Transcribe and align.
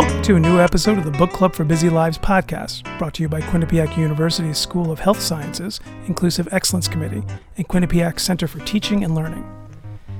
Welcome 0.00 0.22
to 0.22 0.36
a 0.36 0.40
new 0.40 0.58
episode 0.58 0.96
of 0.96 1.04
the 1.04 1.10
Book 1.10 1.30
Club 1.30 1.54
for 1.54 1.62
Busy 1.62 1.90
Lives 1.90 2.16
podcast, 2.16 2.84
brought 2.98 3.12
to 3.12 3.22
you 3.22 3.28
by 3.28 3.42
Quinnipiac 3.42 3.98
University's 3.98 4.56
School 4.56 4.90
of 4.90 4.98
Health 4.98 5.20
Sciences, 5.20 5.78
Inclusive 6.06 6.48
Excellence 6.52 6.88
Committee, 6.88 7.22
and 7.58 7.68
Quinnipiac 7.68 8.18
Center 8.18 8.46
for 8.46 8.60
Teaching 8.60 9.04
and 9.04 9.14
Learning. 9.14 9.46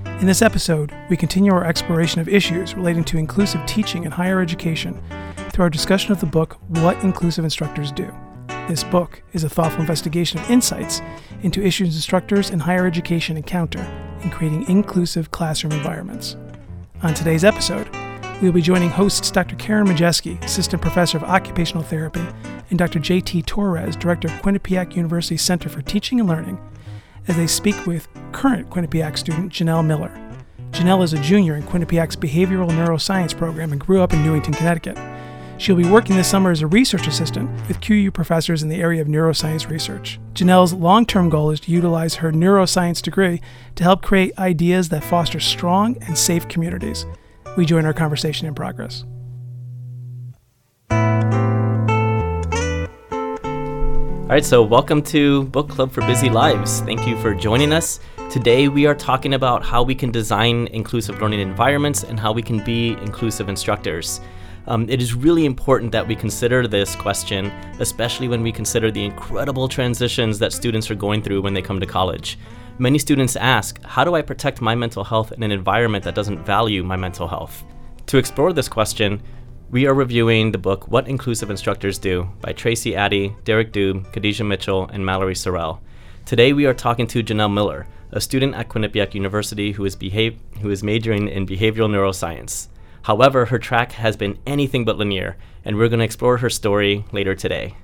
In 0.04 0.26
this 0.26 0.42
episode, 0.42 0.94
we 1.08 1.16
continue 1.16 1.50
our 1.54 1.64
exploration 1.64 2.20
of 2.20 2.28
issues 2.28 2.74
relating 2.74 3.04
to 3.04 3.16
inclusive 3.16 3.64
teaching 3.64 4.04
in 4.04 4.10
higher 4.10 4.42
education 4.42 5.00
through 5.48 5.62
our 5.62 5.70
discussion 5.70 6.12
of 6.12 6.20
the 6.20 6.26
book 6.26 6.58
What 6.68 7.02
Inclusive 7.02 7.44
Instructors 7.44 7.90
Do. 7.90 8.14
This 8.68 8.84
book 8.84 9.22
is 9.32 9.44
a 9.44 9.48
thoughtful 9.48 9.80
investigation 9.80 10.40
of 10.40 10.50
insights 10.50 11.00
into 11.40 11.64
issues 11.64 11.94
instructors 11.94 12.50
in 12.50 12.60
higher 12.60 12.86
education 12.86 13.38
encounter 13.38 13.80
in 14.22 14.28
creating 14.28 14.68
inclusive 14.68 15.30
classroom 15.30 15.72
environments. 15.72 16.36
On 17.02 17.14
today's 17.14 17.44
episode, 17.44 17.88
we 18.40 18.46
will 18.46 18.54
be 18.54 18.62
joining 18.62 18.88
hosts 18.88 19.30
Dr. 19.30 19.54
Karen 19.56 19.86
Majeski, 19.86 20.42
Assistant 20.42 20.80
Professor 20.80 21.18
of 21.18 21.24
Occupational 21.24 21.82
Therapy, 21.82 22.26
and 22.70 22.78
Dr. 22.78 22.98
J.T. 22.98 23.42
Torres, 23.42 23.96
Director 23.96 24.28
of 24.28 24.34
Quinnipiac 24.40 24.96
University 24.96 25.36
Center 25.36 25.68
for 25.68 25.82
Teaching 25.82 26.20
and 26.20 26.28
Learning, 26.28 26.58
as 27.28 27.36
they 27.36 27.46
speak 27.46 27.86
with 27.86 28.08
current 28.32 28.70
Quinnipiac 28.70 29.18
student 29.18 29.52
Jenelle 29.52 29.84
Miller. 29.84 30.10
Jenelle 30.70 31.02
is 31.02 31.12
a 31.12 31.20
junior 31.20 31.54
in 31.54 31.64
Quinnipiac's 31.64 32.16
Behavioral 32.16 32.70
Neuroscience 32.70 33.36
program 33.36 33.72
and 33.72 33.80
grew 33.80 34.00
up 34.00 34.14
in 34.14 34.24
Newington, 34.24 34.54
Connecticut. 34.54 34.96
She'll 35.58 35.76
be 35.76 35.90
working 35.90 36.16
this 36.16 36.28
summer 36.28 36.50
as 36.50 36.62
a 36.62 36.66
research 36.66 37.06
assistant 37.06 37.50
with 37.68 37.82
QU 37.82 38.10
professors 38.10 38.62
in 38.62 38.70
the 38.70 38.80
area 38.80 39.02
of 39.02 39.08
neuroscience 39.08 39.68
research. 39.68 40.18
Jenelle's 40.32 40.72
long 40.72 41.04
term 41.04 41.28
goal 41.28 41.50
is 41.50 41.60
to 41.60 41.70
utilize 41.70 42.14
her 42.14 42.32
neuroscience 42.32 43.02
degree 43.02 43.42
to 43.74 43.84
help 43.84 44.00
create 44.00 44.38
ideas 44.38 44.88
that 44.88 45.04
foster 45.04 45.40
strong 45.40 45.98
and 46.06 46.16
safe 46.16 46.48
communities 46.48 47.04
we 47.56 47.66
join 47.66 47.84
our 47.84 47.92
conversation 47.92 48.46
in 48.46 48.54
progress. 48.54 49.04
All 54.30 54.36
right, 54.36 54.44
so 54.44 54.62
welcome 54.62 55.02
to 55.02 55.42
Book 55.46 55.68
Club 55.68 55.90
for 55.90 56.02
Busy 56.02 56.30
Lives. 56.30 56.82
Thank 56.82 57.04
you 57.04 57.20
for 57.20 57.34
joining 57.34 57.72
us. 57.72 57.98
Today, 58.30 58.68
we 58.68 58.86
are 58.86 58.94
talking 58.94 59.34
about 59.34 59.64
how 59.64 59.82
we 59.82 59.92
can 59.92 60.12
design 60.12 60.68
inclusive 60.68 61.20
learning 61.20 61.40
environments 61.40 62.04
and 62.04 62.20
how 62.20 62.30
we 62.30 62.40
can 62.40 62.62
be 62.64 62.90
inclusive 63.02 63.48
instructors. 63.48 64.20
Um, 64.68 64.88
it 64.88 65.02
is 65.02 65.14
really 65.14 65.46
important 65.46 65.90
that 65.90 66.06
we 66.06 66.14
consider 66.14 66.68
this 66.68 66.94
question, 66.94 67.46
especially 67.80 68.28
when 68.28 68.40
we 68.40 68.52
consider 68.52 68.92
the 68.92 69.04
incredible 69.04 69.66
transitions 69.66 70.38
that 70.38 70.52
students 70.52 70.88
are 70.92 70.94
going 70.94 71.22
through 71.22 71.42
when 71.42 71.54
they 71.54 71.62
come 71.62 71.80
to 71.80 71.86
college. 71.86 72.38
Many 72.80 72.98
students 72.98 73.36
ask, 73.36 73.78
How 73.84 74.04
do 74.04 74.14
I 74.14 74.22
protect 74.22 74.62
my 74.62 74.74
mental 74.74 75.04
health 75.04 75.32
in 75.32 75.42
an 75.42 75.50
environment 75.50 76.02
that 76.04 76.14
doesn't 76.14 76.46
value 76.46 76.82
my 76.82 76.96
mental 76.96 77.28
health? 77.28 77.62
To 78.06 78.16
explore 78.16 78.54
this 78.54 78.70
question, 78.70 79.20
we 79.70 79.86
are 79.86 79.92
reviewing 79.92 80.50
the 80.50 80.56
book 80.56 80.88
What 80.88 81.06
Inclusive 81.06 81.50
Instructors 81.50 81.98
Do 81.98 82.30
by 82.40 82.54
Tracie 82.54 82.96
Addy, 82.96 83.36
Derek 83.44 83.74
Dube, 83.74 84.10
Khadijah 84.14 84.44
Mitchell, 84.44 84.88
and 84.94 85.04
Mallory 85.04 85.34
SoRelle. 85.34 85.80
Today 86.24 86.54
we 86.54 86.64
are 86.64 86.72
talking 86.72 87.06
to 87.08 87.22
Jenelle 87.22 87.52
Miller, 87.52 87.86
a 88.12 88.20
student 88.20 88.54
at 88.54 88.70
Quinnipiac 88.70 89.12
University 89.12 89.72
who 89.72 89.84
is, 89.84 89.94
behave- 89.94 90.38
who 90.62 90.70
is 90.70 90.82
majoring 90.82 91.28
in 91.28 91.46
behavioral 91.46 91.90
neuroscience. 91.90 92.68
However, 93.02 93.44
her 93.44 93.58
track 93.58 93.92
has 93.92 94.16
been 94.16 94.38
anything 94.46 94.86
but 94.86 94.96
linear, 94.96 95.36
and 95.66 95.76
we're 95.76 95.88
going 95.90 95.98
to 95.98 96.06
explore 96.06 96.38
her 96.38 96.48
story 96.48 97.04
later 97.12 97.34
today. 97.34 97.74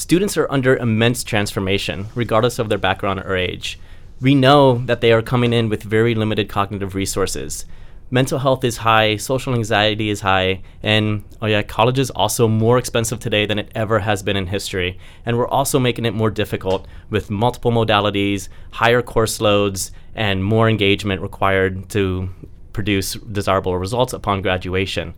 Students 0.00 0.38
are 0.38 0.50
under 0.50 0.78
immense 0.78 1.22
transformation, 1.22 2.06
regardless 2.14 2.58
of 2.58 2.70
their 2.70 2.78
background 2.78 3.20
or 3.20 3.36
age. 3.36 3.78
We 4.18 4.34
know 4.34 4.78
that 4.86 5.02
they 5.02 5.12
are 5.12 5.20
coming 5.20 5.52
in 5.52 5.68
with 5.68 5.82
very 5.82 6.14
limited 6.14 6.48
cognitive 6.48 6.94
resources. 6.94 7.66
Mental 8.10 8.38
health 8.38 8.64
is 8.64 8.78
high, 8.78 9.18
social 9.18 9.54
anxiety 9.54 10.08
is 10.08 10.22
high, 10.22 10.62
and 10.82 11.22
oh 11.42 11.46
yeah, 11.46 11.60
college 11.60 11.98
is 11.98 12.08
also 12.12 12.48
more 12.48 12.78
expensive 12.78 13.20
today 13.20 13.44
than 13.44 13.58
it 13.58 13.70
ever 13.74 13.98
has 13.98 14.22
been 14.22 14.38
in 14.38 14.46
history. 14.46 14.98
And 15.26 15.36
we're 15.36 15.46
also 15.46 15.78
making 15.78 16.06
it 16.06 16.14
more 16.14 16.30
difficult 16.30 16.88
with 17.10 17.28
multiple 17.28 17.70
modalities, 17.70 18.48
higher 18.70 19.02
course 19.02 19.38
loads, 19.38 19.92
and 20.14 20.42
more 20.42 20.70
engagement 20.70 21.20
required 21.20 21.90
to 21.90 22.30
produce 22.72 23.12
desirable 23.12 23.76
results 23.76 24.14
upon 24.14 24.40
graduation. 24.40 25.12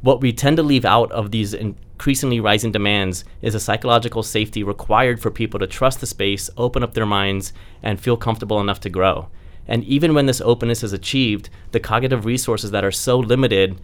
What 0.00 0.20
we 0.20 0.32
tend 0.32 0.56
to 0.58 0.62
leave 0.62 0.84
out 0.84 1.10
of 1.10 1.32
these 1.32 1.54
increasingly 1.54 2.38
rising 2.38 2.70
demands 2.70 3.24
is 3.42 3.56
a 3.56 3.60
psychological 3.60 4.22
safety 4.22 4.62
required 4.62 5.20
for 5.20 5.32
people 5.32 5.58
to 5.58 5.66
trust 5.66 6.00
the 6.00 6.06
space, 6.06 6.48
open 6.56 6.84
up 6.84 6.94
their 6.94 7.04
minds, 7.04 7.52
and 7.82 8.00
feel 8.00 8.16
comfortable 8.16 8.60
enough 8.60 8.78
to 8.80 8.90
grow. 8.90 9.28
And 9.66 9.82
even 9.82 10.14
when 10.14 10.26
this 10.26 10.40
openness 10.40 10.84
is 10.84 10.92
achieved, 10.92 11.50
the 11.72 11.80
cognitive 11.80 12.24
resources 12.24 12.70
that 12.70 12.84
are 12.84 12.92
so 12.92 13.18
limited 13.18 13.80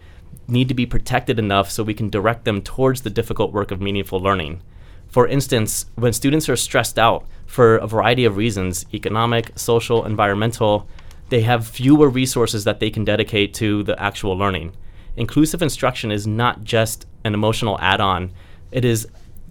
need 0.47 0.69
to 0.69 0.73
be 0.73 0.85
protected 0.85 1.37
enough 1.37 1.69
so 1.69 1.83
we 1.83 1.93
can 1.93 2.09
direct 2.09 2.45
them 2.45 2.61
towards 2.61 3.01
the 3.01 3.09
difficult 3.09 3.51
work 3.51 3.71
of 3.71 3.81
meaningful 3.81 4.19
learning. 4.21 4.61
For 5.09 5.27
instance, 5.27 5.85
when 5.95 6.13
students 6.13 6.47
are 6.47 6.55
stressed 6.55 6.97
out 6.97 7.25
for 7.45 7.75
a 7.75 7.87
variety 7.87 8.23
of 8.23 8.37
reasons 8.37 8.85
economic, 8.93 9.51
social, 9.55 10.05
environmental 10.05 10.87
they 11.29 11.41
have 11.41 11.67
fewer 11.67 12.07
resources 12.07 12.65
that 12.65 12.79
they 12.79 12.91
can 12.91 13.03
dedicate 13.03 13.51
to 13.55 13.81
the 13.83 13.99
actual 14.01 14.37
learning 14.37 14.71
inclusive 15.17 15.61
instruction 15.61 16.11
is 16.11 16.27
not 16.27 16.63
just 16.63 17.05
an 17.23 17.33
emotional 17.33 17.77
add 17.79 18.01
on, 18.01 18.31
it 18.71 18.85
is 18.85 19.07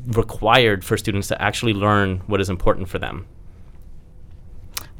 required 0.06 0.84
for 0.84 0.96
students 0.96 1.28
to 1.28 1.40
actually 1.40 1.72
learn 1.72 2.18
what 2.26 2.40
is 2.40 2.50
important 2.50 2.88
for 2.88 2.98
them. 2.98 3.26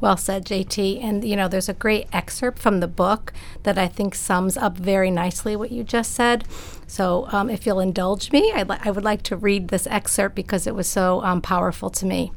Well 0.01 0.17
said, 0.17 0.45
JT. 0.45 1.01
And, 1.03 1.23
you 1.23 1.35
know, 1.35 1.47
there's 1.47 1.69
a 1.69 1.73
great 1.73 2.07
excerpt 2.11 2.59
from 2.59 2.79
the 2.79 2.87
book 2.87 3.31
that 3.63 3.77
I 3.77 3.87
think 3.87 4.13
sums 4.13 4.57
up 4.57 4.77
very 4.77 5.09
nicely 5.09 5.55
what 5.55 5.71
you 5.71 5.83
just 5.83 6.11
said. 6.11 6.45
So, 6.85 7.27
um, 7.31 7.49
if 7.49 7.65
you'll 7.65 7.79
indulge 7.79 8.31
me, 8.31 8.53
li- 8.53 8.77
I 8.81 8.91
would 8.91 9.03
like 9.03 9.23
to 9.23 9.37
read 9.37 9.69
this 9.69 9.87
excerpt 9.87 10.35
because 10.35 10.67
it 10.67 10.75
was 10.75 10.87
so 10.87 11.23
um, 11.23 11.41
powerful 11.41 11.89
to 11.91 12.05
me. 12.05 12.33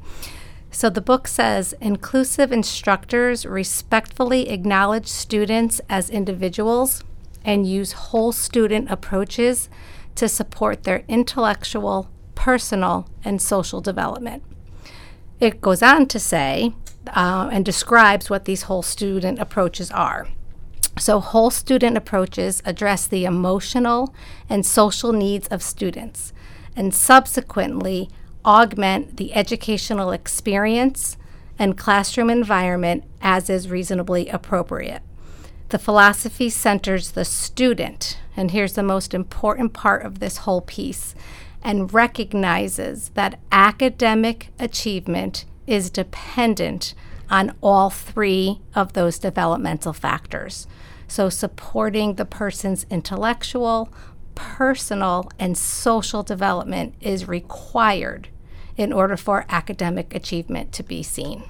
So, 0.70 0.88
the 0.88 1.00
book 1.00 1.26
says 1.26 1.74
inclusive 1.80 2.52
instructors 2.52 3.44
respectfully 3.44 4.50
acknowledge 4.50 5.08
students 5.08 5.80
as 5.88 6.10
individuals 6.10 7.02
and 7.44 7.66
use 7.66 7.92
whole 7.92 8.32
student 8.32 8.90
approaches 8.90 9.68
to 10.14 10.28
support 10.28 10.84
their 10.84 11.04
intellectual, 11.08 12.10
personal, 12.34 13.08
and 13.24 13.40
social 13.40 13.80
development. 13.80 14.42
It 15.40 15.60
goes 15.60 15.82
on 15.82 16.06
to 16.06 16.18
say 16.18 16.74
uh, 17.08 17.48
and 17.52 17.64
describes 17.64 18.28
what 18.28 18.44
these 18.44 18.62
whole 18.62 18.82
student 18.82 19.38
approaches 19.38 19.90
are. 19.90 20.28
So, 20.98 21.20
whole 21.20 21.50
student 21.50 21.96
approaches 21.96 22.60
address 22.64 23.06
the 23.06 23.24
emotional 23.24 24.12
and 24.48 24.66
social 24.66 25.12
needs 25.12 25.46
of 25.48 25.62
students 25.62 26.32
and 26.74 26.92
subsequently 26.92 28.10
augment 28.44 29.16
the 29.16 29.34
educational 29.34 30.10
experience 30.10 31.16
and 31.58 31.76
classroom 31.76 32.30
environment 32.30 33.04
as 33.20 33.48
is 33.50 33.68
reasonably 33.68 34.28
appropriate. 34.28 35.02
The 35.70 35.78
philosophy 35.78 36.48
centers 36.48 37.10
the 37.10 37.26
student, 37.26 38.18
and 38.34 38.52
here's 38.52 38.72
the 38.72 38.82
most 38.82 39.12
important 39.12 39.74
part 39.74 40.02
of 40.02 40.18
this 40.18 40.38
whole 40.38 40.62
piece, 40.62 41.14
and 41.62 41.92
recognizes 41.92 43.10
that 43.10 43.38
academic 43.52 44.48
achievement 44.58 45.44
is 45.66 45.90
dependent 45.90 46.94
on 47.28 47.54
all 47.60 47.90
three 47.90 48.60
of 48.74 48.94
those 48.94 49.18
developmental 49.18 49.92
factors. 49.92 50.66
So, 51.06 51.28
supporting 51.28 52.14
the 52.14 52.24
person's 52.24 52.86
intellectual, 52.88 53.92
personal, 54.34 55.30
and 55.38 55.58
social 55.58 56.22
development 56.22 56.94
is 57.02 57.28
required 57.28 58.28
in 58.78 58.90
order 58.90 59.18
for 59.18 59.44
academic 59.50 60.14
achievement 60.14 60.72
to 60.72 60.82
be 60.82 61.02
seen 61.02 61.44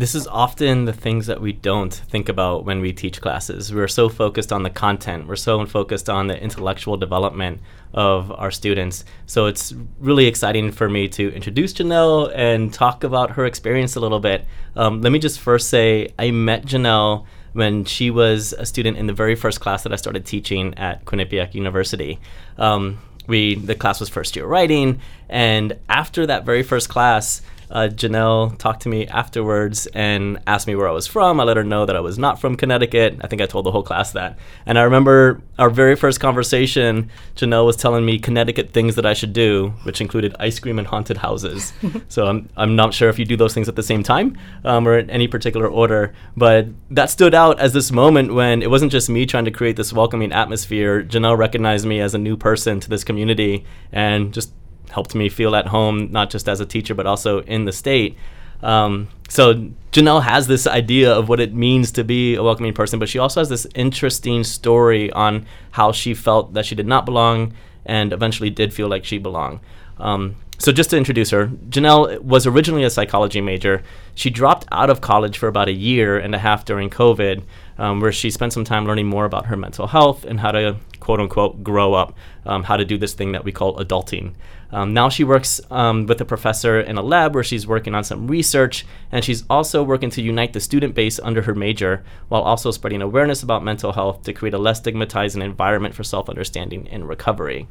this 0.00 0.14
is 0.14 0.26
often 0.26 0.86
the 0.86 0.94
things 0.94 1.26
that 1.26 1.42
we 1.42 1.52
don't 1.52 1.92
think 1.92 2.30
about 2.30 2.64
when 2.64 2.80
we 2.80 2.90
teach 2.90 3.20
classes. 3.20 3.70
We're 3.72 3.86
so 3.86 4.08
focused 4.08 4.50
on 4.50 4.62
the 4.62 4.70
content, 4.70 5.28
we're 5.28 5.36
so 5.36 5.66
focused 5.66 6.08
on 6.08 6.26
the 6.26 6.42
intellectual 6.42 6.96
development 6.96 7.60
of 7.92 8.32
our 8.32 8.50
students. 8.50 9.04
So 9.26 9.44
it's 9.44 9.74
really 9.98 10.24
exciting 10.24 10.72
for 10.72 10.88
me 10.88 11.06
to 11.08 11.30
introduce 11.34 11.74
Jenelle 11.74 12.32
and 12.34 12.72
talk 12.72 13.04
about 13.04 13.32
her 13.32 13.44
experience 13.44 13.94
a 13.94 14.00
little 14.00 14.20
bit. 14.20 14.46
Um, 14.74 15.02
let 15.02 15.12
me 15.12 15.18
just 15.18 15.38
first 15.38 15.68
say 15.68 16.14
I 16.18 16.30
met 16.30 16.64
Jenelle 16.64 17.26
when 17.52 17.84
she 17.84 18.10
was 18.10 18.54
a 18.54 18.64
student 18.64 18.96
in 18.96 19.06
the 19.06 19.12
very 19.12 19.34
first 19.34 19.60
class 19.60 19.82
that 19.82 19.92
I 19.92 19.96
started 19.96 20.24
teaching 20.24 20.72
at 20.78 21.04
Quinnipiac 21.04 21.52
University. 21.52 22.18
Um, 22.56 23.00
we 23.26 23.54
the 23.54 23.74
class 23.74 24.00
was 24.00 24.08
first 24.08 24.34
year 24.34 24.46
writing, 24.46 25.00
and 25.28 25.78
after 25.90 26.26
that 26.26 26.46
very 26.46 26.62
first 26.62 26.88
class, 26.88 27.42
uh, 27.70 27.88
Jenelle 27.88 28.56
talked 28.58 28.82
to 28.82 28.88
me 28.88 29.06
afterwards 29.06 29.86
and 29.88 30.40
asked 30.46 30.66
me 30.66 30.74
where 30.74 30.88
I 30.88 30.92
was 30.92 31.06
from. 31.06 31.40
I 31.40 31.44
let 31.44 31.56
her 31.56 31.64
know 31.64 31.86
that 31.86 31.96
I 31.96 32.00
was 32.00 32.18
not 32.18 32.40
from 32.40 32.56
Connecticut. 32.56 33.18
I 33.20 33.26
think 33.28 33.40
I 33.40 33.46
told 33.46 33.64
the 33.64 33.70
whole 33.70 33.82
class 33.82 34.12
that. 34.12 34.38
And 34.66 34.78
I 34.78 34.82
remember 34.82 35.40
our 35.58 35.70
very 35.70 35.94
first 35.94 36.20
conversation, 36.20 37.10
Jenelle 37.36 37.64
was 37.66 37.76
telling 37.76 38.04
me 38.04 38.18
Connecticut 38.18 38.72
things 38.72 38.96
that 38.96 39.06
I 39.06 39.12
should 39.12 39.32
do, 39.32 39.72
which 39.84 40.00
included 40.00 40.34
ice 40.40 40.58
cream 40.58 40.78
and 40.78 40.86
haunted 40.86 41.18
houses. 41.18 41.72
so 42.08 42.26
I'm, 42.26 42.48
I'm 42.56 42.76
not 42.76 42.92
sure 42.92 43.08
if 43.08 43.18
you 43.18 43.24
do 43.24 43.36
those 43.36 43.54
things 43.54 43.68
at 43.68 43.76
the 43.76 43.82
same 43.82 44.02
time 44.02 44.36
um, 44.64 44.86
or 44.86 44.98
in 44.98 45.08
any 45.10 45.28
particular 45.28 45.68
order, 45.68 46.12
but 46.36 46.66
that 46.90 47.10
stood 47.10 47.34
out 47.34 47.60
as 47.60 47.72
this 47.72 47.92
moment 47.92 48.34
when 48.34 48.62
it 48.62 48.70
wasn't 48.70 48.90
just 48.90 49.08
me 49.08 49.26
trying 49.26 49.44
to 49.44 49.50
create 49.50 49.76
this 49.76 49.92
welcoming 49.92 50.32
atmosphere. 50.32 51.02
Jenelle 51.04 51.38
recognized 51.38 51.86
me 51.86 52.00
as 52.00 52.14
a 52.14 52.18
new 52.18 52.36
person 52.36 52.80
to 52.80 52.88
this 52.88 53.04
community 53.04 53.64
and 53.92 54.34
just 54.34 54.52
helped 54.90 55.14
me 55.14 55.28
feel 55.28 55.54
at 55.54 55.66
home, 55.66 56.10
not 56.10 56.30
just 56.30 56.48
as 56.48 56.60
a 56.60 56.66
teacher, 56.66 56.94
but 56.94 57.06
also 57.06 57.40
in 57.42 57.64
the 57.64 57.72
state. 57.72 58.16
Um, 58.62 59.08
so 59.28 59.70
Jenelle 59.92 60.22
has 60.22 60.46
this 60.46 60.66
idea 60.66 61.12
of 61.12 61.28
what 61.28 61.40
it 61.40 61.54
means 61.54 61.92
to 61.92 62.04
be 62.04 62.34
a 62.34 62.42
welcoming 62.42 62.74
person, 62.74 62.98
but 62.98 63.08
she 63.08 63.18
also 63.18 63.40
has 63.40 63.48
this 63.48 63.66
interesting 63.74 64.44
story 64.44 65.10
on 65.12 65.46
how 65.70 65.92
she 65.92 66.14
felt 66.14 66.54
that 66.54 66.66
she 66.66 66.74
did 66.74 66.86
not 66.86 67.04
belong 67.06 67.54
and 67.86 68.12
eventually 68.12 68.50
did 68.50 68.74
feel 68.74 68.88
like 68.88 69.04
she 69.04 69.18
belonged. 69.18 69.60
Um, 69.98 70.36
so 70.58 70.72
just 70.72 70.90
to 70.90 70.98
introduce 70.98 71.30
her, 71.30 71.46
Jenelle 71.70 72.20
was 72.20 72.46
originally 72.46 72.84
a 72.84 72.90
psychology 72.90 73.40
major. 73.40 73.82
She 74.14 74.28
dropped 74.28 74.66
out 74.70 74.90
of 74.90 75.00
college 75.00 75.38
for 75.38 75.48
about 75.48 75.68
a 75.68 75.72
year 75.72 76.18
and 76.18 76.34
a 76.34 76.38
half 76.38 76.66
during 76.66 76.90
COVID, 76.90 77.42
um, 77.78 78.00
where 78.00 78.12
she 78.12 78.30
spent 78.30 78.52
some 78.52 78.64
time 78.64 78.84
learning 78.84 79.06
more 79.06 79.24
about 79.24 79.46
her 79.46 79.56
mental 79.56 79.86
health 79.86 80.24
and 80.24 80.38
how 80.38 80.52
to 80.52 80.76
quote 81.00 81.18
unquote 81.18 81.64
grow 81.64 81.94
up, 81.94 82.14
um, 82.44 82.62
how 82.62 82.76
to 82.76 82.84
do 82.84 82.98
this 82.98 83.14
thing 83.14 83.32
that 83.32 83.42
we 83.42 83.52
call 83.52 83.78
adulting. 83.78 84.34
Um, 84.72 84.94
now 84.94 85.08
she 85.08 85.24
works 85.24 85.60
um, 85.70 86.06
with 86.06 86.20
a 86.20 86.24
professor 86.24 86.80
in 86.80 86.96
a 86.96 87.02
lab 87.02 87.34
where 87.34 87.44
she's 87.44 87.66
working 87.66 87.94
on 87.94 88.04
some 88.04 88.28
research, 88.28 88.86
and 89.10 89.24
she's 89.24 89.44
also 89.50 89.82
working 89.82 90.10
to 90.10 90.22
unite 90.22 90.52
the 90.52 90.60
student 90.60 90.94
base 90.94 91.18
under 91.18 91.42
her 91.42 91.54
major 91.54 92.04
while 92.28 92.42
also 92.42 92.70
spreading 92.70 93.02
awareness 93.02 93.42
about 93.42 93.64
mental 93.64 93.92
health 93.92 94.22
to 94.24 94.32
create 94.32 94.54
a 94.54 94.58
less 94.58 94.78
stigmatizing 94.78 95.42
environment 95.42 95.94
for 95.94 96.04
self 96.04 96.28
understanding 96.28 96.88
and 96.88 97.08
recovery. 97.08 97.66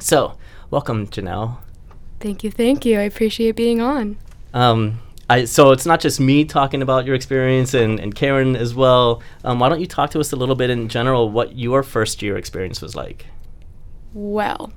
So, 0.00 0.36
welcome, 0.70 1.06
Jenelle. 1.06 1.58
Thank 2.18 2.42
you, 2.42 2.50
thank 2.50 2.84
you. 2.84 2.98
I 2.98 3.02
appreciate 3.02 3.56
being 3.56 3.80
on. 3.80 4.18
Um, 4.52 5.00
I, 5.30 5.44
so 5.44 5.70
it's 5.70 5.86
not 5.86 6.00
just 6.00 6.18
me 6.18 6.44
talking 6.44 6.82
about 6.82 7.06
your 7.06 7.14
experience 7.14 7.72
and, 7.72 8.00
and 8.00 8.12
Karen 8.12 8.56
as 8.56 8.74
well. 8.74 9.22
Um, 9.44 9.60
why 9.60 9.68
don't 9.68 9.80
you 9.80 9.86
talk 9.86 10.10
to 10.10 10.20
us 10.20 10.32
a 10.32 10.36
little 10.36 10.56
bit 10.56 10.70
in 10.70 10.88
general 10.88 11.30
what 11.30 11.56
your 11.56 11.84
first 11.84 12.20
year 12.20 12.36
experience 12.36 12.82
was 12.82 12.96
like? 12.96 13.26
Well, 14.12 14.72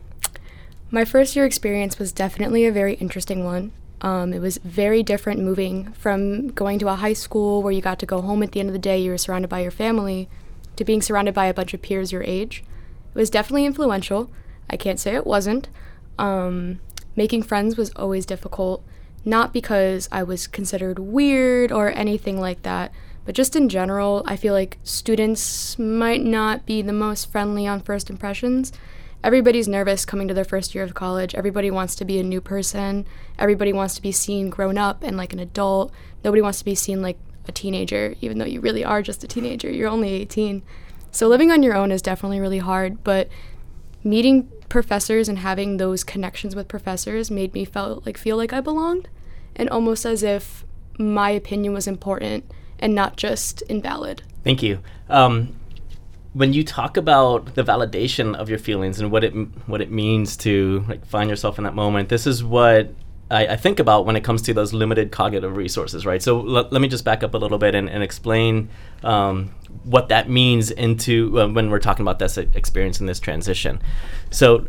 my 0.93 1.03
first 1.03 1.35
year 1.35 1.43
experience 1.43 1.97
was 1.97 2.11
definitely 2.11 2.65
a 2.65 2.71
very 2.71 2.93
interesting 2.93 3.43
one. 3.43 3.71
Um, 4.01 4.31
it 4.31 4.39
was 4.39 4.59
very 4.59 5.01
different 5.01 5.39
moving 5.39 5.91
from 5.93 6.49
going 6.49 6.77
to 6.79 6.87
a 6.87 6.95
high 6.95 7.13
school 7.13 7.63
where 7.63 7.71
you 7.71 7.81
got 7.81 7.97
to 7.99 8.05
go 8.05 8.21
home 8.21 8.43
at 8.43 8.51
the 8.51 8.59
end 8.59 8.69
of 8.69 8.73
the 8.73 8.79
day, 8.79 8.99
you 8.99 9.09
were 9.09 9.17
surrounded 9.17 9.47
by 9.47 9.61
your 9.61 9.71
family, 9.71 10.29
to 10.75 10.85
being 10.85 11.01
surrounded 11.01 11.33
by 11.33 11.47
a 11.47 11.53
bunch 11.53 11.73
of 11.73 11.81
peers 11.81 12.11
your 12.11 12.21
age. 12.25 12.63
It 13.15 13.17
was 13.17 13.31
definitely 13.31 13.65
influential. 13.65 14.29
I 14.69 14.77
can't 14.77 14.99
say 14.99 15.15
it 15.15 15.25
wasn't. 15.25 15.67
Um, 16.19 16.79
making 17.15 17.41
friends 17.41 17.75
was 17.75 17.91
always 17.95 18.27
difficult, 18.27 18.83
not 19.25 19.51
because 19.51 20.07
I 20.11 20.21
was 20.21 20.45
considered 20.45 20.99
weird 20.99 21.71
or 21.71 21.89
anything 21.89 22.39
like 22.39 22.61
that, 22.61 22.91
but 23.25 23.33
just 23.33 23.55
in 23.55 23.67
general, 23.67 24.21
I 24.27 24.35
feel 24.35 24.53
like 24.53 24.77
students 24.83 25.79
might 25.79 26.23
not 26.23 26.67
be 26.67 26.83
the 26.83 26.93
most 26.93 27.31
friendly 27.31 27.65
on 27.65 27.81
first 27.81 28.11
impressions 28.11 28.71
everybody's 29.23 29.67
nervous 29.67 30.05
coming 30.05 30.27
to 30.27 30.33
their 30.33 30.43
first 30.43 30.75
year 30.75 30.83
of 30.83 30.93
college. 30.93 31.33
Everybody 31.35 31.71
wants 31.71 31.95
to 31.95 32.05
be 32.05 32.19
a 32.19 32.23
new 32.23 32.41
person. 32.41 33.05
Everybody 33.39 33.71
wants 33.71 33.95
to 33.95 34.01
be 34.01 34.11
seen 34.11 34.49
grown 34.49 34.77
up 34.77 35.03
and 35.03 35.15
like 35.17 35.33
an 35.33 35.39
adult. 35.39 35.91
Nobody 36.23 36.41
wants 36.41 36.59
to 36.59 36.65
be 36.65 36.75
seen 36.75 37.01
like 37.01 37.17
a 37.47 37.51
teenager, 37.51 38.15
even 38.21 38.37
though 38.37 38.45
you 38.45 38.61
really 38.61 38.83
are 38.83 39.01
just 39.01 39.23
a 39.23 39.27
teenager. 39.27 39.71
You're 39.71 39.89
only 39.89 40.09
18. 40.13 40.61
So 41.11 41.27
living 41.27 41.51
on 41.51 41.63
your 41.63 41.75
own 41.75 41.91
is 41.91 42.01
definitely 42.01 42.39
really 42.39 42.59
hard, 42.59 43.03
but 43.03 43.29
meeting 44.03 44.49
professors 44.69 45.29
and 45.29 45.39
having 45.39 45.77
those 45.77 46.03
connections 46.03 46.55
with 46.55 46.67
professors 46.67 47.29
made 47.29 47.53
me 47.53 47.63
felt 47.63 48.05
like 48.05 48.17
feel 48.17 48.37
like 48.37 48.51
I 48.51 48.59
belonged 48.59 49.07
and 49.55 49.69
almost 49.69 50.05
as 50.05 50.23
if 50.23 50.65
my 50.97 51.29
opinion 51.29 51.73
was 51.73 51.87
important 51.87 52.49
and 52.79 52.95
not 52.95 53.15
just 53.15 53.61
invalid. 53.63 54.23
Thank 54.43 54.63
you. 54.63 54.79
Um, 55.09 55.55
when 56.33 56.51
you 56.51 56.63
talk 56.63 56.97
about 56.97 57.53
the 57.55 57.63
validation 57.63 58.35
of 58.35 58.49
your 58.49 58.57
feelings 58.57 58.99
and 58.99 59.11
what 59.11 59.23
it 59.23 59.33
what 59.67 59.81
it 59.81 59.91
means 59.91 60.35
to 60.37 60.83
like 60.87 61.05
find 61.05 61.29
yourself 61.29 61.57
in 61.57 61.63
that 61.63 61.75
moment, 61.75 62.09
this 62.09 62.25
is 62.25 62.43
what 62.43 62.93
I, 63.29 63.47
I 63.47 63.55
think 63.55 63.79
about 63.79 64.05
when 64.05 64.15
it 64.15 64.23
comes 64.23 64.41
to 64.43 64.53
those 64.53 64.73
limited 64.73 65.11
cognitive 65.11 65.55
resources, 65.55 66.05
right? 66.05 66.21
So 66.21 66.39
l- 66.39 66.67
let 66.69 66.81
me 66.81 66.87
just 66.87 67.05
back 67.05 67.23
up 67.23 67.33
a 67.33 67.37
little 67.37 67.57
bit 67.57 67.75
and, 67.75 67.89
and 67.89 68.03
explain 68.03 68.69
um, 69.03 69.53
what 69.83 70.09
that 70.09 70.29
means 70.29 70.71
into 70.71 71.39
uh, 71.39 71.47
when 71.47 71.69
we're 71.69 71.79
talking 71.79 72.03
about 72.03 72.19
this 72.19 72.37
experience 72.37 72.99
in 72.99 73.05
this 73.05 73.19
transition. 73.19 73.81
So 74.31 74.67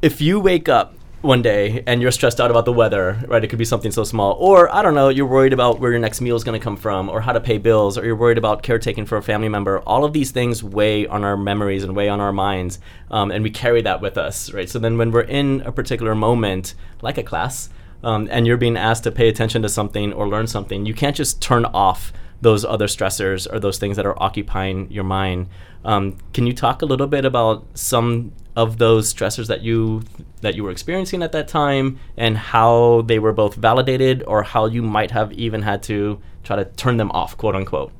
if 0.00 0.20
you 0.20 0.40
wake 0.40 0.68
up 0.68 0.94
one 1.22 1.40
day 1.40 1.82
and 1.86 2.02
you're 2.02 2.10
stressed 2.10 2.40
out 2.40 2.50
about 2.50 2.64
the 2.64 2.72
weather, 2.72 3.18
right? 3.28 3.42
It 3.42 3.48
could 3.48 3.58
be 3.58 3.64
something 3.64 3.92
so 3.92 4.04
small. 4.04 4.32
Or, 4.40 4.74
I 4.74 4.82
don't 4.82 4.94
know, 4.94 5.08
you're 5.08 5.26
worried 5.26 5.52
about 5.52 5.78
where 5.78 5.90
your 5.92 6.00
next 6.00 6.20
meal 6.20 6.36
is 6.36 6.44
going 6.44 6.58
to 6.58 6.62
come 6.62 6.76
from 6.76 7.08
or 7.08 7.20
how 7.20 7.32
to 7.32 7.40
pay 7.40 7.58
bills 7.58 7.96
or 7.96 8.04
you're 8.04 8.16
worried 8.16 8.38
about 8.38 8.62
caretaking 8.62 9.06
for 9.06 9.16
a 9.16 9.22
family 9.22 9.48
member. 9.48 9.80
All 9.80 10.04
of 10.04 10.12
these 10.12 10.32
things 10.32 10.62
weigh 10.64 11.06
on 11.06 11.24
our 11.24 11.36
memories 11.36 11.84
and 11.84 11.94
weigh 11.94 12.08
on 12.08 12.20
our 12.20 12.32
minds. 12.32 12.80
Um, 13.10 13.30
and 13.30 13.44
we 13.44 13.50
carry 13.50 13.82
that 13.82 14.00
with 14.00 14.18
us, 14.18 14.52
right? 14.52 14.68
So 14.68 14.78
then 14.78 14.98
when 14.98 15.12
we're 15.12 15.22
in 15.22 15.60
a 15.62 15.72
particular 15.72 16.14
moment, 16.14 16.74
like 17.02 17.18
a 17.18 17.22
class, 17.22 17.70
um, 18.02 18.28
and 18.30 18.46
you're 18.46 18.56
being 18.56 18.76
asked 18.76 19.04
to 19.04 19.12
pay 19.12 19.28
attention 19.28 19.62
to 19.62 19.68
something 19.68 20.12
or 20.12 20.28
learn 20.28 20.48
something, 20.48 20.86
you 20.86 20.94
can't 20.94 21.14
just 21.14 21.40
turn 21.40 21.64
off 21.66 22.12
those 22.42 22.64
other 22.64 22.86
stressors 22.86 23.50
or 23.52 23.58
those 23.58 23.78
things 23.78 23.96
that 23.96 24.04
are 24.04 24.20
occupying 24.22 24.90
your 24.90 25.04
mind. 25.04 25.48
Um, 25.84 26.18
can 26.34 26.46
you 26.46 26.52
talk 26.52 26.82
a 26.82 26.86
little 26.86 27.06
bit 27.06 27.24
about 27.24 27.66
some 27.74 28.32
of 28.54 28.76
those 28.78 29.12
stressors 29.12 29.46
that 29.46 29.62
you 29.62 30.02
that 30.42 30.54
you 30.54 30.62
were 30.62 30.70
experiencing 30.70 31.22
at 31.22 31.32
that 31.32 31.48
time 31.48 31.98
and 32.16 32.36
how 32.36 33.02
they 33.06 33.18
were 33.18 33.32
both 33.32 33.54
validated 33.54 34.22
or 34.26 34.42
how 34.42 34.66
you 34.66 34.82
might 34.82 35.10
have 35.10 35.32
even 35.32 35.62
had 35.62 35.82
to 35.84 36.20
try 36.42 36.56
to 36.56 36.64
turn 36.64 36.96
them 36.98 37.10
off, 37.12 37.36
quote 37.36 37.54
unquote? 37.54 37.92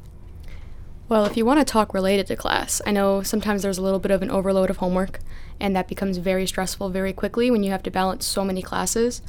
Well, 1.09 1.25
if 1.25 1.37
you 1.37 1.45
want 1.45 1.61
to 1.61 1.65
talk 1.65 1.95
related 1.95 2.27
to 2.29 2.37
class, 2.37 2.81
I 2.87 2.91
know 2.91 3.23
sometimes 3.23 3.63
there's 3.63 3.79
a 3.79 3.83
little 3.83 3.99
bit 3.99 4.11
of 4.11 4.23
an 4.23 4.31
overload 4.31 4.71
of 4.71 4.79
homework, 4.79 5.21
and 5.61 5.77
that 5.77 5.89
becomes 5.89 6.19
very 6.19 6.47
stressful 6.47 6.89
very 6.89 7.13
quickly 7.13 7.51
when 7.51 7.63
you 7.63 7.71
have 7.71 7.83
to 7.85 7.91
balance 7.91 8.25
so 8.25 8.45
many 8.45 8.63
classes. 8.63 9.23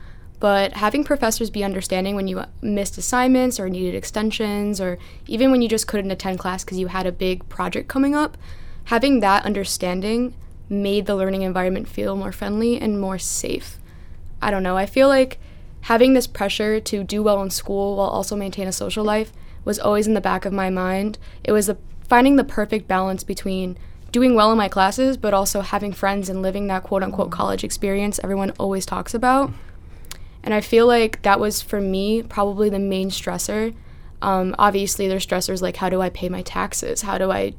But 0.44 0.74
having 0.74 1.06
professors 1.06 1.50
be 1.50 1.64
understanding 1.64 2.18
when 2.18 2.28
you 2.28 2.44
missed 2.62 2.98
assignments 2.98 3.62
or 3.62 3.70
needed 3.70 3.96
extensions, 3.96 4.82
or 4.82 4.98
even 5.26 5.52
when 5.52 5.62
you 5.62 5.70
just 5.70 5.88
couldn't 5.88 6.12
attend 6.12 6.40
class 6.40 6.66
because 6.66 6.78
you 6.78 6.88
had 6.88 7.06
a 7.06 7.14
big 7.14 7.48
project 7.48 7.88
coming 7.88 8.14
up, 8.14 8.38
having 8.84 9.22
that 9.22 9.46
understanding 9.46 10.36
made 10.68 11.06
the 11.06 11.16
learning 11.16 11.44
environment 11.44 11.88
feel 11.88 12.18
more 12.18 12.34
friendly 12.34 12.78
and 12.78 13.00
more 13.00 13.18
safe. 13.18 13.80
I 14.42 14.52
don't 14.52 14.64
know, 14.64 14.76
I 14.76 14.86
feel 14.86 15.08
like 15.08 15.40
having 15.84 16.12
this 16.12 16.28
pressure 16.28 16.82
to 16.82 17.06
do 17.06 17.24
well 17.24 17.42
in 17.42 17.50
school 17.50 17.96
while 17.96 18.10
also 18.10 18.36
maintain 18.36 18.68
a 18.68 18.74
social 18.74 19.06
life 19.06 19.32
was 19.64 19.80
always 19.80 20.08
in 20.08 20.14
the 20.14 20.20
back 20.20 20.44
of 20.44 20.52
my 20.52 20.70
mind. 20.70 21.18
It 21.46 21.54
was 21.54 21.72
finding 22.10 22.36
the 22.36 22.44
perfect 22.44 22.90
balance 22.90 23.24
between 23.24 23.78
doing 24.12 24.36
well 24.36 24.52
in 24.52 24.58
my 24.58 24.68
classes, 24.68 25.16
but 25.16 25.34
also 25.34 25.62
having 25.62 25.94
friends 25.94 26.28
and 26.28 26.42
living 26.42 26.68
that 26.68 26.84
quote 26.84 27.02
unquote 27.02 27.32
college 27.32 27.64
experience 27.64 28.20
everyone 28.22 28.52
always 28.60 28.86
talks 28.86 29.14
about. 29.14 29.54
And 30.44 30.54
I 30.54 30.62
feel 30.62 30.86
like 30.88 31.22
that 31.22 31.40
was 31.40 31.62
for 31.62 31.80
me 31.80 32.24
probably 32.24 32.70
the 32.70 32.80
main 32.80 33.10
stressor. 33.10 33.74
Um, 34.22 34.56
obviously, 34.60 35.08
there's 35.08 35.26
stressors 35.26 35.62
like 35.62 35.78
how 35.78 35.90
do 35.90 36.02
I 36.02 36.10
pay 36.10 36.30
my 36.30 36.42
taxes? 36.42 37.02
How 37.02 37.18
do 37.18 37.32
I, 37.32 37.54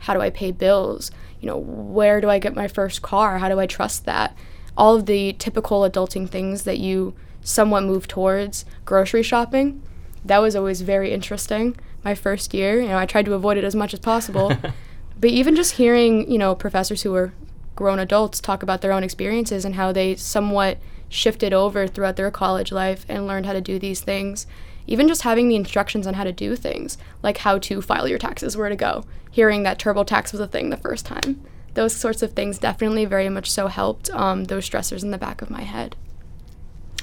how 0.00 0.14
do 0.14 0.20
I 0.20 0.30
pay 0.30 0.52
bills? 0.52 1.10
you 1.40 1.46
know, 1.46 1.56
where 1.56 2.20
do 2.20 2.28
I 2.28 2.38
get 2.38 2.54
my 2.54 2.68
first 2.68 3.02
car? 3.02 3.38
How 3.38 3.48
do 3.48 3.60
I 3.60 3.66
trust 3.66 4.04
that? 4.06 4.36
All 4.76 4.96
of 4.96 5.06
the 5.06 5.34
typical 5.34 5.82
adulting 5.82 6.28
things 6.28 6.62
that 6.64 6.78
you 6.78 7.14
somewhat 7.40 7.84
move 7.84 8.08
towards, 8.08 8.64
grocery 8.84 9.22
shopping, 9.22 9.82
that 10.24 10.38
was 10.38 10.56
always 10.56 10.80
very 10.82 11.12
interesting. 11.12 11.76
My 12.04 12.14
first 12.14 12.52
year, 12.54 12.80
you 12.80 12.88
know, 12.88 12.98
I 12.98 13.06
tried 13.06 13.26
to 13.26 13.34
avoid 13.34 13.56
it 13.56 13.64
as 13.64 13.74
much 13.74 13.94
as 13.94 14.00
possible. 14.00 14.52
but 15.20 15.30
even 15.30 15.56
just 15.56 15.72
hearing, 15.72 16.30
you 16.30 16.38
know, 16.38 16.54
professors 16.54 17.02
who 17.02 17.12
were 17.12 17.32
grown 17.76 17.98
adults 17.98 18.40
talk 18.40 18.62
about 18.62 18.80
their 18.80 18.92
own 18.92 19.04
experiences 19.04 19.64
and 19.64 19.76
how 19.76 19.92
they 19.92 20.16
somewhat 20.16 20.78
shifted 21.08 21.52
over 21.52 21.86
throughout 21.86 22.16
their 22.16 22.30
college 22.30 22.72
life 22.72 23.04
and 23.08 23.26
learned 23.26 23.46
how 23.46 23.52
to 23.52 23.60
do 23.60 23.78
these 23.78 24.00
things 24.00 24.46
even 24.88 25.06
just 25.06 25.22
having 25.22 25.48
the 25.48 25.54
instructions 25.54 26.06
on 26.06 26.14
how 26.14 26.24
to 26.24 26.32
do 26.32 26.56
things, 26.56 26.98
like 27.22 27.36
how 27.38 27.58
to 27.58 27.82
file 27.82 28.08
your 28.08 28.18
taxes, 28.18 28.56
where 28.56 28.70
to 28.70 28.74
go, 28.74 29.04
hearing 29.30 29.62
that 29.62 29.78
TurboTax 29.78 30.32
was 30.32 30.40
a 30.40 30.48
thing 30.48 30.70
the 30.70 30.78
first 30.78 31.04
time. 31.06 31.44
Those 31.74 31.94
sorts 31.94 32.22
of 32.22 32.32
things 32.32 32.58
definitely 32.58 33.04
very 33.04 33.28
much 33.28 33.50
so 33.50 33.68
helped 33.68 34.10
um, 34.10 34.44
those 34.44 34.68
stressors 34.68 35.04
in 35.04 35.10
the 35.10 35.18
back 35.18 35.42
of 35.42 35.50
my 35.50 35.62
head. 35.62 35.94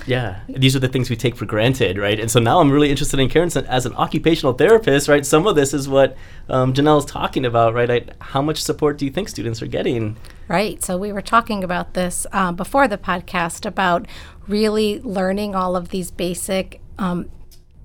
Yeah, 0.06 0.42
these 0.48 0.76
are 0.76 0.80
the 0.80 0.88
things 0.88 1.10
we 1.10 1.16
take 1.16 1.36
for 1.36 1.46
granted, 1.46 1.98
right? 1.98 2.20
And 2.20 2.30
so 2.30 2.40
now 2.40 2.60
I'm 2.60 2.70
really 2.70 2.92
interested 2.92 3.20
in 3.20 3.30
Karen 3.30 3.50
as 3.56 3.86
an 3.86 3.96
occupational 3.96 4.54
therapist, 4.54 5.08
right? 5.08 5.26
Some 5.26 5.48
of 5.48 5.56
this 5.56 5.74
is 5.74 5.90
what 5.90 6.16
um, 6.50 6.74
Janelle 6.74 7.00
is 7.00 7.06
talking 7.06 7.46
about, 7.46 7.74
right? 7.74 7.90
I, 7.90 8.06
how 8.20 8.42
much 8.42 8.62
support 8.62 8.98
do 8.98 9.06
you 9.06 9.12
think 9.12 9.30
students 9.30 9.62
are 9.62 9.68
getting? 9.68 10.18
Right. 10.48 10.84
So 10.84 10.98
we 10.98 11.12
were 11.12 11.22
talking 11.22 11.64
about 11.64 11.94
this 11.94 12.28
um, 12.34 12.56
before 12.56 12.88
the 12.88 12.98
podcast 12.98 13.66
about 13.66 14.06
really 14.48 15.02
learning 15.02 15.56
all 15.56 15.76
of 15.76 15.90
these 15.90 16.12
basic. 16.12 16.82
Um, 17.00 17.32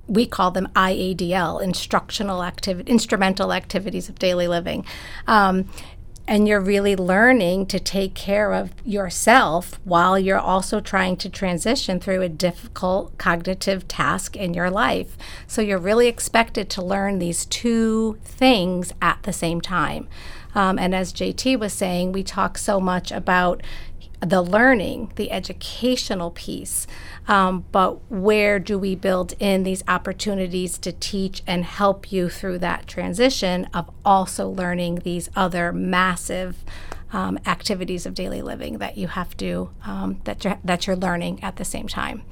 we 0.07 0.26
call 0.26 0.50
them 0.50 0.69
IADL, 0.75 1.62
instructional 1.62 2.43
activity, 2.43 2.90
instrumental 2.90 3.52
activities 3.52 4.09
of 4.09 4.19
daily 4.19 4.49
living. 4.49 4.85
Um, 5.29 5.71
and 6.31 6.47
you're 6.47 6.61
really 6.61 6.95
learning 6.95 7.67
to 7.67 7.81
take 7.81 8.15
care 8.15 8.53
of 8.53 8.73
yourself 8.85 9.81
while 9.83 10.17
you're 10.17 10.39
also 10.39 10.79
trying 10.79 11.17
to 11.17 11.29
transition 11.29 11.99
through 11.99 12.23
a 12.23 12.29
difficult 12.29 13.19
cognitive 13.19 13.89
task 13.89 14.37
in 14.37 14.55
your 14.55 14.71
life. 14.71 15.19
So 15.49 15.61
you're 15.61 15.77
really 15.77 16.07
expected 16.07 16.71
to 16.71 16.85
learn 16.85 17.19
these 17.19 17.47
two 17.47 18.17
things 18.23 18.93
at 19.03 19.21
the 19.25 19.33
same 19.33 19.61
time. 19.61 20.07
Um, 20.55 20.79
and 20.79 20.95
as 20.95 21.13
JT 21.13 21.59
was 21.59 21.73
saying, 21.73 22.13
we 22.13 22.23
talk 22.23 22.59
so 22.59 22.79
much 22.79 23.11
about 23.11 23.61
the 24.21 24.43
learning, 24.43 25.12
the 25.17 25.31
educational 25.31 26.31
piece. 26.31 26.87
Um, 27.27 27.65
but 27.73 28.11
where 28.11 28.59
do 28.59 28.79
we 28.79 28.95
build 28.95 29.35
in 29.39 29.62
these 29.62 29.83
opportunities 29.89 30.79
to 30.79 30.93
teach 30.93 31.43
and 31.47 31.65
help 31.65 32.12
you 32.12 32.29
through 32.29 32.59
that 32.59 32.87
transition 32.87 33.67
of 33.73 33.91
also 34.05 34.49
learning 34.49 34.97
these 34.97 35.31
other 35.35 35.73
massive 35.73 36.65
um, 37.12 37.39
activities 37.47 38.07
of 38.07 38.15
daily 38.15 38.43
living 38.43 38.79
that 38.79 38.97
you 38.97 39.09
have 39.09 39.37
to 39.39 39.71
um, 39.85 40.21
that 40.25 40.45
you're, 40.45 40.59
that 40.62 40.87
you're 40.87 40.97
learning 40.97 41.43
at 41.43 41.57
the 41.57 41.65
same 41.65 41.89
time. 41.89 42.23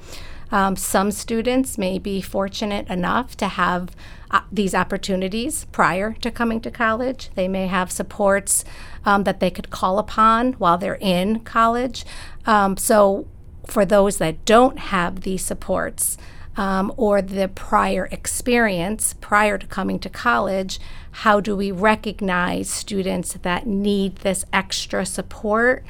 Um, 0.51 0.75
some 0.75 1.11
students 1.11 1.77
may 1.77 1.99
be 1.99 2.21
fortunate 2.21 2.87
enough 2.87 3.37
to 3.37 3.47
have 3.47 3.95
uh, 4.31 4.41
these 4.51 4.73
opportunities 4.73 5.65
prior 5.65 6.13
to 6.21 6.31
coming 6.31 6.59
to 6.61 6.71
college. 6.71 7.29
They 7.35 7.47
may 7.47 7.67
have 7.67 7.91
supports 7.91 8.65
um, 9.05 9.23
that 9.23 9.39
they 9.39 9.49
could 9.49 9.69
call 9.69 9.99
upon 9.99 10.53
while 10.53 10.77
they're 10.77 10.97
in 10.99 11.39
college. 11.41 12.05
Um, 12.45 12.77
so, 12.77 13.27
for 13.65 13.85
those 13.85 14.17
that 14.17 14.45
don't 14.45 14.79
have 14.79 15.21
these 15.21 15.43
supports, 15.43 16.17
um, 16.59 16.93
or 16.97 17.21
the 17.21 17.47
prior 17.47 18.09
experience 18.11 19.15
prior 19.21 19.57
to 19.57 19.65
coming 19.65 19.97
to 19.99 20.09
college, 20.09 20.79
how 21.11 21.39
do 21.39 21.55
we 21.55 21.71
recognize 21.71 22.69
students 22.69 23.33
that 23.33 23.65
need 23.65 24.17
this 24.17 24.43
extra 24.51 25.05
support 25.05 25.85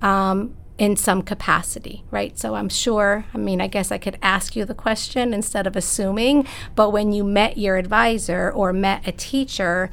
um, 0.00 0.54
in 0.78 0.96
some 0.96 1.22
capacity, 1.22 2.04
right? 2.10 2.38
So 2.38 2.54
I'm 2.54 2.68
sure, 2.68 3.26
I 3.34 3.38
mean, 3.38 3.60
I 3.60 3.66
guess 3.66 3.90
I 3.90 3.98
could 3.98 4.16
ask 4.22 4.54
you 4.54 4.64
the 4.64 4.74
question 4.74 5.34
instead 5.34 5.66
of 5.66 5.74
assuming, 5.74 6.46
but 6.76 6.90
when 6.90 7.12
you 7.12 7.24
met 7.24 7.58
your 7.58 7.76
advisor 7.76 8.50
or 8.50 8.72
met 8.72 9.06
a 9.06 9.12
teacher, 9.12 9.90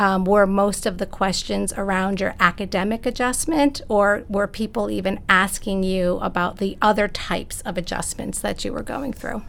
um, 0.00 0.24
were 0.24 0.46
most 0.46 0.86
of 0.86 0.96
the 0.96 1.04
questions 1.04 1.74
around 1.74 2.20
your 2.20 2.34
academic 2.40 3.04
adjustment, 3.04 3.82
or 3.86 4.24
were 4.30 4.46
people 4.46 4.90
even 4.90 5.20
asking 5.28 5.82
you 5.82 6.18
about 6.22 6.56
the 6.56 6.78
other 6.80 7.06
types 7.06 7.60
of 7.66 7.76
adjustments 7.76 8.38
that 8.38 8.64
you 8.64 8.72
were 8.72 8.82
going 8.82 9.12
through? 9.12 9.42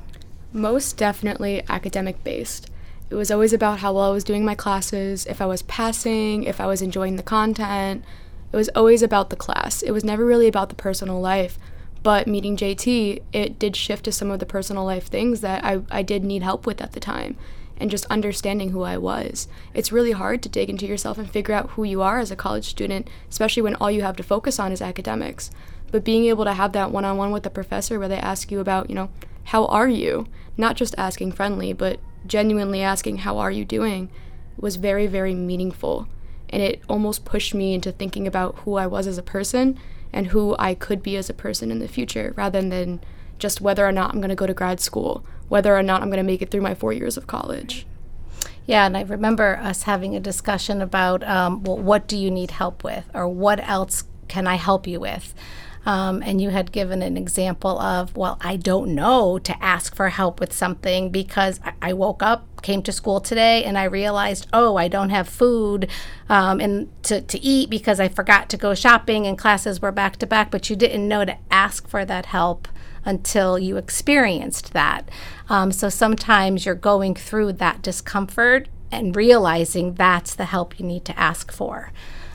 Most 0.51 0.97
definitely 0.97 1.63
academic 1.69 2.21
based. 2.25 2.69
It 3.09 3.15
was 3.15 3.31
always 3.31 3.53
about 3.53 3.79
how 3.79 3.93
well 3.93 4.09
I 4.09 4.13
was 4.13 4.25
doing 4.25 4.43
my 4.43 4.53
classes, 4.53 5.25
if 5.25 5.39
I 5.39 5.45
was 5.45 5.61
passing, 5.61 6.43
if 6.43 6.59
I 6.59 6.65
was 6.65 6.81
enjoying 6.81 7.15
the 7.15 7.23
content, 7.23 8.03
it 8.51 8.57
was 8.57 8.69
always 8.75 9.01
about 9.01 9.29
the 9.29 9.37
class. 9.37 9.81
It 9.81 9.91
was 9.91 10.03
never 10.03 10.25
really 10.25 10.49
about 10.49 10.67
the 10.67 10.75
personal 10.75 11.21
life. 11.21 11.57
But 12.03 12.27
meeting 12.27 12.57
JT, 12.57 13.21
it 13.31 13.57
did 13.57 13.77
shift 13.77 14.03
to 14.03 14.11
some 14.11 14.29
of 14.29 14.39
the 14.39 14.45
personal 14.45 14.83
life 14.83 15.05
things 15.05 15.39
that 15.39 15.63
I, 15.63 15.83
I 15.89 16.01
did 16.01 16.25
need 16.25 16.43
help 16.43 16.65
with 16.65 16.81
at 16.81 16.91
the 16.91 16.99
time 16.99 17.37
and 17.81 17.91
just 17.91 18.05
understanding 18.05 18.69
who 18.69 18.83
I 18.83 18.97
was. 18.97 19.47
It's 19.73 19.91
really 19.91 20.13
hard 20.13 20.41
to 20.43 20.49
dig 20.49 20.69
into 20.69 20.85
yourself 20.85 21.17
and 21.17 21.29
figure 21.29 21.55
out 21.55 21.71
who 21.71 21.83
you 21.83 22.01
are 22.01 22.19
as 22.19 22.31
a 22.31 22.35
college 22.35 22.65
student, 22.69 23.09
especially 23.29 23.63
when 23.63 23.75
all 23.75 23.91
you 23.91 24.03
have 24.03 24.15
to 24.17 24.23
focus 24.23 24.59
on 24.59 24.71
is 24.71 24.81
academics. 24.81 25.51
But 25.91 26.05
being 26.05 26.25
able 26.25 26.45
to 26.45 26.53
have 26.53 26.71
that 26.71 26.91
one 26.91 27.03
on 27.03 27.17
one 27.17 27.31
with 27.31 27.45
a 27.45 27.49
professor 27.49 27.99
where 27.99 28.07
they 28.07 28.17
ask 28.17 28.51
you 28.51 28.59
about, 28.61 28.89
you 28.89 28.95
know, 28.95 29.09
how 29.45 29.65
are 29.65 29.89
you? 29.89 30.27
Not 30.55 30.77
just 30.77 30.95
asking 30.97 31.33
friendly, 31.33 31.73
but 31.73 31.99
genuinely 32.25 32.81
asking, 32.81 33.17
how 33.17 33.39
are 33.39 33.51
you 33.51 33.65
doing? 33.65 34.09
was 34.57 34.75
very, 34.75 35.07
very 35.07 35.33
meaningful 35.33 36.07
and 36.49 36.61
it 36.61 36.81
almost 36.87 37.25
pushed 37.25 37.53
me 37.53 37.73
into 37.73 37.91
thinking 37.91 38.27
about 38.27 38.55
who 38.59 38.75
I 38.75 38.85
was 38.85 39.07
as 39.07 39.17
a 39.17 39.23
person 39.23 39.79
and 40.13 40.27
who 40.27 40.55
I 40.59 40.73
could 40.73 41.01
be 41.01 41.15
as 41.15 41.29
a 41.29 41.33
person 41.33 41.71
in 41.71 41.79
the 41.79 41.87
future 41.87 42.33
rather 42.35 42.61
than 42.61 42.99
just 43.39 43.61
whether 43.61 43.87
or 43.87 43.91
not 43.91 44.11
I'm 44.11 44.19
going 44.19 44.29
to 44.29 44.35
go 44.35 44.45
to 44.45 44.53
grad 44.53 44.79
school, 44.79 45.25
whether 45.51 45.75
or 45.75 45.83
not 45.83 46.01
I'm 46.01 46.07
going 46.07 46.15
to 46.15 46.23
make 46.23 46.41
it 46.41 46.49
through 46.49 46.61
my 46.61 46.73
four 46.73 46.93
years 46.93 47.17
of 47.17 47.27
college. 47.27 47.85
Yeah, 48.65 48.85
and 48.85 48.95
I 48.95 49.01
remember 49.01 49.57
us 49.61 49.83
having 49.83 50.15
a 50.15 50.19
discussion 50.21 50.81
about, 50.81 51.23
um, 51.27 51.61
well, 51.63 51.77
what 51.77 52.07
do 52.07 52.15
you 52.15 52.31
need 52.31 52.51
help 52.51 52.85
with, 52.85 53.03
or 53.13 53.27
what 53.27 53.59
else 53.67 54.05
can 54.29 54.47
I 54.47 54.55
help 54.55 54.87
you 54.87 55.01
with? 55.01 55.35
Um, 55.85 56.23
and 56.23 56.39
you 56.39 56.51
had 56.51 56.71
given 56.71 57.01
an 57.01 57.17
example 57.17 57.77
of, 57.81 58.15
well, 58.15 58.37
I 58.39 58.55
don't 58.55 58.95
know 58.95 59.39
to 59.39 59.61
ask 59.61 59.93
for 59.93 60.07
help 60.07 60.39
with 60.39 60.53
something 60.53 61.09
because 61.09 61.59
I, 61.65 61.73
I 61.81 61.93
woke 61.93 62.23
up, 62.23 62.47
came 62.61 62.81
to 62.83 62.91
school 62.91 63.19
today, 63.19 63.63
and 63.63 63.77
I 63.77 63.85
realized, 63.85 64.47
oh, 64.53 64.75
I 64.75 64.87
don't 64.87 65.09
have 65.09 65.27
food 65.27 65.89
um, 66.29 66.59
and 66.59 66.89
to, 67.03 67.21
to 67.21 67.39
eat 67.39 67.69
because 67.69 67.99
I 67.99 68.07
forgot 68.07 68.49
to 68.49 68.57
go 68.57 68.73
shopping 68.73 69.25
and 69.27 69.37
classes 69.37 69.81
were 69.81 69.91
back 69.91 70.17
to 70.17 70.27
back, 70.27 70.51
but 70.51 70.69
you 70.69 70.75
didn't 70.75 71.07
know 71.07 71.25
to 71.25 71.37
ask 71.49 71.87
for 71.87 72.05
that 72.05 72.27
help 72.27 72.67
until 73.05 73.57
you 73.57 73.77
experienced 73.77 74.73
that. 74.73 75.09
Um, 75.49 75.71
so 75.71 75.89
sometimes 75.89 76.65
you're 76.65 76.75
going 76.75 77.15
through 77.15 77.53
that 77.53 77.81
discomfort 77.81 78.69
and 78.91 79.15
realizing 79.15 79.93
that's 79.93 80.35
the 80.35 80.45
help 80.45 80.79
you 80.79 80.85
need 80.85 81.05
to 81.05 81.19
ask 81.19 81.51
for. 81.51 81.91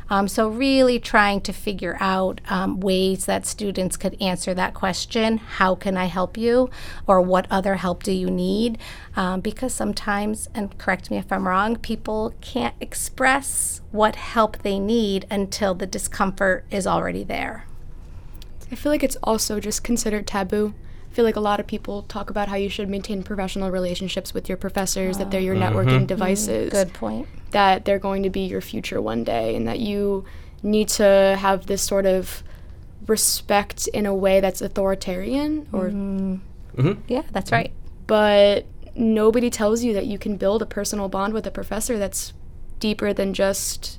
Um, 0.08 0.28
so, 0.28 0.48
really 0.48 0.98
trying 0.98 1.40
to 1.42 1.52
figure 1.52 1.96
out 2.00 2.40
um, 2.48 2.80
ways 2.80 3.26
that 3.26 3.46
students 3.46 3.96
could 3.96 4.20
answer 4.20 4.54
that 4.54 4.74
question 4.74 5.38
how 5.38 5.74
can 5.74 5.96
I 5.96 6.04
help 6.06 6.36
you? 6.36 6.70
Or 7.06 7.20
what 7.20 7.46
other 7.50 7.76
help 7.76 8.02
do 8.02 8.12
you 8.12 8.30
need? 8.30 8.78
Um, 9.16 9.40
because 9.40 9.74
sometimes, 9.74 10.48
and 10.54 10.76
correct 10.78 11.10
me 11.10 11.16
if 11.16 11.32
I'm 11.32 11.48
wrong, 11.48 11.76
people 11.76 12.34
can't 12.40 12.74
express 12.80 13.80
what 13.90 14.16
help 14.16 14.58
they 14.58 14.78
need 14.78 15.26
until 15.30 15.74
the 15.74 15.86
discomfort 15.86 16.64
is 16.70 16.86
already 16.86 17.24
there. 17.24 17.66
I 18.70 18.74
feel 18.74 18.92
like 18.92 19.02
it's 19.02 19.16
also 19.22 19.60
just 19.60 19.84
considered 19.84 20.26
taboo 20.26 20.74
I 21.10 21.14
feel 21.16 21.24
like 21.24 21.36
a 21.36 21.40
lot 21.40 21.60
of 21.60 21.66
people 21.66 22.02
talk 22.02 22.28
about 22.28 22.48
how 22.48 22.56
you 22.56 22.68
should 22.68 22.90
maintain 22.90 23.22
professional 23.22 23.70
relationships 23.70 24.34
with 24.34 24.50
your 24.50 24.58
professors, 24.58 25.16
that 25.16 25.30
they're 25.30 25.40
your 25.40 25.54
mm-hmm. 25.54 25.74
networking 25.74 25.96
mm-hmm. 25.96 26.04
devices. 26.04 26.70
Good 26.70 26.92
point. 26.92 27.26
That 27.52 27.84
they're 27.84 27.98
going 27.98 28.22
to 28.24 28.30
be 28.30 28.40
your 28.40 28.60
future 28.60 29.00
one 29.00 29.24
day, 29.24 29.54
and 29.54 29.66
that 29.66 29.78
you 29.78 30.24
need 30.62 30.88
to 30.88 31.36
have 31.38 31.66
this 31.66 31.82
sort 31.82 32.06
of 32.06 32.42
respect 33.06 33.86
in 33.88 34.06
a 34.06 34.14
way 34.14 34.40
that's 34.40 34.60
authoritarian 34.60 35.68
or. 35.72 35.88
Mm-hmm. 35.88 36.36
Mm-hmm. 36.80 37.00
Yeah, 37.08 37.22
that's 37.32 37.52
right. 37.52 37.72
But 38.06 38.66
nobody 38.94 39.50
tells 39.50 39.82
you 39.82 39.92
that 39.94 40.06
you 40.06 40.18
can 40.18 40.36
build 40.36 40.62
a 40.62 40.66
personal 40.66 41.08
bond 41.08 41.32
with 41.32 41.46
a 41.46 41.50
professor 41.50 41.98
that's 41.98 42.32
deeper 42.80 43.12
than 43.12 43.34
just 43.34 43.98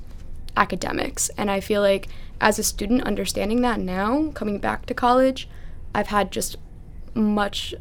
academics. 0.56 1.28
And 1.30 1.50
I 1.50 1.60
feel 1.60 1.80
like 1.80 2.08
as 2.40 2.58
a 2.58 2.62
student 2.62 3.02
understanding 3.02 3.62
that 3.62 3.80
now, 3.80 4.30
coming 4.34 4.58
back 4.58 4.86
to 4.86 4.94
college, 4.94 5.48
I've 5.94 6.08
had 6.08 6.30
just 6.30 6.56
much 7.14 7.74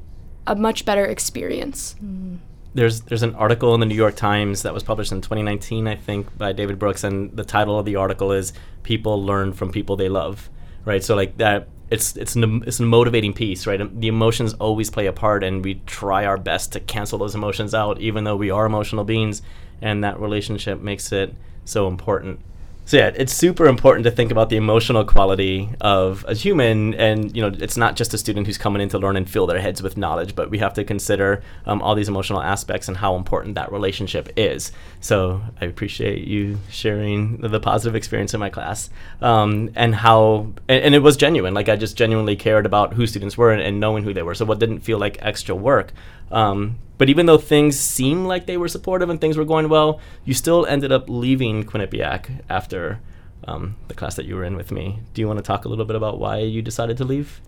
a 0.45 0.55
much 0.55 0.85
better 0.85 1.05
experience. 1.05 1.95
Mm. 2.03 2.37
There's 2.77 3.01
there's 3.01 3.23
an 3.23 3.33
article 3.33 3.73
in 3.73 3.79
the 3.79 3.87
New 3.87 3.95
York 3.95 4.15
Times 4.15 4.61
that 4.61 4.71
was 4.71 4.83
published 4.83 5.11
in 5.11 5.19
2019, 5.19 5.87
I 5.87 5.95
think, 5.95 6.37
by 6.37 6.51
David 6.51 6.77
Brooks, 6.77 7.03
and 7.03 7.35
the 7.35 7.43
title 7.43 7.79
of 7.79 7.85
the 7.85 7.95
article 7.95 8.31
is 8.31 8.53
"People 8.83 9.23
Learn 9.23 9.51
from 9.51 9.71
People 9.71 9.95
They 9.95 10.09
Love." 10.09 10.47
Right, 10.85 11.03
so 11.03 11.15
like 11.15 11.37
that, 11.37 11.69
it's 11.89 12.15
it's 12.15 12.35
an, 12.35 12.63
it's 12.67 12.79
a 12.79 12.83
motivating 12.83 13.33
piece, 13.33 13.65
right? 13.65 13.81
The 13.99 14.07
emotions 14.07 14.53
always 14.53 14.91
play 14.91 15.07
a 15.07 15.11
part, 15.11 15.43
and 15.43 15.65
we 15.65 15.81
try 15.87 16.23
our 16.23 16.37
best 16.37 16.71
to 16.73 16.79
cancel 16.79 17.17
those 17.17 17.33
emotions 17.33 17.73
out, 17.73 17.99
even 17.99 18.25
though 18.25 18.35
we 18.35 18.51
are 18.51 18.67
emotional 18.67 19.03
beings, 19.03 19.41
and 19.81 20.03
that 20.03 20.19
relationship 20.19 20.79
makes 20.79 21.11
it 21.11 21.33
so 21.65 21.87
important 21.87 22.41
so 22.87 22.95
yeah, 22.95 23.11
it's 23.15 23.33
super 23.33 23.65
important 23.65 24.05
to 24.05 24.11
think 24.11 24.31
about 24.31 24.47
the 24.49 24.55
emotional 24.55 25.03
quality 25.03 25.69
of 25.81 26.23
a 26.25 26.33
human, 26.33 26.93
and 26.93 27.35
you 27.35 27.41
know, 27.41 27.55
it's 27.59 27.75
not 27.75 27.97
just 27.97 28.13
a 28.13 28.17
student 28.17 28.47
who's 28.47 28.57
coming 28.57 28.81
in 28.81 28.87
to 28.87 28.97
learn 28.97 29.17
and 29.17 29.29
fill 29.29 29.45
their 29.45 29.59
heads 29.59 29.83
with 29.83 29.97
knowledge, 29.97 30.35
but 30.35 30.49
we 30.49 30.59
have 30.59 30.73
to 30.75 30.85
consider 30.85 31.43
um, 31.65 31.81
all 31.81 31.95
these 31.95 32.07
emotional 32.07 32.41
aspects 32.41 32.87
and 32.87 32.95
how 32.95 33.17
important 33.17 33.55
that 33.55 33.73
relationship 33.73 34.29
is. 34.37 34.71
So 35.01 35.41
I 35.59 35.65
appreciate 35.65 36.25
you 36.25 36.59
sharing 36.69 37.41
the, 37.41 37.59
positive 37.59 37.95
experience 37.95 38.33
in 38.33 38.39
my 38.39 38.49
class, 38.49 38.89
um, 39.21 39.69
and 39.75 39.93
how, 39.93 40.53
and, 40.69 40.85
and, 40.85 40.95
it 40.95 40.99
was 40.99 41.17
genuine. 41.17 41.53
Like 41.53 41.67
I 41.67 41.75
just 41.75 41.97
genuinely 41.97 42.37
cared 42.37 42.65
about 42.65 42.93
who 42.93 43.05
students 43.05 43.37
were 43.37 43.51
and, 43.51 43.61
and 43.61 43.81
knowing 43.81 44.05
who 44.05 44.13
they 44.13 44.23
were. 44.23 44.33
So 44.35 44.45
what 44.45 44.59
didn't 44.59 44.79
feel 44.79 44.97
like 44.97 45.17
extra 45.19 45.53
work 45.53 45.91
um, 46.31 46.77
but 46.97 47.09
even 47.09 47.25
though 47.25 47.37
things 47.37 47.79
seemed 47.79 48.25
like 48.25 48.45
they 48.45 48.57
were 48.57 48.67
supportive 48.67 49.09
and 49.09 49.21
things 49.21 49.37
were 49.37 49.45
going 49.45 49.69
well, 49.69 49.99
you 50.25 50.33
still 50.33 50.65
ended 50.65 50.91
up 50.91 51.07
leaving 51.07 51.63
Quinnipiac 51.63 52.41
after 52.49 52.99
um, 53.47 53.75
the 53.87 53.93
class 53.93 54.15
that 54.15 54.25
you 54.25 54.35
were 54.35 54.43
in 54.43 54.55
with 54.55 54.71
me. 54.71 54.99
Do 55.13 55.21
you 55.21 55.27
want 55.27 55.37
to 55.37 55.43
talk 55.43 55.65
a 55.65 55.69
little 55.69 55.85
bit 55.85 55.95
about 55.95 56.19
why 56.19 56.39
you 56.39 56.61
decided 56.61 56.97
to 56.97 57.03
leave? 57.03 57.41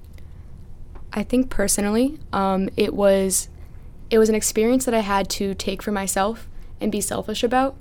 I 1.11 1.23
think 1.23 1.49
personally, 1.49 2.19
um, 2.31 2.69
it 2.77 2.93
was 2.93 3.49
it 4.09 4.17
was 4.17 4.29
an 4.29 4.35
experience 4.35 4.85
that 4.85 4.93
I 4.93 5.01
had 5.01 5.29
to 5.31 5.53
take 5.53 5.81
for 5.81 5.91
myself 5.91 6.47
and 6.81 6.91
be 6.91 7.01
selfish 7.01 7.43
about. 7.43 7.75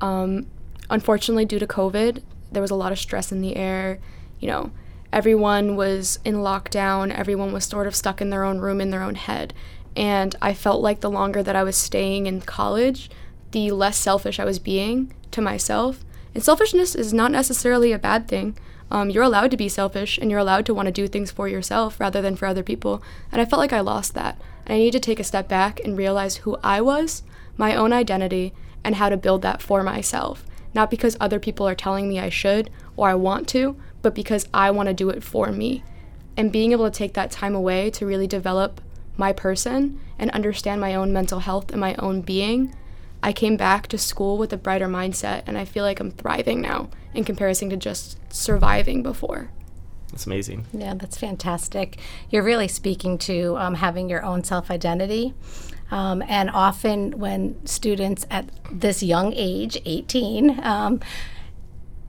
Um, 0.00 0.46
unfortunately, 0.88 1.44
due 1.44 1.58
to 1.58 1.66
COVID, 1.66 2.22
there 2.52 2.62
was 2.62 2.70
a 2.70 2.74
lot 2.74 2.92
of 2.92 2.98
stress 2.98 3.32
in 3.32 3.40
the 3.40 3.56
air. 3.56 3.98
You 4.40 4.48
know, 4.48 4.72
everyone 5.12 5.76
was 5.76 6.18
in 6.24 6.36
lockdown. 6.36 7.14
Everyone 7.14 7.52
was 7.52 7.64
sort 7.64 7.86
of 7.86 7.94
stuck 7.94 8.20
in 8.20 8.30
their 8.30 8.44
own 8.44 8.58
room 8.58 8.80
in 8.80 8.90
their 8.90 9.02
own 9.02 9.14
head, 9.14 9.54
and 9.96 10.36
I 10.40 10.54
felt 10.54 10.82
like 10.82 11.00
the 11.00 11.10
longer 11.10 11.42
that 11.42 11.56
I 11.56 11.62
was 11.62 11.76
staying 11.76 12.26
in 12.26 12.40
college, 12.40 13.10
the 13.50 13.70
less 13.70 13.96
selfish 13.96 14.38
I 14.38 14.44
was 14.44 14.58
being 14.58 15.12
to 15.32 15.40
myself. 15.40 16.04
And 16.34 16.42
selfishness 16.42 16.94
is 16.94 17.12
not 17.12 17.32
necessarily 17.32 17.92
a 17.92 17.98
bad 17.98 18.28
thing. 18.28 18.56
Um, 18.90 19.10
you're 19.10 19.24
allowed 19.24 19.50
to 19.52 19.56
be 19.56 19.68
selfish 19.68 20.18
and 20.18 20.30
you're 20.30 20.40
allowed 20.40 20.66
to 20.66 20.74
want 20.74 20.86
to 20.86 20.92
do 20.92 21.06
things 21.06 21.30
for 21.30 21.48
yourself 21.48 21.98
rather 22.00 22.20
than 22.20 22.36
for 22.36 22.46
other 22.46 22.62
people. 22.62 23.02
And 23.30 23.40
I 23.40 23.44
felt 23.44 23.60
like 23.60 23.72
I 23.72 23.80
lost 23.80 24.14
that. 24.14 24.40
And 24.66 24.74
I 24.74 24.78
need 24.78 24.92
to 24.92 25.00
take 25.00 25.20
a 25.20 25.24
step 25.24 25.48
back 25.48 25.80
and 25.80 25.96
realize 25.96 26.38
who 26.38 26.56
I 26.62 26.80
was, 26.80 27.22
my 27.56 27.74
own 27.74 27.92
identity, 27.92 28.52
and 28.82 28.96
how 28.96 29.08
to 29.08 29.16
build 29.16 29.42
that 29.42 29.62
for 29.62 29.82
myself. 29.82 30.44
Not 30.72 30.90
because 30.90 31.16
other 31.20 31.40
people 31.40 31.66
are 31.66 31.74
telling 31.74 32.08
me 32.08 32.18
I 32.18 32.28
should 32.28 32.70
or 32.96 33.08
I 33.08 33.14
want 33.14 33.48
to, 33.48 33.76
but 34.02 34.14
because 34.14 34.48
I 34.54 34.70
want 34.70 34.88
to 34.88 34.94
do 34.94 35.10
it 35.10 35.22
for 35.22 35.50
me. 35.50 35.82
And 36.36 36.52
being 36.52 36.72
able 36.72 36.88
to 36.88 36.96
take 36.96 37.14
that 37.14 37.30
time 37.30 37.54
away 37.54 37.90
to 37.90 38.06
really 38.06 38.26
develop 38.26 38.80
my 39.20 39.32
person 39.32 40.00
and 40.18 40.32
understand 40.32 40.80
my 40.80 40.96
own 40.96 41.12
mental 41.12 41.38
health 41.38 41.70
and 41.70 41.80
my 41.80 41.94
own 41.94 42.22
being 42.22 42.74
I 43.22 43.32
came 43.32 43.56
back 43.56 43.86
to 43.88 43.98
school 43.98 44.38
with 44.38 44.52
a 44.52 44.56
brighter 44.56 44.88
mindset, 44.88 45.42
and 45.46 45.58
I 45.58 45.64
feel 45.64 45.84
like 45.84 46.00
I'm 46.00 46.10
thriving 46.10 46.60
now 46.60 46.88
in 47.12 47.24
comparison 47.24 47.68
to 47.70 47.76
just 47.76 48.18
surviving 48.32 49.02
before. 49.02 49.50
That's 50.10 50.26
amazing. 50.26 50.66
Yeah, 50.72 50.94
that's 50.94 51.18
fantastic. 51.18 51.98
You're 52.30 52.42
really 52.42 52.66
speaking 52.66 53.18
to 53.18 53.56
um, 53.58 53.74
having 53.74 54.08
your 54.08 54.24
own 54.24 54.42
self 54.42 54.70
identity. 54.70 55.34
Um, 55.90 56.22
and 56.22 56.48
often, 56.50 57.18
when 57.18 57.64
students 57.66 58.26
at 58.30 58.48
this 58.70 59.02
young 59.02 59.32
age, 59.34 59.80
18, 59.84 60.60
um, 60.64 61.00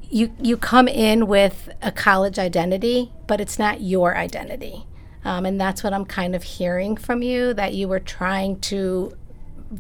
you, 0.09 0.33
you 0.39 0.55
come 0.55 0.87
in 0.87 1.27
with 1.27 1.69
a 1.81 1.91
college 1.91 2.37
identity, 2.37 3.11
but 3.27 3.41
it's 3.41 3.57
not 3.57 3.81
your 3.81 4.15
identity. 4.15 4.85
Um, 5.23 5.45
and 5.45 5.59
that's 5.59 5.83
what 5.83 5.93
I'm 5.93 6.05
kind 6.05 6.35
of 6.35 6.43
hearing 6.43 6.97
from 6.97 7.21
you 7.21 7.53
that 7.53 7.73
you 7.73 7.87
were 7.87 7.99
trying 7.99 8.59
to 8.61 9.15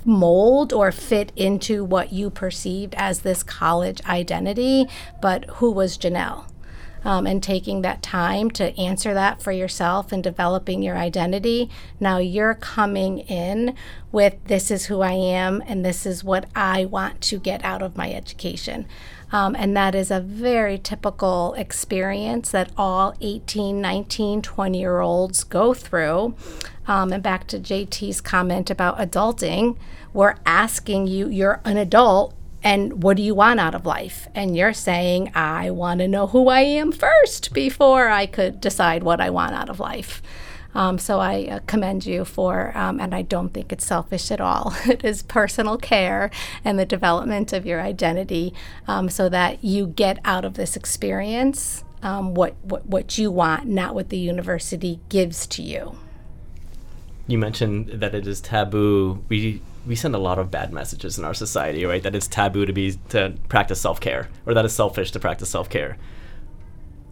mold 0.05 0.71
or 0.71 0.91
fit 0.91 1.31
into 1.35 1.83
what 1.83 2.13
you 2.13 2.29
perceived 2.29 2.95
as 2.95 3.21
this 3.21 3.43
college 3.43 4.01
identity, 4.05 4.87
but 5.21 5.45
who 5.55 5.71
was 5.71 5.97
Jenelle? 5.97 6.45
Um, 7.03 7.25
and 7.25 7.41
taking 7.41 7.81
that 7.81 8.03
time 8.03 8.51
to 8.51 8.77
answer 8.79 9.15
that 9.15 9.41
for 9.41 9.51
yourself 9.51 10.11
and 10.11 10.23
developing 10.23 10.83
your 10.83 10.99
identity. 10.99 11.67
Now 11.99 12.19
you're 12.19 12.53
coming 12.53 13.19
in 13.21 13.75
with 14.11 14.35
this 14.45 14.69
is 14.69 14.85
who 14.85 15.01
I 15.01 15.13
am 15.13 15.63
and 15.65 15.83
this 15.83 16.05
is 16.05 16.23
what 16.23 16.45
I 16.55 16.85
want 16.85 17.19
to 17.21 17.39
get 17.39 17.65
out 17.65 17.81
of 17.81 17.97
my 17.97 18.13
education. 18.13 18.85
Um, 19.31 19.55
and 19.55 19.75
that 19.77 19.95
is 19.95 20.11
a 20.11 20.19
very 20.19 20.77
typical 20.77 21.53
experience 21.53 22.51
that 22.51 22.71
all 22.77 23.15
18, 23.21 23.79
19, 23.79 24.41
20 24.41 24.79
year 24.79 24.99
olds 24.99 25.43
go 25.43 25.73
through. 25.73 26.35
Um, 26.87 27.13
and 27.13 27.23
back 27.23 27.47
to 27.47 27.59
JT's 27.59 28.21
comment 28.21 28.69
about 28.69 28.97
adulting, 28.97 29.77
we're 30.13 30.35
asking 30.45 31.07
you, 31.07 31.29
you're 31.29 31.61
an 31.63 31.77
adult, 31.77 32.35
and 32.63 33.01
what 33.01 33.17
do 33.17 33.23
you 33.23 33.33
want 33.33 33.59
out 33.59 33.73
of 33.73 33.85
life? 33.85 34.27
And 34.35 34.55
you're 34.55 34.73
saying, 34.73 35.31
I 35.33 35.71
want 35.71 35.99
to 35.99 36.07
know 36.07 36.27
who 36.27 36.49
I 36.49 36.61
am 36.61 36.91
first 36.91 37.53
before 37.53 38.09
I 38.09 38.25
could 38.25 38.61
decide 38.61 39.03
what 39.03 39.21
I 39.21 39.29
want 39.29 39.55
out 39.55 39.69
of 39.69 39.79
life. 39.79 40.21
Um, 40.73 40.97
so 40.97 41.19
I 41.19 41.45
uh, 41.45 41.59
commend 41.67 42.05
you 42.05 42.25
for, 42.25 42.75
um, 42.77 42.99
and 42.99 43.13
I 43.13 43.21
don't 43.21 43.49
think 43.49 43.71
it's 43.71 43.85
selfish 43.85 44.31
at 44.31 44.41
all. 44.41 44.73
it 44.85 45.03
is 45.03 45.23
personal 45.23 45.77
care 45.77 46.31
and 46.63 46.79
the 46.79 46.85
development 46.85 47.53
of 47.53 47.65
your 47.65 47.81
identity 47.81 48.53
um, 48.87 49.09
so 49.09 49.29
that 49.29 49.63
you 49.63 49.87
get 49.87 50.19
out 50.23 50.45
of 50.45 50.53
this 50.55 50.75
experience 50.75 51.83
um, 52.03 52.33
what, 52.33 52.55
what, 52.63 52.85
what 52.87 53.17
you 53.17 53.29
want, 53.29 53.67
not 53.67 53.93
what 53.93 54.09
the 54.09 54.17
university 54.17 54.99
gives 55.09 55.45
to 55.47 55.61
you. 55.61 55.97
You 57.27 57.37
mentioned 57.37 57.89
that 57.89 58.15
it 58.15 58.25
is 58.27 58.41
taboo. 58.41 59.23
We 59.29 59.61
we 59.85 59.95
send 59.95 60.13
a 60.13 60.19
lot 60.19 60.37
of 60.37 60.51
bad 60.51 60.71
messages 60.71 61.17
in 61.17 61.25
our 61.25 61.33
society, 61.33 61.85
right? 61.85 62.03
That 62.03 62.13
it's 62.13 62.27
taboo 62.27 62.65
to 62.65 62.73
be 62.73 62.99
to 63.09 63.33
practice 63.47 63.79
self 63.79 63.99
care, 63.99 64.29
or 64.45 64.53
that 64.53 64.65
it's 64.65 64.73
selfish 64.73 65.11
to 65.11 65.19
practice 65.19 65.49
self 65.49 65.69
care 65.69 65.97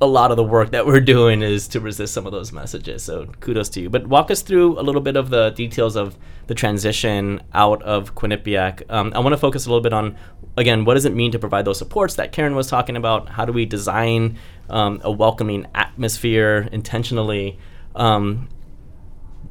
a 0.02 0.08
lot 0.08 0.32
of 0.32 0.38
the 0.38 0.44
work 0.44 0.72
that 0.72 0.86
we're 0.86 1.02
doing 1.02 1.42
is 1.42 1.68
to 1.70 1.80
resist 1.80 2.14
some 2.14 2.26
of 2.26 2.32
those 2.32 2.54
messages. 2.54 3.04
So 3.04 3.26
kudos 3.42 3.70
to 3.70 3.82
you. 3.82 3.90
But 3.90 4.08
walk 4.08 4.32
us 4.32 4.42
through 4.42 4.80
a 4.80 4.82
little 4.82 5.02
bit 5.02 5.18
of 5.18 5.30
the 5.30 5.50
details 5.50 5.96
of 5.96 6.18
the 6.48 6.56
transition 6.56 7.42
out 7.54 7.82
of 7.84 8.16
Quinnipiac. 8.16 8.84
Um, 8.90 9.12
I 9.14 9.20
want 9.20 9.34
to 9.34 9.38
focus 9.38 9.66
a 9.66 9.70
little 9.70 9.84
bit 9.84 9.94
on, 9.94 10.18
again, 10.56 10.86
what 10.86 10.94
does 10.94 11.06
it 11.06 11.14
mean 11.14 11.32
to 11.32 11.40
provide 11.40 11.66
those 11.66 11.78
supports 11.78 12.16
that 12.16 12.32
Karen 12.32 12.56
was 12.56 12.68
talking 12.68 12.96
about? 12.96 13.30
How 13.30 13.44
do 13.46 13.52
we 13.52 13.66
design 13.66 14.38
um, 14.70 15.02
a 15.04 15.12
welcoming 15.12 15.68
atmosphere 15.76 16.70
intentionally? 16.72 17.60
Um, 17.96 18.48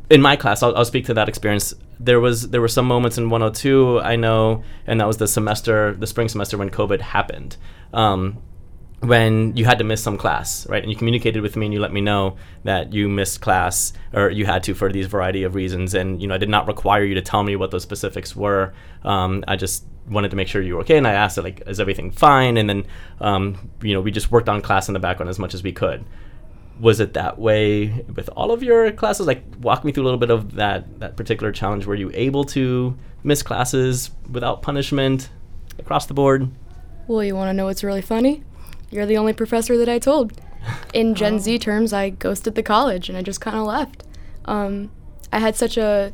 in 0.09 0.23
my 0.23 0.37
class, 0.37 0.63
I'll, 0.63 0.75
I'll, 0.75 0.87
speak 0.87 1.05
to 1.07 1.15
that 1.15 1.29
experience. 1.29 1.75
There 2.01 2.21
was 2.21 2.49
there 2.49 2.63
were 2.63 2.69
some 2.69 2.87
moments 2.87 3.19
in 3.19 3.29
102 3.29 4.01
I 4.01 4.17
know, 4.17 4.63
and 4.87 5.01
that 5.01 5.07
was 5.07 5.19
the 5.19 5.29
semester, 5.29 5.95
the 5.95 6.07
spring 6.07 6.29
semester 6.29 6.57
when 6.57 6.71
COVID 6.71 7.03
happened. 7.03 7.59
Um, 7.93 8.39
when 9.01 9.57
you 9.57 9.65
had 9.65 9.79
to 9.79 9.85
miss 9.85 10.03
some 10.03 10.19
class, 10.19 10.69
right? 10.69 10.83
And 10.83 10.91
you 10.91 10.97
communicated 10.97 11.41
with 11.41 11.55
me 11.55 11.67
and 11.67 11.73
you 11.73 11.81
let 11.81 11.93
me 11.93 12.01
know 12.01 12.37
that 12.65 12.93
you 12.93 13.09
missed 13.09 13.41
class 13.41 13.93
or 14.13 14.29
you 14.29 14.45
had 14.45 14.65
to 14.65 14.75
for 14.75 14.91
these 14.91 15.07
variety 15.07 15.45
of 15.45 15.55
reasons. 15.55 15.95
And, 15.95 16.21
you 16.21 16.27
know, 16.27 16.35
I 16.35 16.39
did 16.39 16.49
not 16.49 16.67
require 16.67 17.05
you 17.05 17.15
to 17.15 17.23
tell 17.23 17.45
me 17.45 17.55
what 17.55 17.71
those 17.71 17.85
specifics 17.85 18.35
were. 18.35 18.75
Um, 19.05 19.45
I 19.47 19.55
just 19.55 19.85
wanted 20.09 20.31
to 20.31 20.37
make 20.37 20.49
sure 20.49 20.63
you 20.63 20.75
were 20.75 20.81
okay. 20.81 20.97
And 20.97 21.07
I 21.07 21.13
asked, 21.13 21.39
like, 21.39 21.63
is 21.67 21.79
everything 21.79 22.11
fine? 22.11 22.57
And 22.57 22.69
then, 22.69 22.87
um, 23.21 23.71
you 23.83 23.95
know, 23.95 24.01
we 24.01 24.11
just 24.11 24.33
worked 24.33 24.49
on 24.49 24.61
class 24.63 24.89
in 24.89 24.95
the 24.95 25.01
background 25.01 25.31
as 25.31 25.39
much 25.39 25.55
as 25.55 25.63
we 25.63 25.71
could. 25.71 26.05
Was 26.81 26.99
it 26.99 27.15
that 27.15 27.39
way 27.39 28.05
with 28.15 28.29
all 28.31 28.51
of 28.51 28.65
your 28.65 28.91
classes? 28.91 29.29
Like, 29.29 29.45
walk 29.61 29.85
me 29.85 29.93
through 29.93 30.05
a 30.05 30.07
little 30.07 30.19
bit 30.19 30.31
of 30.31 30.57
that, 30.57 30.99
that 30.99 31.17
particular 31.17 31.53
challenge. 31.53 31.87
Were 31.87 31.95
you 31.95 32.11
able 32.15 32.43
to 32.45 32.97
miss 33.23 33.43
classes 33.43 34.11
without 34.29 34.63
punishment 34.63 35.29
across 35.79 36.07
the 36.07 36.15
board? 36.15 36.51
Well, 37.07 37.23
you 37.23 37.37
want 37.37 37.49
to 37.49 37.53
know 37.53 37.67
what's 37.67 37.85
really 37.85 38.03
funny? 38.03 38.43
You're 38.91 39.07
the 39.07 39.19
only 39.19 39.33
professor 39.33 39.77
that 39.79 39.89
I 39.89 39.99
told. 39.99 40.33
In 40.93 41.15
Gen 41.17 41.35
oh. 41.35 41.39
Z 41.39 41.59
terms, 41.59 41.93
I 41.93 42.11
ghosted 42.11 42.55
the 42.55 42.63
college 42.63 43.09
and 43.09 43.17
I 43.17 43.23
just 43.23 43.41
kind 43.41 43.57
of 43.57 43.65
left. 43.65 44.05
Um, 44.45 44.91
I 45.33 45.39
had 45.39 45.57
such 45.57 45.77
a 45.77 46.13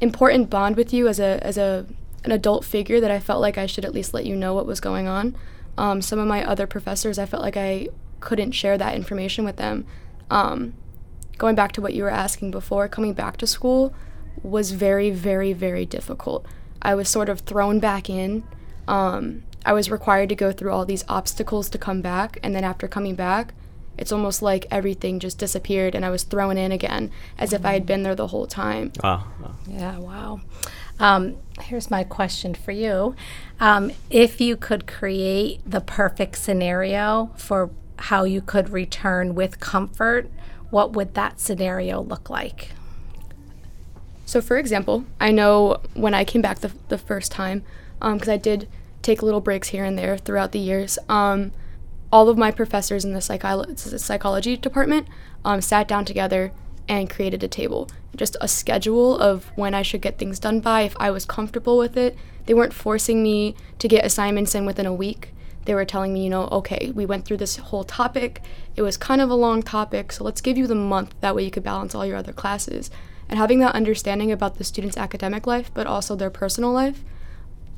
important 0.00 0.50
bond 0.50 0.76
with 0.76 0.92
you 0.92 1.06
as 1.06 1.20
a 1.20 1.44
as 1.44 1.56
a 1.56 1.86
an 2.24 2.32
adult 2.32 2.64
figure 2.64 3.00
that 3.00 3.10
I 3.10 3.18
felt 3.18 3.40
like 3.40 3.58
I 3.58 3.66
should 3.66 3.84
at 3.84 3.92
least 3.92 4.14
let 4.14 4.26
you 4.26 4.36
know 4.36 4.54
what 4.54 4.66
was 4.66 4.80
going 4.80 5.08
on. 5.08 5.36
Um, 5.76 6.00
some 6.02 6.18
of 6.18 6.26
my 6.26 6.44
other 6.44 6.66
professors, 6.66 7.18
I 7.18 7.26
felt 7.26 7.42
like 7.42 7.56
I 7.56 7.88
couldn't 8.20 8.52
share 8.52 8.78
that 8.78 8.94
information 8.94 9.44
with 9.44 9.56
them. 9.56 9.86
Um, 10.30 10.74
going 11.38 11.56
back 11.56 11.72
to 11.72 11.80
what 11.80 11.94
you 11.94 12.04
were 12.04 12.10
asking 12.10 12.52
before, 12.52 12.86
coming 12.88 13.14
back 13.14 13.36
to 13.38 13.46
school 13.46 13.92
was 14.42 14.72
very, 14.72 15.10
very, 15.10 15.52
very 15.52 15.84
difficult. 15.84 16.46
I 16.80 16.94
was 16.94 17.08
sort 17.08 17.28
of 17.28 17.40
thrown 17.40 17.80
back 17.80 18.08
in. 18.08 18.44
Um, 18.86 19.42
I 19.64 19.72
was 19.72 19.90
required 19.90 20.28
to 20.30 20.34
go 20.34 20.52
through 20.52 20.72
all 20.72 20.84
these 20.84 21.04
obstacles 21.08 21.68
to 21.70 21.78
come 21.78 22.02
back, 22.02 22.38
and 22.42 22.54
then 22.54 22.64
after 22.64 22.88
coming 22.88 23.14
back, 23.14 23.54
it's 23.98 24.12
almost 24.12 24.42
like 24.42 24.66
everything 24.70 25.18
just 25.18 25.38
disappeared 25.38 25.94
and 25.94 26.04
I 26.04 26.10
was 26.10 26.22
thrown 26.22 26.56
in 26.56 26.72
again 26.72 27.10
as 27.38 27.50
mm-hmm. 27.50 27.56
if 27.56 27.66
I 27.66 27.74
had 27.74 27.86
been 27.86 28.02
there 28.02 28.14
the 28.14 28.28
whole 28.28 28.46
time. 28.46 28.92
Wow. 29.02 29.24
wow. 29.40 29.54
Yeah, 29.66 29.98
wow. 29.98 30.40
Um, 30.98 31.36
here's 31.60 31.90
my 31.90 32.04
question 32.04 32.54
for 32.54 32.72
you. 32.72 33.14
Um, 33.60 33.92
if 34.10 34.40
you 34.40 34.56
could 34.56 34.86
create 34.86 35.60
the 35.66 35.80
perfect 35.80 36.38
scenario 36.38 37.30
for 37.36 37.70
how 37.98 38.24
you 38.24 38.40
could 38.40 38.70
return 38.70 39.34
with 39.34 39.60
comfort, 39.60 40.30
what 40.70 40.92
would 40.94 41.14
that 41.14 41.38
scenario 41.38 42.00
look 42.00 42.30
like? 42.30 42.70
So, 44.24 44.40
for 44.40 44.56
example, 44.56 45.04
I 45.20 45.30
know 45.30 45.80
when 45.94 46.14
I 46.14 46.24
came 46.24 46.40
back 46.40 46.60
the, 46.60 46.72
the 46.88 46.98
first 46.98 47.30
time, 47.30 47.62
because 48.00 48.28
um, 48.28 48.34
I 48.34 48.38
did 48.38 48.68
take 49.02 49.22
little 49.22 49.40
breaks 49.40 49.68
here 49.68 49.84
and 49.84 49.98
there 49.98 50.16
throughout 50.16 50.52
the 50.52 50.58
years. 50.58 50.98
Um, 51.08 51.52
all 52.10 52.28
of 52.28 52.38
my 52.38 52.50
professors 52.50 53.04
in 53.04 53.12
the 53.12 53.20
psycholo- 53.20 53.98
psychology 53.98 54.56
department 54.56 55.08
um, 55.44 55.60
sat 55.60 55.88
down 55.88 56.04
together 56.04 56.52
and 56.88 57.08
created 57.08 57.42
a 57.42 57.48
table, 57.48 57.88
just 58.14 58.36
a 58.40 58.48
schedule 58.48 59.18
of 59.18 59.50
when 59.56 59.74
I 59.74 59.82
should 59.82 60.02
get 60.02 60.18
things 60.18 60.38
done 60.38 60.60
by, 60.60 60.82
if 60.82 60.96
I 60.98 61.10
was 61.10 61.24
comfortable 61.24 61.78
with 61.78 61.96
it. 61.96 62.16
They 62.46 62.54
weren't 62.54 62.74
forcing 62.74 63.22
me 63.22 63.54
to 63.78 63.88
get 63.88 64.04
assignments 64.04 64.54
in 64.54 64.66
within 64.66 64.86
a 64.86 64.92
week. 64.92 65.32
They 65.64 65.74
were 65.74 65.84
telling 65.84 66.12
me, 66.12 66.24
you 66.24 66.30
know, 66.30 66.48
okay, 66.50 66.90
we 66.94 67.06
went 67.06 67.24
through 67.24 67.36
this 67.36 67.56
whole 67.56 67.84
topic. 67.84 68.42
It 68.74 68.82
was 68.82 68.96
kind 68.96 69.20
of 69.20 69.30
a 69.30 69.34
long 69.34 69.62
topic, 69.62 70.10
so 70.12 70.24
let's 70.24 70.40
give 70.40 70.58
you 70.58 70.66
the 70.66 70.74
month. 70.74 71.14
That 71.20 71.36
way 71.36 71.44
you 71.44 71.52
could 71.52 71.62
balance 71.62 71.94
all 71.94 72.04
your 72.04 72.16
other 72.16 72.32
classes. 72.32 72.90
And 73.28 73.38
having 73.38 73.60
that 73.60 73.74
understanding 73.74 74.32
about 74.32 74.56
the 74.56 74.64
student's 74.64 74.96
academic 74.96 75.46
life, 75.46 75.70
but 75.72 75.86
also 75.86 76.16
their 76.16 76.30
personal 76.30 76.72
life, 76.72 77.04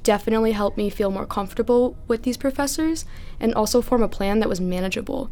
definitely 0.04 0.52
helped 0.52 0.76
me 0.76 0.88
feel 0.90 1.10
more 1.10 1.26
comfortable 1.26 1.96
with 2.06 2.22
these 2.22 2.36
professors 2.36 3.04
and 3.40 3.52
also 3.54 3.82
form 3.82 4.02
a 4.02 4.08
plan 4.08 4.38
that 4.38 4.48
was 4.48 4.60
manageable. 4.60 5.30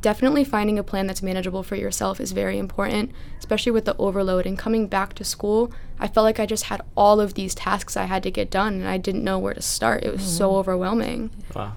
definitely 0.00 0.44
finding 0.44 0.78
a 0.78 0.82
plan 0.82 1.06
that's 1.06 1.22
manageable 1.22 1.62
for 1.62 1.76
yourself 1.76 2.20
is 2.20 2.32
very 2.32 2.58
important, 2.58 3.12
especially 3.38 3.72
with 3.72 3.84
the 3.84 3.96
overload. 3.98 4.46
And 4.46 4.58
coming 4.58 4.86
back 4.86 5.14
to 5.14 5.24
school, 5.24 5.70
I 5.98 6.08
felt 6.08 6.24
like 6.24 6.40
I 6.40 6.46
just 6.46 6.64
had 6.64 6.82
all 6.96 7.20
of 7.20 7.34
these 7.34 7.54
tasks 7.54 7.96
I 7.96 8.04
had 8.04 8.22
to 8.22 8.30
get 8.30 8.50
done 8.50 8.74
and 8.74 8.88
I 8.88 8.96
didn't 8.96 9.24
know 9.24 9.38
where 9.38 9.54
to 9.54 9.62
start. 9.62 10.04
It 10.04 10.12
was 10.12 10.22
mm-hmm. 10.22 10.30
so 10.30 10.56
overwhelming. 10.56 11.30
Wow. 11.54 11.74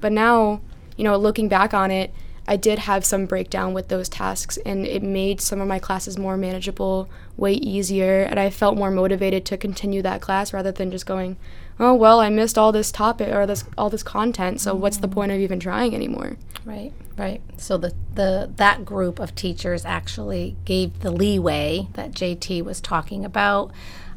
But 0.00 0.12
now, 0.12 0.60
you 0.96 1.04
know, 1.04 1.16
looking 1.16 1.48
back 1.48 1.72
on 1.72 1.90
it, 1.90 2.12
I 2.52 2.56
did 2.56 2.80
have 2.80 3.02
some 3.02 3.24
breakdown 3.24 3.72
with 3.72 3.88
those 3.88 4.10
tasks 4.10 4.58
and 4.66 4.86
it 4.86 5.02
made 5.02 5.40
some 5.40 5.62
of 5.62 5.68
my 5.68 5.78
classes 5.78 6.18
more 6.18 6.36
manageable, 6.36 7.08
way 7.34 7.54
easier, 7.54 8.24
and 8.24 8.38
I 8.38 8.50
felt 8.50 8.76
more 8.76 8.90
motivated 8.90 9.46
to 9.46 9.56
continue 9.56 10.02
that 10.02 10.20
class 10.20 10.52
rather 10.52 10.70
than 10.70 10.90
just 10.90 11.06
going, 11.06 11.38
"Oh, 11.80 11.94
well, 11.94 12.20
I 12.20 12.28
missed 12.28 12.58
all 12.58 12.70
this 12.70 12.92
topic 12.92 13.34
or 13.34 13.46
this 13.46 13.64
all 13.78 13.88
this 13.88 14.02
content, 14.02 14.60
so 14.60 14.72
mm-hmm. 14.72 14.82
what's 14.82 14.98
the 14.98 15.06
mm-hmm. 15.06 15.14
point 15.14 15.32
of 15.32 15.40
even 15.40 15.60
trying 15.60 15.94
anymore?" 15.94 16.36
Right. 16.66 16.92
Right. 17.16 17.40
So 17.56 17.78
the, 17.78 17.94
the 18.14 18.50
that 18.56 18.84
group 18.84 19.18
of 19.18 19.34
teachers 19.34 19.86
actually 19.86 20.54
gave 20.66 21.00
the 21.00 21.10
leeway 21.10 21.88
that 21.94 22.12
JT 22.12 22.62
was 22.64 22.82
talking 22.82 23.24
about 23.24 23.70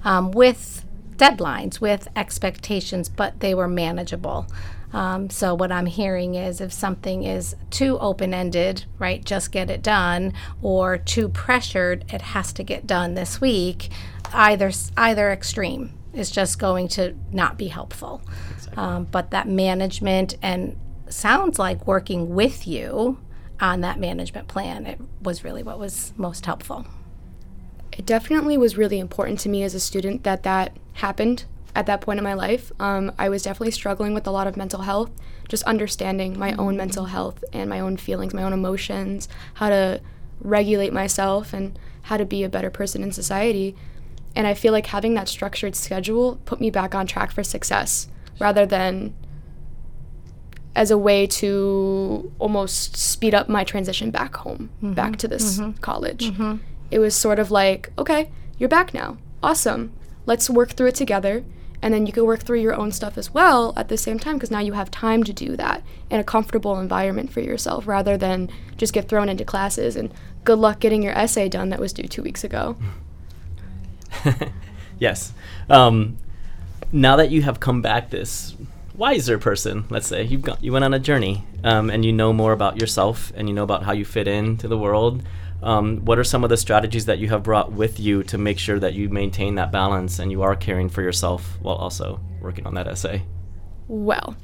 um, 0.04 0.32
with 0.32 0.84
deadlines, 1.16 1.80
with 1.80 2.10
expectations, 2.18 3.08
but 3.08 3.40
they 3.40 3.56
were 3.56 3.70
manageable. 3.70 4.46
Um, 4.94 5.30
so 5.30 5.54
what 5.54 5.72
I'm 5.72 5.88
hearing 5.88 6.36
is 6.36 6.62
if 6.62 6.72
something 6.72 7.24
is 7.24 7.56
too 7.70 7.98
open-ended, 8.00 8.86
right, 9.00 9.24
just 9.24 9.52
get 9.52 9.70
it 9.70 9.82
done, 9.82 10.34
or 10.62 10.98
too 10.98 11.28
pressured, 11.30 12.06
it 12.14 12.22
has 12.22 12.54
to 12.54 12.64
get 12.64 12.88
done 12.88 13.16
this 13.16 13.42
week. 13.42 13.90
Either 14.34 14.72
either 14.98 15.32
extreme 15.32 15.98
is 16.14 16.32
just 16.32 16.60
going 16.60 16.88
to 16.88 17.16
not 17.32 17.58
be 17.58 17.68
helpful. 17.68 18.22
Exactly. 18.56 18.84
Um, 18.84 19.06
but 19.06 19.32
that 19.32 19.48
management 19.48 20.38
and 20.42 20.78
sounds 21.10 21.60
like 21.60 21.86
working 21.86 22.34
with 22.34 22.68
you 22.68 23.20
on 23.60 23.82
that 23.82 24.00
management 24.00 24.48
plan 24.48 24.86
it 24.86 25.00
was 25.22 25.44
really 25.44 25.64
what 25.64 25.80
was 25.80 26.14
most 26.18 26.46
helpful 26.46 26.86
it 27.92 28.06
definitely 28.06 28.58
was 28.58 28.76
really 28.78 29.00
important 29.00 29.40
to 29.40 29.50
me 29.50 29.64
as 29.64 29.74
a 29.74 29.80
student 29.80 30.24
that 30.24 30.44
that 30.44 30.76
happened 30.94 31.46
at 31.76 31.86
that 31.86 32.02
point 32.02 32.18
in 32.18 32.24
my 32.24 32.34
life 32.34 32.72
um, 32.80 33.12
i 33.20 33.30
was 33.30 33.44
definitely 33.44 33.72
struggling 33.72 34.14
with 34.14 34.26
a 34.26 34.32
lot 34.32 34.48
of 34.48 34.58
mental 34.58 34.82
health 34.82 35.12
just 35.48 35.64
understanding 35.64 36.38
my 36.38 36.54
own 36.54 36.76
mental 36.76 37.06
health 37.06 37.44
and 37.54 37.70
my 37.70 37.80
own 37.80 37.98
feelings 37.98 38.34
my 38.34 38.44
own 38.44 38.54
emotions 38.54 39.28
how 39.56 39.70
to 39.70 40.02
regulate 40.40 40.94
myself 40.94 41.54
and 41.54 41.78
how 42.04 42.18
to 42.18 42.26
be 42.26 42.44
a 42.44 42.50
better 42.50 42.70
person 42.70 43.04
in 43.04 43.12
society 43.12 43.76
and 44.36 44.48
i 44.48 44.54
feel 44.54 44.72
like 44.72 44.88
having 44.88 45.14
that 45.14 45.28
structured 45.28 45.76
schedule 45.76 46.38
put 46.46 46.60
me 46.60 46.70
back 46.70 46.96
on 46.96 47.06
track 47.06 47.32
for 47.32 47.44
success 47.44 48.08
rather 48.40 48.66
than 48.66 49.14
as 50.76 50.92
a 50.92 50.98
way 50.98 51.26
to 51.26 52.32
almost 52.38 52.98
speed 52.98 53.34
up 53.34 53.48
my 53.48 53.64
transition 53.64 54.12
back 54.12 54.36
home, 54.36 54.70
mm-hmm. 54.78 54.94
back 54.94 55.16
to 55.16 55.28
this 55.28 55.58
mm-hmm. 55.58 55.72
college. 55.80 56.32
Mm-hmm. 56.32 56.58
It 56.92 57.00
was 57.00 57.16
sort 57.16 57.40
of 57.40 57.50
like, 57.50 57.92
okay, 57.98 58.30
you're 58.58 58.70
back 58.70 58.94
now. 58.94 59.18
Awesome. 59.42 59.94
Let's 60.26 60.50
work 60.50 60.72
through 60.72 60.88
it 60.88 60.96
together. 60.96 61.46
And 61.86 61.94
then 61.94 62.08
you 62.08 62.12
can 62.12 62.26
work 62.26 62.42
through 62.42 62.62
your 62.62 62.74
own 62.74 62.92
stuff 62.92 63.16
as 63.16 63.32
well 63.32 63.72
at 63.78 63.90
the 63.90 63.96
same 63.96 64.18
time 64.18 64.38
because 64.38 64.50
now 64.50 64.58
you 64.60 64.74
have 64.74 64.90
time 64.90 65.24
to 65.24 65.32
do 65.32 65.56
that 65.56 65.84
in 66.10 66.20
a 66.20 66.24
comfortable 66.24 66.80
environment 66.80 67.32
for 67.32 67.42
yourself 67.42 67.86
rather 67.86 68.18
than 68.18 68.50
just 68.76 68.92
get 68.92 69.08
thrown 69.08 69.30
into 69.30 69.46
classes 69.46 69.96
and 69.96 70.12
good 70.46 70.58
luck 70.58 70.80
getting 70.80 71.04
your 71.04 71.16
essay 71.16 71.48
done 71.48 71.70
that 71.70 71.80
was 71.80 71.94
due 71.94 72.08
two 72.08 72.24
weeks 72.24 72.44
ago. 72.44 72.76
yes. 75.00 75.32
Um, 75.70 76.18
now 76.92 77.18
that 77.18 77.30
you 77.30 77.44
have 77.44 77.60
come 77.60 77.84
back 77.84 78.10
this 78.10 78.56
wiser 78.96 79.38
person, 79.38 79.86
let's 79.92 80.08
say 80.08 80.24
you've 80.24 80.42
got 80.42 80.64
you 80.64 80.72
went 80.72 80.86
on 80.86 80.94
a 80.96 81.00
journey 81.00 81.44
um, 81.64 81.92
and 81.92 82.04
you 82.04 82.12
know 82.12 82.34
more 82.34 82.52
about 82.52 82.82
yourself 82.82 83.32
and 83.36 83.48
you 83.48 83.54
know 83.54 83.64
about 83.64 83.84
how 83.84 83.92
you 83.92 84.06
fit 84.06 84.28
into 84.28 84.68
the 84.68 84.78
world. 84.78 85.22
Um, 85.64 86.06
what 86.06 86.20
are 86.20 86.24
some 86.24 86.44
of 86.44 86.50
the 86.50 86.58
strategies 86.58 87.06
that 87.06 87.18
you 87.18 87.30
have 87.30 87.44
brought 87.44 87.72
with 87.72 88.00
you 88.00 88.24
to 88.24 88.38
make 88.38 88.60
sure 88.60 88.80
that 88.80 88.94
you 88.94 89.10
maintain 89.10 89.56
that 89.56 89.72
balance 89.72 90.20
and 90.20 90.32
you 90.32 90.42
are 90.44 90.56
caring 90.56 90.90
for 90.90 91.02
yourself 91.02 91.58
while 91.62 91.76
also 91.76 92.20
working 92.42 92.68
on 92.68 92.76
that 92.76 92.88
essay? 92.88 93.24
Well, 93.88 94.36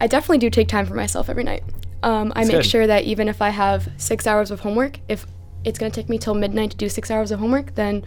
I 0.00 0.06
definitely 0.06 0.38
do 0.38 0.50
take 0.50 0.68
time 0.68 0.86
for 0.86 0.94
myself 0.94 1.28
every 1.28 1.44
night. 1.44 1.64
Um, 2.02 2.32
I 2.36 2.44
make 2.44 2.52
good. 2.52 2.66
sure 2.66 2.86
that 2.86 3.04
even 3.04 3.28
if 3.28 3.42
I 3.42 3.48
have 3.50 3.88
six 3.96 4.26
hours 4.26 4.50
of 4.50 4.60
homework, 4.60 5.00
if 5.08 5.26
it's 5.64 5.78
going 5.78 5.90
to 5.90 6.00
take 6.00 6.08
me 6.08 6.18
till 6.18 6.34
midnight 6.34 6.70
to 6.70 6.76
do 6.76 6.88
six 6.88 7.10
hours 7.10 7.30
of 7.30 7.40
homework, 7.40 7.74
then 7.74 8.04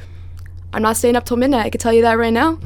I'm 0.74 0.82
not 0.82 0.98
staying 0.98 1.16
up 1.16 1.26
till 1.26 1.38
midnight. 1.38 1.66
I 1.66 1.70
can 1.70 1.80
tell 1.80 1.94
you 1.94 2.02
that 2.04 2.18
right 2.18 2.34
now. 2.34 2.60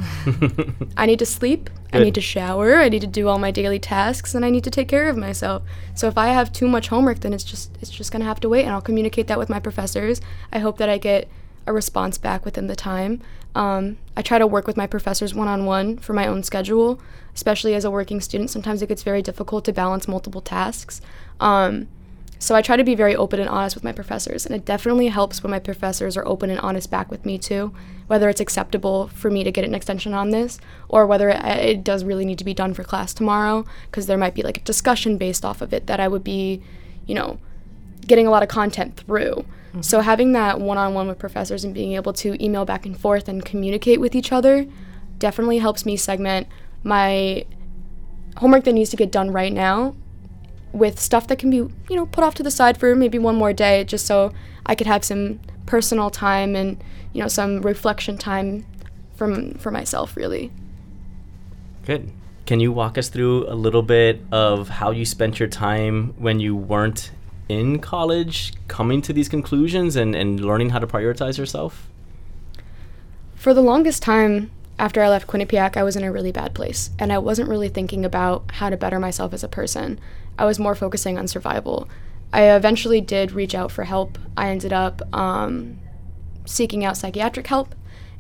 I 0.98 1.06
need 1.06 1.20
to 1.20 1.26
sleep. 1.26 1.70
Good. 1.92 2.02
I 2.02 2.04
need 2.04 2.16
to 2.16 2.22
shower. 2.22 2.76
I 2.76 2.90
need 2.90 3.02
to 3.02 3.08
do 3.08 3.28
all 3.28 3.40
my 3.40 3.52
daily 3.52 3.80
tasks, 3.80 4.36
and 4.36 4.46
I 4.46 4.50
need 4.50 4.64
to 4.66 4.70
take 4.70 4.88
care 4.88 5.10
of 5.10 5.18
myself. 5.18 5.64
So 5.96 6.08
if 6.08 6.18
I 6.18 6.28
have 6.28 6.52
too 6.52 6.68
much 6.68 6.90
homework, 6.90 7.22
then 7.22 7.34
it's 7.34 7.44
just 7.44 7.76
it's 7.82 7.90
just 7.90 8.12
gonna 8.12 8.26
have 8.26 8.40
to 8.42 8.50
wait, 8.50 8.64
and 8.64 8.72
I'll 8.72 8.82
communicate 8.82 9.28
that 9.28 9.40
with 9.40 9.50
my 9.50 9.60
professors. 9.60 10.22
I 10.52 10.60
hope 10.60 10.78
that 10.78 10.90
I 10.90 10.98
get 10.98 11.30
a 11.68 11.74
response 11.74 12.18
back 12.18 12.46
within 12.46 12.68
the 12.68 12.76
time. 12.76 13.22
Um, 13.56 13.98
I 14.16 14.22
try 14.22 14.38
to 14.38 14.46
work 14.46 14.68
with 14.68 14.78
my 14.78 14.86
professors 14.86 15.34
one 15.34 15.48
on 15.48 15.66
one 15.66 15.98
for 15.98 16.14
my 16.14 16.28
own 16.28 16.44
schedule, 16.44 17.00
especially 17.34 17.74
as 17.74 17.86
a 17.86 17.92
working 17.92 18.22
student. 18.22 18.50
Sometimes 18.50 18.82
it 18.82 18.90
gets 18.90 19.02
very 19.02 19.22
difficult 19.22 19.66
to 19.66 19.74
balance 19.74 20.08
multiple 20.08 20.42
tasks. 20.42 21.02
Um, 21.40 21.88
so 22.38 22.54
I 22.54 22.62
try 22.62 22.76
to 22.76 22.84
be 22.84 22.96
very 22.96 23.16
open 23.16 23.40
and 23.40 23.50
honest 23.50 23.76
with 23.76 23.84
my 23.84 23.92
professors, 23.92 24.46
and 24.46 24.54
it 24.56 24.66
definitely 24.66 25.08
helps 25.08 25.42
when 25.42 25.52
my 25.52 25.60
professors 25.60 26.18
are 26.18 26.28
open 26.28 26.50
and 26.50 26.60
honest 26.60 26.92
back 26.92 27.10
with 27.10 27.26
me 27.26 27.38
too, 27.38 27.74
whether 28.08 28.30
it's 28.30 28.42
acceptable 28.42 29.08
for 29.08 29.32
me 29.32 29.44
to 29.44 29.52
get 29.52 29.66
an 29.66 29.74
extension 29.74 30.14
on 30.14 30.30
this 30.30 30.60
or 30.90 31.08
whether 31.08 31.30
it, 31.30 31.44
it 31.44 31.84
does 31.84 32.04
really 32.04 32.26
need 32.26 32.38
to 32.38 32.44
be 32.44 32.54
done 32.54 32.74
for 32.74 32.84
class 32.84 33.14
tomorrow, 33.14 33.66
because 33.90 34.06
there 34.08 34.18
might 34.18 34.36
be 34.36 34.44
like 34.44 34.58
a 34.58 34.62
discussion 34.62 35.18
based 35.18 35.46
off 35.46 35.62
of 35.62 35.74
it 35.74 35.88
that 35.88 36.00
I 36.00 36.08
would 36.08 36.24
be, 36.24 36.62
you 37.06 37.16
know, 37.16 37.40
getting 38.06 38.28
a 38.28 38.30
lot 38.30 38.44
of 38.44 38.50
content 38.50 38.98
through. 38.98 39.46
Mm-hmm. 39.70 39.82
So 39.82 40.02
having 40.02 40.34
that 40.34 40.60
one-on-one 40.60 41.08
with 41.08 41.18
professors 41.18 41.64
and 41.64 41.74
being 41.74 41.94
able 41.94 42.14
to 42.14 42.44
email 42.44 42.66
back 42.66 42.86
and 42.86 43.00
forth 43.00 43.28
and 43.28 43.44
communicate 43.44 44.00
with 44.00 44.14
each 44.14 44.32
other 44.32 44.68
definitely 45.18 45.58
helps 45.58 45.86
me 45.86 45.98
segment 45.98 46.48
my 46.84 47.46
homework 48.38 48.66
that 48.66 48.74
needs 48.74 48.90
to 48.92 48.98
get 48.98 49.12
done 49.12 49.32
right 49.32 49.54
now 49.54 49.96
with 50.76 51.00
stuff 51.00 51.28
that 51.28 51.40
can 51.40 51.50
be, 51.50 51.58
you 51.58 51.74
know, 51.90 52.06
put 52.06 52.24
off 52.24 52.36
to 52.36 52.44
the 52.44 52.52
side 52.52 52.78
for 52.78 52.96
maybe 52.96 53.18
one 53.18 53.36
more 53.36 53.54
day 53.54 53.84
just 53.86 54.06
so 54.06 54.34
I 54.66 54.76
could 54.76 54.88
have 54.88 55.04
some 55.06 55.40
personal 55.66 56.10
time 56.10 56.56
and, 56.56 56.84
you 57.14 57.22
know, 57.22 57.28
some 57.28 57.62
reflection 57.62 58.18
time 58.18 58.66
from 59.16 59.54
for 59.54 59.72
myself 59.72 60.16
really. 60.18 60.52
Good. 61.86 62.12
Can 62.46 62.60
you 62.60 62.72
walk 62.72 62.98
us 62.98 63.10
through 63.10 63.48
a 63.48 63.56
little 63.56 63.82
bit 63.82 64.22
of 64.32 64.70
how 64.70 64.92
you 64.92 65.06
spent 65.06 65.40
your 65.40 65.48
time 65.48 66.14
when 66.18 66.40
you 66.40 66.56
weren't 66.56 67.12
in 67.48 67.80
college 67.80 68.54
coming 68.68 69.02
to 69.04 69.14
these 69.14 69.30
conclusions 69.30 69.96
and, 69.96 70.14
and 70.14 70.40
learning 70.40 70.72
how 70.72 70.80
to 70.80 70.88
prioritize 70.88 71.38
yourself? 71.38 71.90
For 73.36 73.54
the 73.54 73.62
longest 73.62 74.04
time, 74.04 74.52
after 74.78 75.02
I 75.02 75.10
left 75.10 75.28
Quinnipiac, 75.28 75.78
I 75.78 75.84
was 75.84 75.96
in 75.96 76.04
a 76.04 76.12
really 76.12 76.32
bad 76.32 76.54
place, 76.54 76.90
and 77.00 77.14
I 77.14 77.18
wasn't 77.18 77.50
really 77.50 77.70
thinking 77.70 78.04
about 78.04 78.52
how 78.54 78.70
to 78.70 78.78
better 78.78 79.00
myself 79.00 79.34
as 79.34 79.44
a 79.44 79.48
person. 79.48 80.00
I 80.38 80.46
was 80.46 80.60
more 80.60 80.76
focusing 80.76 81.18
on 81.18 81.28
survival. 81.28 81.88
I 82.34 82.56
eventually 82.56 83.02
did 83.02 83.32
reach 83.32 83.56
out 83.56 83.72
for 83.72 83.86
help. 83.86 84.18
I 84.36 84.50
ended 84.50 84.74
up 84.74 85.02
um, 85.16 85.80
seeking 86.46 86.84
out 86.84 86.98
psychiatric 86.98 87.48
help, 87.48 87.74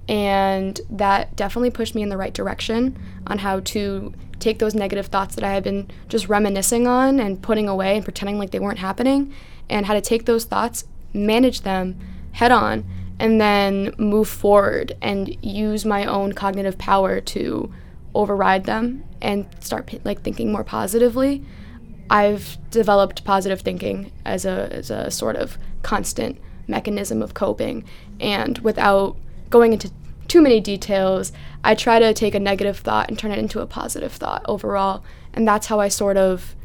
and 0.07 0.79
that 0.89 1.35
definitely 1.35 1.71
pushed 1.71 1.95
me 1.95 2.01
in 2.01 2.09
the 2.09 2.17
right 2.17 2.33
direction 2.33 2.97
on 3.27 3.39
how 3.39 3.59
to 3.61 4.13
take 4.39 4.59
those 4.59 4.75
negative 4.75 5.07
thoughts 5.07 5.35
that 5.35 5.43
I 5.43 5.53
had 5.53 5.63
been 5.63 5.89
just 6.07 6.29
reminiscing 6.29 6.87
on 6.87 7.19
and 7.19 7.41
putting 7.41 7.67
away 7.67 7.95
and 7.95 8.03
pretending 8.03 8.37
like 8.37 8.51
they 8.51 8.59
weren't 8.59 8.79
happening, 8.79 9.33
and 9.69 9.85
how 9.85 9.93
to 9.93 10.01
take 10.01 10.25
those 10.25 10.45
thoughts, 10.45 10.85
manage 11.13 11.61
them 11.61 11.99
head 12.33 12.51
on, 12.51 12.85
and 13.19 13.39
then 13.39 13.93
move 13.97 14.27
forward 14.27 14.95
and 15.01 15.35
use 15.43 15.85
my 15.85 16.05
own 16.05 16.33
cognitive 16.33 16.77
power 16.77 17.19
to 17.21 17.73
override 18.13 18.65
them 18.65 19.03
and 19.21 19.45
start 19.59 19.93
like 20.05 20.21
thinking 20.21 20.51
more 20.51 20.63
positively. 20.63 21.43
I've 22.09 22.57
developed 22.69 23.23
positive 23.23 23.61
thinking 23.61 24.11
as 24.25 24.45
a 24.45 24.69
as 24.71 24.89
a 24.91 25.09
sort 25.11 25.35
of 25.35 25.57
constant 25.81 26.39
mechanism 26.67 27.21
of 27.21 27.33
coping 27.33 27.83
and 28.19 28.57
without 28.59 29.17
going 29.49 29.73
into 29.73 29.91
too 30.27 30.41
many 30.41 30.59
details, 30.59 31.31
I 31.63 31.75
try 31.75 31.99
to 31.99 32.13
take 32.13 32.35
a 32.35 32.39
negative 32.39 32.79
thought 32.79 33.09
and 33.09 33.17
turn 33.17 33.31
it 33.31 33.39
into 33.39 33.59
a 33.59 33.65
positive 33.65 34.11
thought 34.11 34.43
overall, 34.47 35.03
and 35.33 35.47
that's 35.47 35.67
how 35.67 35.79
I 35.79 35.87
sort 35.87 36.17
of 36.17 36.55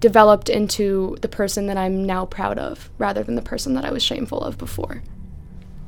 developed 0.00 0.48
into 0.48 1.16
the 1.20 1.28
person 1.28 1.66
that 1.66 1.76
I'm 1.76 2.04
now 2.04 2.26
proud 2.26 2.58
of 2.58 2.90
rather 2.98 3.22
than 3.22 3.34
the 3.34 3.42
person 3.42 3.74
that 3.74 3.84
I 3.84 3.92
was 3.92 4.02
shameful 4.02 4.40
of 4.40 4.58
before. 4.58 5.02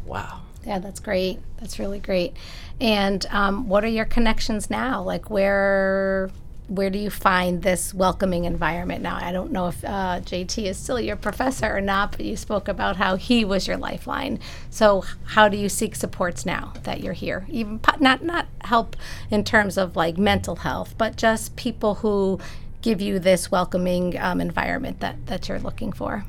Wow. 0.07 0.43
Yeah, 0.65 0.79
that's 0.79 1.01
great. 1.01 1.41
That's 1.59 1.79
really 1.79 1.99
great. 1.99 2.37
And 2.81 3.27
um, 3.31 3.69
what 3.69 3.85
are 3.85 3.89
your 3.89 4.05
connections 4.05 4.71
now? 4.71 5.03
Like, 5.03 5.31
where 5.31 6.31
where 6.69 6.89
do 6.89 6.99
you 6.99 7.11
find 7.11 7.63
this 7.63 7.93
welcoming 7.93 8.45
environment 8.45 9.03
now? 9.03 9.19
I 9.21 9.33
don't 9.33 9.53
know 9.53 9.69
if 9.69 9.85
uh, 9.85 10.21
JT 10.21 10.65
is 10.65 10.79
still 10.79 10.99
your 10.99 11.17
professor 11.17 11.77
or 11.77 11.81
not, 11.81 12.13
but 12.13 12.23
you 12.23 12.37
spoke 12.37 12.69
about 12.69 12.97
how 12.97 13.17
he 13.17 13.45
was 13.45 13.67
your 13.67 13.77
lifeline. 13.77 14.41
So, 14.71 15.05
how 15.25 15.49
do 15.49 15.59
you 15.59 15.69
seek 15.69 15.95
supports 15.95 16.47
now 16.47 16.73
that 16.85 17.01
you're 17.01 17.13
here? 17.13 17.47
Even 17.51 17.81
not 18.01 18.23
not 18.23 18.47
help 18.63 18.97
in 19.31 19.45
terms 19.45 19.77
of 19.77 19.95
like 19.95 20.17
mental 20.17 20.57
health, 20.57 20.95
but 20.97 21.17
just 21.17 21.55
people 21.57 21.97
who 21.97 22.39
give 22.85 23.01
you 23.01 23.19
this 23.19 23.51
welcoming 23.51 24.19
um, 24.21 24.43
environment 24.43 25.01
that, 25.01 25.27
that 25.27 25.49
you're 25.49 25.59
looking 25.59 25.91
for? 25.91 26.25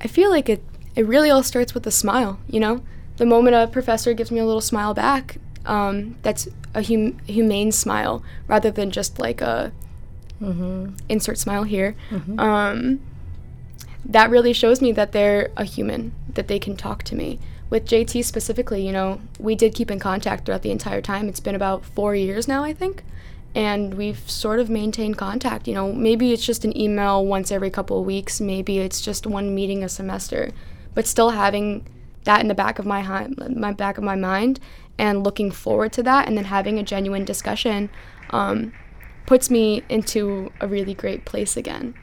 I 0.00 0.08
feel 0.08 0.28
like 0.28 0.48
it, 0.48 0.62
it 0.96 1.06
really 1.06 1.30
all 1.30 1.44
starts 1.44 1.74
with 1.74 1.86
a 1.86 1.92
smile, 1.92 2.40
you 2.48 2.58
know? 2.58 2.82
The 3.18 3.24
moment 3.24 3.54
a 3.54 3.68
professor 3.68 4.12
gives 4.14 4.32
me 4.32 4.40
a 4.40 4.44
little 4.44 4.60
smile 4.60 4.94
back, 4.94 5.38
um, 5.66 6.16
that's 6.22 6.48
a 6.74 6.82
hum- 6.82 7.18
humane 7.26 7.72
smile 7.72 8.22
rather 8.46 8.70
than 8.70 8.90
just 8.90 9.18
like 9.18 9.40
a 9.40 9.72
mm-hmm. 10.40 10.94
insert 11.08 11.38
smile 11.38 11.64
here. 11.64 11.96
Mm-hmm. 12.10 12.38
Um, 12.38 13.00
that 14.04 14.30
really 14.30 14.52
shows 14.52 14.80
me 14.80 14.92
that 14.92 15.12
they're 15.12 15.50
a 15.56 15.64
human, 15.64 16.12
that 16.28 16.48
they 16.48 16.58
can 16.58 16.76
talk 16.76 17.02
to 17.04 17.14
me. 17.14 17.38
With 17.70 17.86
JT 17.86 18.24
specifically, 18.24 18.86
you 18.86 18.92
know, 18.92 19.20
we 19.38 19.54
did 19.54 19.74
keep 19.74 19.90
in 19.90 19.98
contact 19.98 20.44
throughout 20.44 20.62
the 20.62 20.70
entire 20.70 21.00
time. 21.00 21.28
It's 21.28 21.40
been 21.40 21.54
about 21.54 21.84
four 21.84 22.14
years 22.14 22.46
now, 22.46 22.62
I 22.62 22.72
think 22.72 23.02
and 23.54 23.94
we've 23.94 24.28
sort 24.28 24.58
of 24.58 24.68
maintained 24.68 25.16
contact. 25.16 25.68
You 25.68 25.74
know, 25.74 25.92
maybe 25.92 26.32
it's 26.32 26.44
just 26.44 26.64
an 26.64 26.76
email 26.76 27.24
once 27.24 27.52
every 27.52 27.70
couple 27.70 28.00
of 28.00 28.06
weeks, 28.06 28.40
maybe 28.40 28.78
it's 28.78 29.00
just 29.00 29.26
one 29.26 29.54
meeting 29.54 29.84
a 29.84 29.88
semester, 29.88 30.50
but 30.92 31.06
still 31.06 31.30
having 31.30 31.86
that 32.24 32.40
in 32.40 32.48
the 32.48 32.54
back 32.54 32.78
of 32.78 32.86
my 32.86 33.02
hi- 33.02 33.28
my 33.50 33.72
back 33.72 33.98
of 33.98 34.04
my 34.04 34.16
mind 34.16 34.58
and 34.98 35.24
looking 35.24 35.50
forward 35.50 35.92
to 35.94 36.02
that, 36.04 36.28
and 36.28 36.36
then 36.36 36.44
having 36.44 36.78
a 36.78 36.82
genuine 36.82 37.24
discussion 37.24 37.90
um, 38.30 38.72
puts 39.26 39.50
me 39.50 39.82
into 39.88 40.52
a 40.60 40.68
really 40.68 40.94
great 40.94 41.24
place 41.24 41.56
again. 41.56 41.94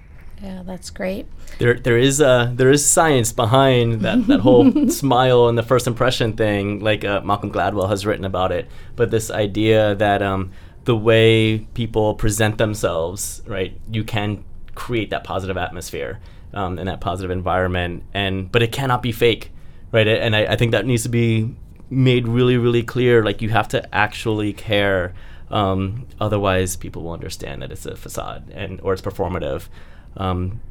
Yeah, 0.42 0.64
that's 0.66 0.90
great. 0.90 1.28
There, 1.60 1.76
there 1.76 2.00
is 2.00 2.20
uh, 2.20 2.52
there 2.56 2.72
is 2.72 2.84
science 2.84 3.32
behind 3.32 4.02
that, 4.02 4.26
that 4.26 4.40
whole 4.40 4.88
smile 4.90 5.48
and 5.48 5.58
the 5.58 5.64
first 5.64 5.86
impression 5.86 6.34
thing. 6.34 6.80
Like 6.80 7.06
uh, 7.06 7.22
Malcolm 7.22 7.52
Gladwell 7.52 7.90
has 7.90 8.06
written 8.06 8.26
about 8.26 8.52
it, 8.52 8.68
but 8.96 9.12
this 9.12 9.30
idea 9.30 9.94
that 9.96 10.24
um, 10.24 10.52
the 10.86 10.96
way 10.96 11.60
people 11.76 12.16
present 12.16 12.58
themselves, 12.58 13.44
right, 13.46 13.80
you 13.92 14.04
can 14.04 14.44
create 14.74 15.12
that 15.12 15.24
positive 15.24 15.58
atmosphere 15.58 16.20
um, 16.54 16.80
and 16.80 16.88
that 16.88 17.02
positive 17.02 17.30
environment, 17.30 18.04
and 18.14 18.52
but 18.52 18.64
it 18.64 18.72
cannot 18.72 19.04
be 19.04 19.12
fake, 19.12 19.52
right? 19.92 20.08
And 20.08 20.36
I, 20.36 20.46
I 20.46 20.56
think 20.56 20.72
that 20.72 20.88
needs 20.88 21.04
to 21.04 21.10
be 21.10 21.56
made 21.92 22.28
really, 22.28 22.58
really 22.58 22.82
clear. 22.82 23.24
Like 23.24 23.42
you 23.42 23.50
have 23.50 23.68
to 23.70 23.96
actually 23.96 24.54
care. 24.54 25.14
Um, 25.50 26.08
otherwise, 26.20 26.78
people 26.78 27.04
will 27.04 27.12
understand 27.12 27.62
that 27.62 27.72
it's 27.72 27.86
a 27.86 27.96
facade 27.96 28.50
and 28.52 28.80
or 28.82 28.94
it's 28.94 29.02
performative. 29.02 29.68
Um, 30.16 30.62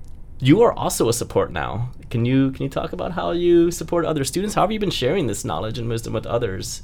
you 0.41 0.63
are 0.63 0.73
also 0.73 1.09
a 1.09 1.13
support 1.13 1.53
now. 1.53 1.91
Can 2.09 2.25
you 2.25 2.51
can 2.53 2.65
you 2.65 2.71
talk 2.71 2.93
about 2.93 3.13
how 3.13 3.33
you 3.33 3.71
support 3.71 4.07
other 4.07 4.25
students? 4.25 4.55
How 4.55 4.63
have 4.63 4.73
you 4.73 4.79
been 4.79 4.91
sharing 4.91 5.27
this 5.27 5.45
knowledge 5.45 5.79
and 5.79 5.89
wisdom 5.89 6.15
with 6.15 6.27
others? 6.27 6.83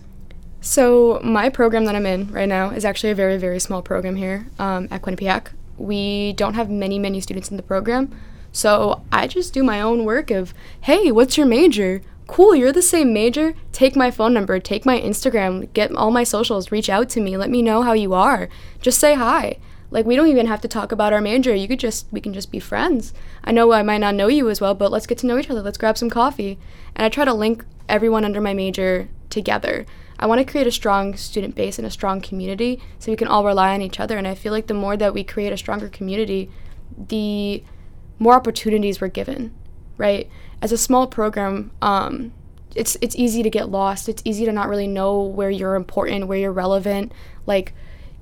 So 0.60 1.20
my 1.24 1.48
program 1.48 1.86
that 1.86 1.94
I'm 1.94 2.06
in 2.06 2.30
right 2.32 2.48
now 2.48 2.70
is 2.70 2.84
actually 2.84 3.10
a 3.10 3.14
very 3.14 3.38
very 3.38 3.58
small 3.58 3.80
program 3.80 4.16
here 4.16 4.46
um, 4.58 4.88
at 4.90 5.02
Quinnipiac. 5.02 5.48
We 5.78 6.34
don't 6.34 6.54
have 6.54 6.68
many 6.70 6.98
many 6.98 7.20
students 7.20 7.50
in 7.50 7.56
the 7.56 7.62
program, 7.62 8.14
so 8.52 9.02
I 9.10 9.26
just 9.26 9.54
do 9.54 9.64
my 9.64 9.80
own 9.80 10.04
work 10.04 10.30
of 10.30 10.52
hey, 10.82 11.10
what's 11.10 11.38
your 11.38 11.46
major? 11.46 12.02
Cool, 12.26 12.56
you're 12.56 12.72
the 12.72 12.82
same 12.82 13.12
major. 13.12 13.54
Take 13.72 13.94
my 13.94 14.10
phone 14.10 14.34
number, 14.34 14.58
take 14.58 14.84
my 14.84 15.00
Instagram, 15.00 15.72
get 15.72 15.94
all 15.94 16.10
my 16.10 16.24
socials, 16.24 16.72
reach 16.72 16.88
out 16.88 17.08
to 17.10 17.20
me, 17.20 17.36
let 17.36 17.50
me 17.50 17.62
know 17.62 17.82
how 17.82 17.92
you 17.92 18.14
are. 18.14 18.48
Just 18.80 18.98
say 18.98 19.14
hi. 19.14 19.58
Like 19.90 20.06
we 20.06 20.16
don't 20.16 20.28
even 20.28 20.46
have 20.46 20.60
to 20.62 20.68
talk 20.68 20.90
about 20.90 21.12
our 21.12 21.20
major. 21.20 21.54
You 21.54 21.68
could 21.68 21.78
just 21.78 22.06
we 22.10 22.20
can 22.20 22.34
just 22.34 22.50
be 22.50 22.58
friends. 22.58 23.14
I 23.44 23.52
know 23.52 23.72
I 23.72 23.82
might 23.82 23.98
not 23.98 24.16
know 24.16 24.26
you 24.26 24.50
as 24.50 24.60
well, 24.60 24.74
but 24.74 24.90
let's 24.90 25.06
get 25.06 25.18
to 25.18 25.26
know 25.26 25.38
each 25.38 25.50
other. 25.50 25.62
Let's 25.62 25.78
grab 25.78 25.96
some 25.96 26.10
coffee. 26.10 26.58
And 26.96 27.04
I 27.04 27.08
try 27.08 27.24
to 27.24 27.32
link 27.32 27.64
everyone 27.88 28.24
under 28.24 28.40
my 28.40 28.54
major 28.54 29.08
together. 29.30 29.86
I 30.18 30.26
want 30.26 30.40
to 30.40 30.50
create 30.50 30.66
a 30.66 30.72
strong 30.72 31.14
student 31.16 31.54
base 31.54 31.78
and 31.78 31.86
a 31.86 31.90
strong 31.90 32.20
community 32.20 32.80
so 32.98 33.12
we 33.12 33.16
can 33.16 33.28
all 33.28 33.44
rely 33.44 33.74
on 33.74 33.82
each 33.82 34.00
other. 34.00 34.18
And 34.18 34.26
I 34.26 34.34
feel 34.34 34.52
like 34.52 34.66
the 34.66 34.74
more 34.74 34.96
that 34.96 35.14
we 35.14 35.22
create 35.22 35.52
a 35.52 35.58
stronger 35.58 35.88
community, 35.88 36.50
the 36.96 37.62
more 38.18 38.34
opportunities 38.34 39.00
we're 39.00 39.08
given, 39.08 39.54
right? 39.98 40.28
As 40.62 40.72
a 40.72 40.78
small 40.78 41.06
program, 41.06 41.70
um, 41.82 42.32
it's 42.74 42.96
it's 43.00 43.16
easy 43.16 43.42
to 43.42 43.50
get 43.50 43.70
lost. 43.70 44.08
It's 44.08 44.22
easy 44.24 44.44
to 44.44 44.52
not 44.52 44.68
really 44.68 44.86
know 44.86 45.22
where 45.22 45.50
you're 45.50 45.74
important, 45.74 46.26
where 46.26 46.38
you're 46.38 46.52
relevant. 46.52 47.12
Like 47.46 47.72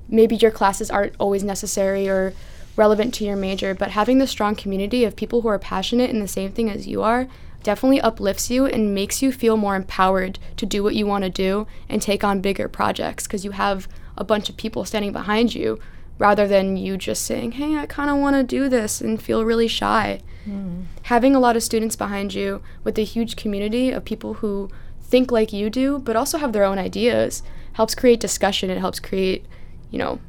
maybe 0.07 0.35
your 0.35 0.51
classes 0.51 0.89
aren't 0.89 1.15
always 1.19 1.43
necessary 1.43 2.07
or 2.07 2.33
relevant 2.75 3.13
to 3.15 3.25
your 3.25 3.35
major, 3.35 3.73
but 3.73 3.91
having 3.91 4.17
the 4.17 4.27
strong 4.27 4.55
community 4.55 5.03
of 5.03 5.15
people 5.15 5.41
who 5.41 5.47
are 5.47 5.59
passionate 5.59 6.09
in 6.09 6.19
the 6.19 6.27
same 6.27 6.51
thing 6.51 6.69
as 6.69 6.87
you 6.87 7.01
are 7.01 7.27
definitely 7.63 7.99
uplifts 7.99 8.51
you 8.51 8.67
and 8.67 8.93
makes 8.93 9.23
you 9.23 9.31
feel 9.31 9.57
more 9.57 9.75
empowered 9.75 10.37
to 10.55 10.67
do 10.67 10.83
what 10.83 10.93
you 10.93 11.07
want 11.07 11.23
to 11.23 11.29
do 11.29 11.65
and 11.89 11.99
take 11.99 12.23
on 12.23 12.39
bigger 12.39 12.67
projects 12.67 13.25
because 13.25 13.43
you 13.43 13.51
have 13.51 13.87
a 14.17 14.23
bunch 14.23 14.49
of 14.49 14.57
people 14.57 14.85
standing 14.85 15.11
behind 15.11 15.55
you 15.55 15.79
rather 16.19 16.47
than 16.47 16.77
you 16.77 16.95
just 16.95 17.23
saying, 17.23 17.53
hey, 17.53 17.75
I 17.75 17.87
kind 17.87 18.09
of 18.09 18.17
want 18.17 18.35
to 18.35 18.43
do 18.43 18.69
this 18.69 19.01
and 19.01 19.21
feel 19.21 19.43
really 19.43 19.67
shy. 19.67 20.21
Mm. 20.47 20.85
Having 21.03 21.35
a 21.35 21.39
lot 21.39 21.55
of 21.55 21.63
students 21.63 21.95
behind 21.95 22.33
you 22.33 22.61
with 22.83 22.97
a 22.97 23.03
huge 23.03 23.35
community 23.35 23.91
of 23.91 24.05
people 24.05 24.35
who 24.35 24.69
think 25.01 25.31
like 25.31 25.53
you 25.53 25.69
do, 25.69 25.99
but 25.99 26.15
also 26.15 26.37
have 26.37 26.53
their 26.53 26.63
own 26.63 26.77
ideas, 26.77 27.43
helps 27.73 27.95
create 27.95 28.19
discussion. 28.19 28.69
It 28.69 28.79
helps 28.79 28.99
create, 28.99 29.45
you 29.91 29.99
know, 29.99 30.19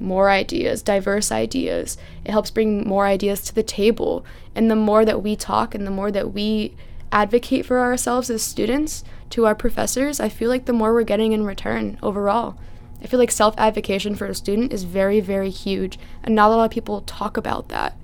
more 0.00 0.30
ideas, 0.30 0.82
diverse 0.82 1.30
ideas. 1.30 1.96
It 2.24 2.30
helps 2.30 2.50
bring 2.50 2.86
more 2.86 3.06
ideas 3.06 3.40
to 3.42 3.54
the 3.54 3.62
table. 3.62 4.24
And 4.54 4.70
the 4.70 4.76
more 4.76 5.04
that 5.04 5.22
we 5.22 5.36
talk 5.36 5.74
and 5.74 5.86
the 5.86 5.90
more 5.90 6.10
that 6.10 6.32
we 6.32 6.74
advocate 7.12 7.64
for 7.64 7.78
ourselves 7.78 8.28
as 8.28 8.42
students 8.42 9.04
to 9.30 9.46
our 9.46 9.54
professors, 9.54 10.20
I 10.20 10.28
feel 10.28 10.48
like 10.48 10.64
the 10.64 10.72
more 10.72 10.92
we're 10.92 11.04
getting 11.04 11.32
in 11.32 11.44
return 11.44 11.98
overall. 12.02 12.56
I 13.02 13.06
feel 13.06 13.20
like 13.20 13.30
self 13.30 13.54
advocation 13.58 14.14
for 14.14 14.26
a 14.26 14.34
student 14.34 14.72
is 14.72 14.84
very, 14.84 15.20
very 15.20 15.50
huge, 15.50 15.98
and 16.22 16.34
not 16.34 16.50
a 16.50 16.56
lot 16.56 16.64
of 16.64 16.70
people 16.70 17.02
talk 17.02 17.36
about 17.36 17.68
that. 17.68 17.96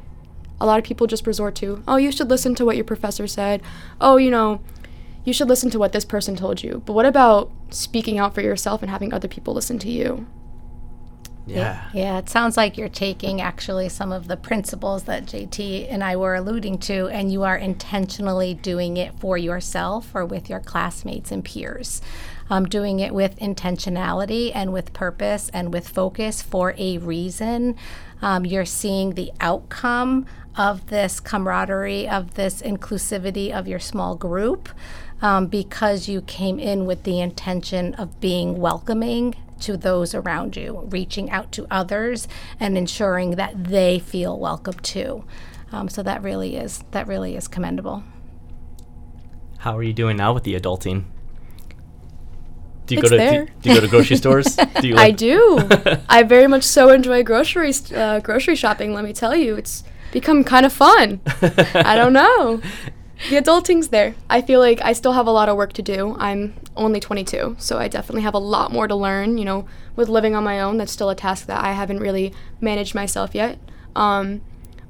A 0.60 0.66
lot 0.66 0.78
of 0.78 0.84
people 0.84 1.06
just 1.06 1.26
resort 1.26 1.54
to, 1.56 1.82
oh, 1.88 1.96
you 1.96 2.12
should 2.12 2.30
listen 2.30 2.54
to 2.56 2.64
what 2.64 2.76
your 2.76 2.84
professor 2.84 3.26
said. 3.26 3.62
Oh, 4.00 4.16
you 4.16 4.30
know, 4.30 4.60
you 5.24 5.32
should 5.32 5.48
listen 5.48 5.70
to 5.70 5.78
what 5.78 5.92
this 5.92 6.04
person 6.04 6.36
told 6.36 6.62
you. 6.62 6.82
But 6.84 6.92
what 6.92 7.06
about 7.06 7.50
speaking 7.70 8.18
out 8.18 8.34
for 8.34 8.40
yourself 8.40 8.82
and 8.82 8.90
having 8.90 9.12
other 9.12 9.28
people 9.28 9.54
listen 9.54 9.78
to 9.80 9.90
you? 9.90 10.26
Yeah. 11.46 11.88
Yeah, 11.92 12.18
it 12.18 12.28
sounds 12.28 12.56
like 12.56 12.76
you're 12.76 12.88
taking 12.88 13.40
actually 13.40 13.88
some 13.88 14.12
of 14.12 14.28
the 14.28 14.36
principles 14.36 15.04
that 15.04 15.26
JT 15.26 15.86
and 15.90 16.04
I 16.04 16.16
were 16.16 16.34
alluding 16.34 16.78
to, 16.80 17.08
and 17.08 17.32
you 17.32 17.42
are 17.42 17.56
intentionally 17.56 18.54
doing 18.54 18.96
it 18.96 19.18
for 19.18 19.36
yourself 19.36 20.14
or 20.14 20.24
with 20.24 20.48
your 20.48 20.60
classmates 20.60 21.32
and 21.32 21.44
peers. 21.44 22.00
Um, 22.48 22.66
doing 22.66 22.98
it 22.98 23.14
with 23.14 23.38
intentionality 23.38 24.50
and 24.52 24.72
with 24.72 24.92
purpose 24.92 25.50
and 25.50 25.72
with 25.72 25.88
focus 25.88 26.42
for 26.42 26.74
a 26.76 26.98
reason. 26.98 27.76
Um, 28.22 28.44
you're 28.44 28.64
seeing 28.64 29.14
the 29.14 29.32
outcome 29.40 30.26
of 30.56 30.86
this 30.88 31.20
camaraderie, 31.20 32.08
of 32.08 32.34
this 32.34 32.60
inclusivity 32.62 33.52
of 33.52 33.68
your 33.68 33.78
small 33.78 34.14
group. 34.14 34.68
Um, 35.22 35.48
because 35.48 36.08
you 36.08 36.22
came 36.22 36.58
in 36.58 36.86
with 36.86 37.02
the 37.02 37.20
intention 37.20 37.94
of 37.96 38.20
being 38.20 38.58
welcoming 38.58 39.34
to 39.60 39.76
those 39.76 40.14
around 40.14 40.56
you, 40.56 40.88
reaching 40.90 41.30
out 41.30 41.52
to 41.52 41.66
others 41.70 42.26
and 42.58 42.76
ensuring 42.76 43.32
that 43.32 43.64
they 43.64 43.98
feel 43.98 44.38
welcome 44.38 44.74
too. 44.74 45.24
Um, 45.72 45.88
so 45.88 46.02
that 46.02 46.22
really 46.22 46.56
is 46.56 46.82
that 46.90 47.06
really 47.06 47.36
is 47.36 47.48
commendable. 47.48 48.02
How 49.58 49.76
are 49.76 49.82
you 49.82 49.92
doing 49.92 50.16
now 50.16 50.32
with 50.32 50.44
the 50.44 50.58
adulting? 50.58 51.04
Do 52.90 52.96
you 52.96 53.02
it's 53.02 53.10
go 53.10 53.16
to 53.16 53.22
there. 53.22 53.44
do, 53.44 53.52
do, 53.62 53.68
you 53.68 53.74
go 53.76 53.80
to 53.82 53.88
grocery 53.88 54.16
stores? 54.16 54.56
Do 54.80 54.88
you 54.88 54.96
I 54.96 55.12
do. 55.12 55.60
I 56.08 56.24
very 56.24 56.48
much 56.48 56.64
so 56.64 56.90
enjoy 56.90 57.22
grocery 57.22 57.72
uh, 57.94 58.18
grocery 58.18 58.56
shopping. 58.56 58.94
Let 58.94 59.04
me 59.04 59.12
tell 59.12 59.36
you, 59.36 59.54
it's 59.54 59.84
become 60.10 60.42
kind 60.42 60.66
of 60.66 60.72
fun. 60.72 61.20
I 61.74 61.94
don't 61.94 62.12
know 62.12 62.60
the 63.30 63.36
adulting's 63.36 63.88
there. 63.88 64.16
I 64.28 64.42
feel 64.42 64.58
like 64.58 64.80
I 64.82 64.92
still 64.92 65.12
have 65.12 65.28
a 65.28 65.30
lot 65.30 65.48
of 65.48 65.56
work 65.56 65.72
to 65.74 65.82
do. 65.82 66.16
I'm 66.18 66.54
only 66.76 66.98
22, 66.98 67.56
so 67.60 67.78
I 67.78 67.86
definitely 67.86 68.22
have 68.22 68.34
a 68.34 68.38
lot 68.38 68.72
more 68.72 68.88
to 68.88 68.96
learn. 68.96 69.38
You 69.38 69.44
know, 69.44 69.66
with 69.94 70.08
living 70.08 70.34
on 70.34 70.42
my 70.42 70.60
own, 70.60 70.76
that's 70.78 70.90
still 70.90 71.10
a 71.10 71.14
task 71.14 71.46
that 71.46 71.62
I 71.62 71.72
haven't 71.72 72.00
really 72.00 72.32
managed 72.60 72.96
myself 72.96 73.36
yet. 73.36 73.60
Um, 73.94 74.40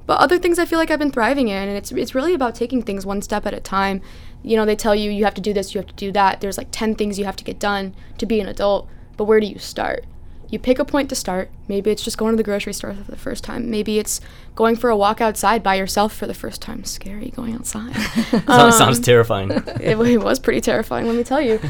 but 0.07 0.19
other 0.19 0.39
things 0.39 0.57
I 0.57 0.65
feel 0.65 0.79
like 0.79 0.89
I've 0.89 0.99
been 0.99 1.11
thriving 1.11 1.49
in, 1.49 1.69
and 1.69 1.77
it's 1.77 1.91
it's 1.91 2.15
really 2.15 2.33
about 2.33 2.55
taking 2.55 2.81
things 2.81 3.05
one 3.05 3.21
step 3.21 3.45
at 3.45 3.53
a 3.53 3.59
time. 3.59 4.01
You 4.43 4.57
know, 4.57 4.65
they 4.65 4.75
tell 4.75 4.95
you 4.95 5.11
you 5.11 5.23
have 5.25 5.33
to 5.35 5.41
do 5.41 5.53
this, 5.53 5.73
you 5.73 5.79
have 5.79 5.87
to 5.87 5.93
do 5.93 6.11
that. 6.11 6.41
There's 6.41 6.57
like 6.57 6.69
10 6.71 6.95
things 6.95 7.19
you 7.19 7.25
have 7.25 7.35
to 7.37 7.43
get 7.43 7.59
done 7.59 7.93
to 8.17 8.25
be 8.25 8.39
an 8.39 8.47
adult, 8.47 8.89
but 9.17 9.25
where 9.25 9.39
do 9.39 9.47
you 9.47 9.59
start? 9.59 10.05
you 10.51 10.59
pick 10.59 10.77
a 10.77 10.85
point 10.85 11.09
to 11.09 11.15
start. 11.15 11.49
Maybe 11.67 11.89
it's 11.89 12.03
just 12.03 12.17
going 12.17 12.33
to 12.33 12.37
the 12.37 12.43
grocery 12.43 12.73
store 12.73 12.93
for 12.93 13.09
the 13.09 13.17
first 13.17 13.43
time. 13.43 13.71
Maybe 13.71 13.97
it's 13.97 14.19
going 14.53 14.75
for 14.75 14.89
a 14.89 14.97
walk 14.97 15.21
outside 15.21 15.63
by 15.63 15.75
yourself 15.75 16.13
for 16.13 16.27
the 16.27 16.33
first 16.33 16.61
time. 16.61 16.83
Scary 16.83 17.29
going 17.29 17.55
outside. 17.55 17.95
um, 18.47 18.71
sounds 18.71 18.99
terrifying. 18.99 19.49
it, 19.79 19.97
it 19.97 20.21
was 20.21 20.39
pretty 20.39 20.59
terrifying, 20.59 21.07
let 21.07 21.15
me 21.15 21.23
tell 21.23 21.41
you. 21.41 21.59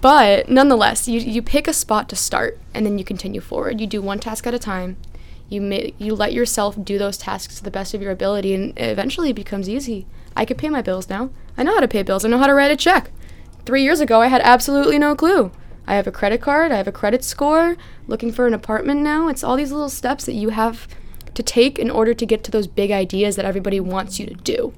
But 0.00 0.48
nonetheless, 0.48 1.08
you, 1.08 1.18
you 1.18 1.42
pick 1.42 1.66
a 1.66 1.72
spot 1.72 2.08
to 2.10 2.14
start 2.14 2.60
and 2.72 2.86
then 2.86 2.98
you 2.98 3.04
continue 3.04 3.40
forward. 3.40 3.80
You 3.80 3.88
do 3.88 4.00
one 4.00 4.20
task 4.20 4.46
at 4.46 4.54
a 4.54 4.58
time. 4.58 4.96
You 5.48 5.60
ma- 5.60 5.90
you 5.98 6.14
let 6.14 6.32
yourself 6.32 6.76
do 6.84 6.98
those 6.98 7.18
tasks 7.18 7.56
to 7.56 7.64
the 7.64 7.70
best 7.72 7.94
of 7.94 8.00
your 8.00 8.12
ability, 8.12 8.54
and 8.54 8.74
eventually 8.76 9.30
it 9.30 9.34
becomes 9.34 9.68
easy. 9.68 10.06
I 10.38 10.44
could 10.44 10.56
pay 10.56 10.70
my 10.70 10.82
bills 10.82 11.10
now. 11.10 11.30
I 11.56 11.64
know 11.64 11.74
how 11.74 11.80
to 11.80 11.88
pay 11.88 12.04
bills. 12.04 12.24
I 12.24 12.28
know 12.28 12.38
how 12.38 12.46
to 12.46 12.54
write 12.54 12.70
a 12.70 12.76
check. 12.76 13.10
Three 13.66 13.82
years 13.82 13.98
ago, 13.98 14.22
I 14.22 14.28
had 14.28 14.40
absolutely 14.42 14.96
no 14.96 15.16
clue. 15.16 15.50
I 15.84 15.96
have 15.96 16.06
a 16.06 16.12
credit 16.12 16.40
card, 16.40 16.70
I 16.70 16.76
have 16.76 16.86
a 16.86 16.92
credit 16.92 17.24
score, 17.24 17.76
looking 18.06 18.30
for 18.30 18.46
an 18.46 18.54
apartment 18.54 19.00
now. 19.00 19.28
It's 19.28 19.42
all 19.42 19.56
these 19.56 19.72
little 19.72 19.88
steps 19.88 20.26
that 20.26 20.34
you 20.34 20.50
have 20.50 20.86
to 21.34 21.42
take 21.42 21.78
in 21.78 21.90
order 21.90 22.14
to 22.14 22.24
get 22.24 22.44
to 22.44 22.50
those 22.50 22.68
big 22.68 22.92
ideas 22.92 23.34
that 23.34 23.44
everybody 23.44 23.80
wants 23.80 24.20
you 24.20 24.26
to 24.26 24.34
do. 24.34 24.74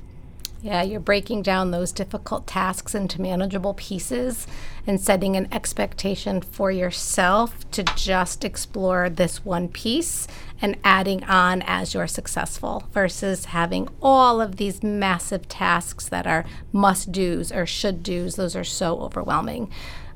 Yeah, 0.62 0.82
you're 0.82 1.00
breaking 1.00 1.40
down 1.40 1.70
those 1.70 1.90
difficult 1.90 2.46
tasks 2.46 2.94
into 2.94 3.22
manageable 3.22 3.72
pieces 3.72 4.46
and 4.86 5.00
setting 5.00 5.34
an 5.34 5.48
expectation 5.50 6.42
for 6.42 6.70
yourself 6.70 7.70
to 7.70 7.82
just 7.82 8.44
explore 8.44 9.08
this 9.08 9.42
one 9.42 9.68
piece 9.68 10.28
and 10.60 10.76
adding 10.84 11.24
on 11.24 11.62
as 11.62 11.94
you're 11.94 12.06
successful 12.06 12.84
versus 12.92 13.46
having 13.46 13.88
all 14.02 14.38
of 14.38 14.56
these 14.56 14.82
massive 14.82 15.48
tasks 15.48 16.06
that 16.10 16.26
are 16.26 16.44
must 16.72 17.10
do's 17.10 17.50
or 17.50 17.64
should 17.64 18.02
do's. 18.02 18.36
Those 18.36 18.54
are 18.54 18.62
so 18.64 19.00
overwhelming. 19.00 19.70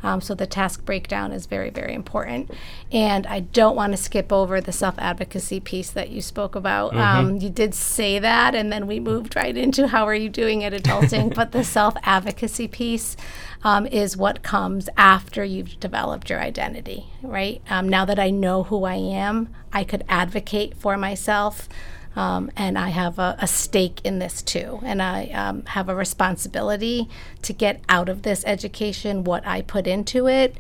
Um, 0.05 0.21
so 0.21 0.35
the 0.35 0.47
task 0.47 0.85
breakdown 0.85 1.33
is 1.33 1.47
very, 1.47 1.71
very 1.71 1.95
important. 1.95 2.51
And 2.93 3.27
I 3.27 3.41
don't 3.41 3.75
want 3.75 3.93
to 3.93 3.97
skip 3.97 4.33
over 4.33 4.61
the 4.61 4.73
self 4.73 4.95
advocacy 4.99 5.61
piece 5.61 5.91
that 5.91 6.11
you 6.11 6.21
spoke 6.21 6.55
about. 6.55 6.93
Mm-hmm. 6.93 7.01
Um, 7.01 7.37
you 7.39 7.51
did 7.51 7.75
say 7.75 8.19
that, 8.19 8.55
and 8.55 8.71
then 8.71 8.87
we 8.87 9.01
moved 9.01 9.35
right 9.35 9.57
into 9.57 9.89
how 9.89 10.07
are 10.07 10.15
you 10.15 10.29
doing 10.29 10.63
at 10.63 10.73
adulting. 10.73 11.35
but 11.35 11.53
the 11.53 11.65
self 11.65 11.95
advocacy 12.03 12.69
piece 12.69 13.17
um, 13.63 13.87
is 13.87 14.17
what 14.17 14.43
comes 14.43 14.89
after 14.97 15.43
you've 15.43 15.81
developed 15.81 16.29
your 16.29 16.41
identity, 16.41 17.07
right? 17.23 17.63
Um, 17.71 17.89
now 17.89 18.05
that 18.05 18.19
I 18.19 18.31
know 18.31 18.65
who 18.65 18.85
I 18.85 18.97
am, 18.97 19.55
I 19.73 19.85
could 19.85 20.05
advocate 20.09 20.77
for 20.77 20.97
myself. 20.97 21.69
Um, 22.17 22.51
and 22.57 22.79
I 22.79 22.91
have 22.91 23.19
a, 23.19 23.37
a, 23.41 23.47
stake 23.49 24.01
in 24.05 24.21
this 24.21 24.41
too. 24.41 24.79
And 24.85 25.03
I 25.03 25.27
um, 25.31 25.65
have 25.67 25.89
a 25.89 25.97
responsibility 25.97 27.09
to 27.43 27.53
get 27.53 27.81
out 27.89 28.09
of 28.09 28.23
this 28.23 28.45
education 28.47 29.25
what 29.25 29.45
I 29.45 29.63
put 29.63 29.89
into 29.89 30.29
it. 30.29 30.57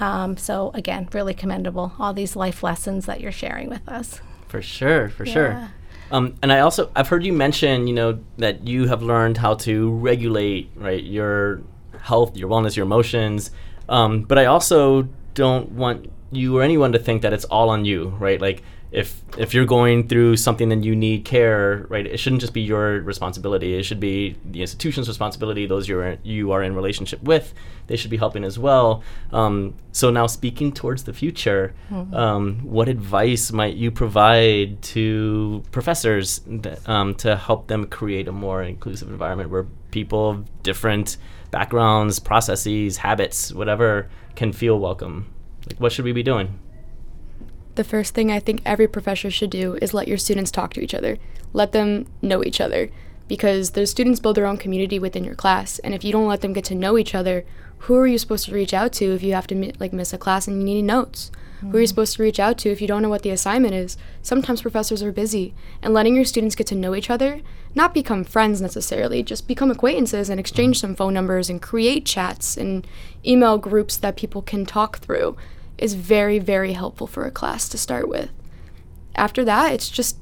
Um, 0.00 0.36
so, 0.36 0.70
again, 0.74 1.08
really 1.12 1.34
commendable, 1.34 1.94
all 1.98 2.12
these 2.12 2.36
life 2.36 2.62
lessons 2.62 3.06
that 3.06 3.20
you're 3.20 3.32
sharing 3.32 3.68
with 3.70 3.88
us. 3.88 4.20
For 4.48 4.60
sure, 4.62 5.08
for 5.08 5.24
yeah. 5.24 5.32
sure. 5.32 5.70
Um, 6.10 6.36
and 6.42 6.52
I 6.52 6.60
also 6.60 6.90
I've 6.94 7.08
heard 7.08 7.24
you 7.24 7.32
mention, 7.32 7.86
you 7.86 7.94
know, 7.94 8.18
that 8.38 8.66
you 8.66 8.88
have 8.88 9.02
learned 9.02 9.36
how 9.36 9.54
to 9.54 9.90
regulate 9.90 10.70
right 10.76 11.02
your 11.02 11.62
health, 12.00 12.36
your 12.36 12.48
wellness, 12.48 12.76
your 12.76 12.86
emotions. 12.86 13.50
Um, 13.88 14.22
but 14.22 14.38
I 14.38 14.46
also 14.46 15.08
don't 15.34 15.72
want 15.72 16.10
you 16.30 16.58
or 16.58 16.62
anyone 16.62 16.92
to 16.92 16.98
think 16.98 17.22
that 17.22 17.32
it's 17.32 17.44
all 17.46 17.70
on 17.70 17.84
you, 17.84 18.08
right? 18.18 18.40
Like 18.40 18.62
if 18.90 19.22
if 19.36 19.52
you're 19.52 19.66
going 19.66 20.08
through 20.08 20.36
something 20.36 20.72
and 20.72 20.82
you 20.84 20.96
need 20.96 21.24
care, 21.24 21.86
right, 21.90 22.06
it 22.06 22.18
shouldn't 22.18 22.40
just 22.40 22.54
be 22.54 22.62
your 22.62 23.00
responsibility. 23.00 23.74
It 23.74 23.82
should 23.82 24.00
be 24.00 24.36
the 24.44 24.62
institution's 24.62 25.08
responsibility. 25.08 25.66
Those 25.66 25.88
you're 25.88 26.16
you 26.22 26.52
are 26.52 26.62
in 26.62 26.74
relationship 26.74 27.22
with, 27.22 27.52
they 27.86 27.96
should 27.96 28.10
be 28.10 28.16
helping 28.16 28.44
as 28.44 28.58
well. 28.58 29.02
Um, 29.30 29.74
so 29.92 30.10
now, 30.10 30.26
speaking 30.26 30.72
towards 30.72 31.04
the 31.04 31.12
future, 31.12 31.74
mm-hmm. 31.90 32.14
um, 32.14 32.60
what 32.60 32.88
advice 32.88 33.52
might 33.52 33.76
you 33.76 33.90
provide 33.90 34.80
to 34.82 35.62
professors 35.70 36.40
um, 36.86 37.14
to 37.16 37.36
help 37.36 37.66
them 37.66 37.86
create 37.86 38.26
a 38.26 38.32
more 38.32 38.62
inclusive 38.62 39.08
environment 39.08 39.50
where 39.50 39.66
people 39.90 40.30
of 40.30 40.62
different 40.62 41.18
backgrounds, 41.50 42.18
processes, 42.18 42.98
habits, 42.98 43.52
whatever, 43.52 44.08
can 44.34 44.52
feel 44.52 44.78
welcome? 44.78 45.34
Like, 45.66 45.80
what 45.80 45.92
should 45.92 46.04
we 46.04 46.12
be 46.12 46.22
doing? 46.22 46.58
the 47.78 47.84
first 47.84 48.12
thing 48.12 48.30
I 48.30 48.40
think 48.40 48.60
every 48.66 48.88
professor 48.88 49.30
should 49.30 49.50
do 49.50 49.78
is 49.80 49.94
let 49.94 50.08
your 50.08 50.18
students 50.18 50.50
talk 50.50 50.74
to 50.74 50.80
each 50.80 50.94
other. 50.94 51.16
Let 51.52 51.70
them 51.70 52.06
know 52.20 52.42
each 52.42 52.60
other 52.60 52.90
because 53.28 53.70
those 53.70 53.88
students 53.88 54.18
build 54.18 54.36
their 54.36 54.46
own 54.46 54.56
community 54.56 54.98
within 54.98 55.22
your 55.22 55.36
class 55.36 55.78
and 55.78 55.94
if 55.94 56.02
you 56.02 56.10
don't 56.10 56.26
let 56.26 56.40
them 56.40 56.52
get 56.52 56.64
to 56.64 56.74
know 56.74 56.98
each 56.98 57.14
other, 57.14 57.46
who 57.82 57.94
are 57.94 58.06
you 58.08 58.18
supposed 58.18 58.46
to 58.46 58.54
reach 58.54 58.74
out 58.74 58.92
to 58.94 59.14
if 59.14 59.22
you 59.22 59.32
have 59.32 59.46
to 59.46 59.72
like 59.78 59.92
miss 59.92 60.12
a 60.12 60.18
class 60.18 60.48
and 60.48 60.58
you 60.58 60.64
need 60.64 60.82
notes? 60.82 61.30
Mm-hmm. 61.58 61.70
Who 61.70 61.76
are 61.76 61.80
you 61.80 61.86
supposed 61.86 62.16
to 62.16 62.22
reach 62.22 62.40
out 62.40 62.58
to 62.58 62.70
if 62.70 62.80
you 62.80 62.88
don't 62.88 63.00
know 63.00 63.08
what 63.08 63.22
the 63.22 63.30
assignment 63.30 63.74
is? 63.74 63.96
Sometimes 64.22 64.62
professors 64.62 65.02
are 65.02 65.12
busy, 65.12 65.54
and 65.80 65.94
letting 65.94 66.16
your 66.16 66.24
students 66.24 66.56
get 66.56 66.66
to 66.68 66.74
know 66.74 66.94
each 66.96 67.10
other, 67.10 67.40
not 67.74 67.94
become 67.94 68.24
friends 68.24 68.60
necessarily, 68.60 69.22
just 69.22 69.46
become 69.46 69.70
acquaintances 69.70 70.28
and 70.28 70.40
exchange 70.40 70.76
mm-hmm. 70.76 70.88
some 70.88 70.96
phone 70.96 71.14
numbers 71.14 71.50
and 71.50 71.62
create 71.62 72.06
chats 72.06 72.56
and 72.56 72.86
email 73.26 73.58
groups 73.58 73.96
that 73.96 74.16
people 74.16 74.42
can 74.42 74.66
talk 74.66 74.98
through 74.98 75.36
is 75.76 75.94
very, 75.94 76.38
very 76.38 76.72
helpful 76.72 77.06
for 77.06 77.24
a 77.24 77.30
class 77.30 77.68
to 77.68 77.78
start 77.78 78.08
with. 78.08 78.30
After 79.14 79.44
that, 79.44 79.72
it's 79.72 79.88
just 79.88 80.18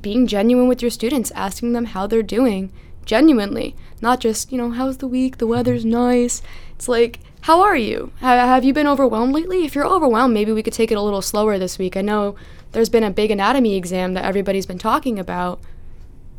being 0.00 0.26
genuine 0.26 0.68
with 0.68 0.82
your 0.82 0.90
students, 0.90 1.30
asking 1.32 1.72
them 1.72 1.86
how 1.86 2.06
they're 2.06 2.22
doing 2.22 2.72
genuinely, 3.04 3.74
not 4.00 4.20
just, 4.20 4.52
you 4.52 4.58
know, 4.58 4.70
how's 4.70 4.98
the 4.98 5.08
week? 5.08 5.38
The 5.38 5.44
mm-hmm. 5.44 5.50
weather's 5.50 5.84
nice. 5.84 6.42
It's 6.76 6.88
like, 6.88 7.20
how 7.42 7.60
are 7.60 7.76
you? 7.76 8.12
have 8.20 8.64
you 8.64 8.72
been 8.72 8.86
overwhelmed 8.86 9.34
lately? 9.34 9.64
If 9.64 9.74
you're 9.74 9.86
overwhelmed, 9.86 10.34
maybe 10.34 10.52
we 10.52 10.62
could 10.62 10.74
take 10.74 10.92
it 10.92 10.98
a 10.98 11.02
little 11.02 11.22
slower 11.22 11.58
this 11.58 11.78
week. 11.78 11.96
I 11.96 12.02
know 12.02 12.36
there's 12.72 12.88
been 12.88 13.04
a 13.04 13.10
big 13.10 13.30
anatomy 13.30 13.76
exam 13.76 14.14
that 14.14 14.24
everybody's 14.24 14.66
been 14.66 14.78
talking 14.78 15.18
about. 15.18 15.60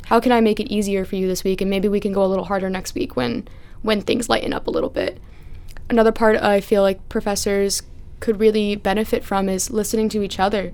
How 0.06 0.20
can 0.20 0.32
I 0.32 0.42
make 0.42 0.60
it 0.60 0.72
easier 0.72 1.06
for 1.06 1.16
you 1.16 1.28
this 1.28 1.44
week? 1.44 1.62
And 1.62 1.70
maybe 1.70 1.88
we 1.88 2.00
can 2.00 2.14
go 2.14 2.24
a 2.24 2.28
little 2.28 2.46
harder 2.46 2.70
next 2.70 2.96
week 2.96 3.16
when 3.16 3.48
when 3.82 4.02
things 4.02 4.30
lighten 4.30 4.54
up 4.54 4.68
a 4.68 4.72
little 4.72 4.90
bit. 4.90 5.20
Another 5.90 6.12
part 6.12 6.38
I 6.38 6.62
feel 6.62 6.82
like 6.84 7.10
professors 7.10 7.82
could 8.20 8.40
really 8.40 8.76
benefit 8.76 9.24
from 9.24 9.50
is 9.50 9.72
listening 9.72 10.08
to 10.10 10.22
each 10.22 10.40
other 10.40 10.72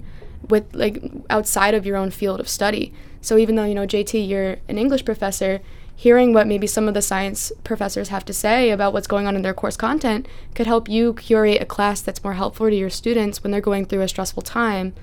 with 0.49 0.73
like 0.75 1.01
outside 1.29 1.73
of 1.73 1.85
your 1.85 1.97
own 1.97 2.11
field 2.11 2.39
of 2.39 2.49
study. 2.49 2.93
So 3.21 3.37
even 3.37 3.55
though 3.55 3.63
you 3.63 3.75
know 3.75 3.87
JT 3.87 4.27
you're 4.27 4.57
an 4.67 4.77
English 4.77 5.05
professor, 5.05 5.61
hearing 5.95 6.31
what 6.31 6.45
maybe 6.45 6.67
some 6.67 6.87
of 6.87 6.93
the 6.93 7.01
science 7.01 7.51
professors 7.63 8.09
have 8.09 8.23
to 8.23 8.33
say 8.33 8.69
about 8.69 8.93
what's 8.93 9.07
going 9.07 9.25
on 9.25 9.35
in 9.35 9.41
their 9.41 9.53
course 9.53 9.75
content 9.75 10.27
could 10.53 10.67
help 10.67 10.87
you 10.87 11.13
curate 11.15 11.61
a 11.61 11.65
class 11.65 12.01
that's 12.01 12.23
more 12.23 12.33
helpful 12.33 12.69
to 12.69 12.75
your 12.75 12.89
students 12.89 13.41
when 13.41 13.51
they're 13.51 13.59
going 13.59 13.85
through 13.85 14.01
a 14.01 14.07
stressful 14.07 14.43
time 14.43 14.93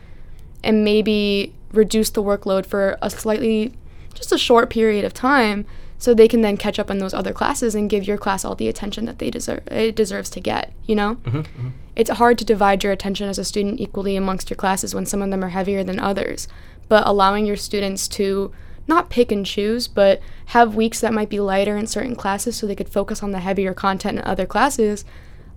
and 0.62 0.84
maybe 0.84 1.52
reduce 1.72 2.10
the 2.10 2.22
workload 2.22 2.64
for 2.64 2.96
a 3.02 3.10
slightly 3.10 3.74
just 4.14 4.32
a 4.32 4.38
short 4.38 4.70
period 4.70 5.04
of 5.04 5.12
time 5.12 5.66
so 5.98 6.12
they 6.12 6.28
can 6.28 6.42
then 6.42 6.56
catch 6.56 6.78
up 6.78 6.90
on 6.90 6.98
those 6.98 7.14
other 7.14 7.32
classes 7.32 7.74
and 7.74 7.88
give 7.88 8.06
your 8.06 8.18
class 8.18 8.44
all 8.44 8.54
the 8.54 8.68
attention 8.68 9.04
that 9.06 9.18
they 9.18 9.30
deserve 9.30 9.66
it 9.68 9.94
deserves 9.94 10.30
to 10.30 10.40
get 10.40 10.72
you 10.86 10.94
know 10.94 11.16
mm-hmm, 11.16 11.38
mm-hmm. 11.38 11.68
it's 11.96 12.10
hard 12.10 12.38
to 12.38 12.44
divide 12.44 12.82
your 12.82 12.92
attention 12.92 13.28
as 13.28 13.38
a 13.38 13.44
student 13.44 13.80
equally 13.80 14.16
amongst 14.16 14.50
your 14.50 14.56
classes 14.56 14.94
when 14.94 15.06
some 15.06 15.22
of 15.22 15.30
them 15.30 15.44
are 15.44 15.50
heavier 15.50 15.82
than 15.84 15.98
others 15.98 16.48
but 16.88 17.06
allowing 17.06 17.46
your 17.46 17.56
students 17.56 18.06
to 18.06 18.52
not 18.86 19.08
pick 19.08 19.32
and 19.32 19.46
choose 19.46 19.88
but 19.88 20.20
have 20.46 20.74
weeks 20.74 21.00
that 21.00 21.14
might 21.14 21.30
be 21.30 21.40
lighter 21.40 21.76
in 21.76 21.86
certain 21.86 22.14
classes 22.14 22.56
so 22.56 22.66
they 22.66 22.74
could 22.74 22.88
focus 22.88 23.22
on 23.22 23.30
the 23.30 23.40
heavier 23.40 23.72
content 23.72 24.18
in 24.18 24.24
other 24.24 24.46
classes 24.46 25.04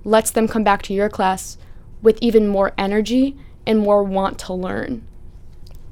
lets 0.04 0.32
them 0.32 0.48
come 0.48 0.64
back 0.64 0.82
to 0.82 0.94
your 0.94 1.10
class 1.10 1.58
with 2.02 2.18
even 2.22 2.48
more 2.48 2.74
energy 2.78 3.36
and 3.66 3.80
more 3.80 4.04
want 4.04 4.40
to 4.40 4.54
learn 4.54 5.06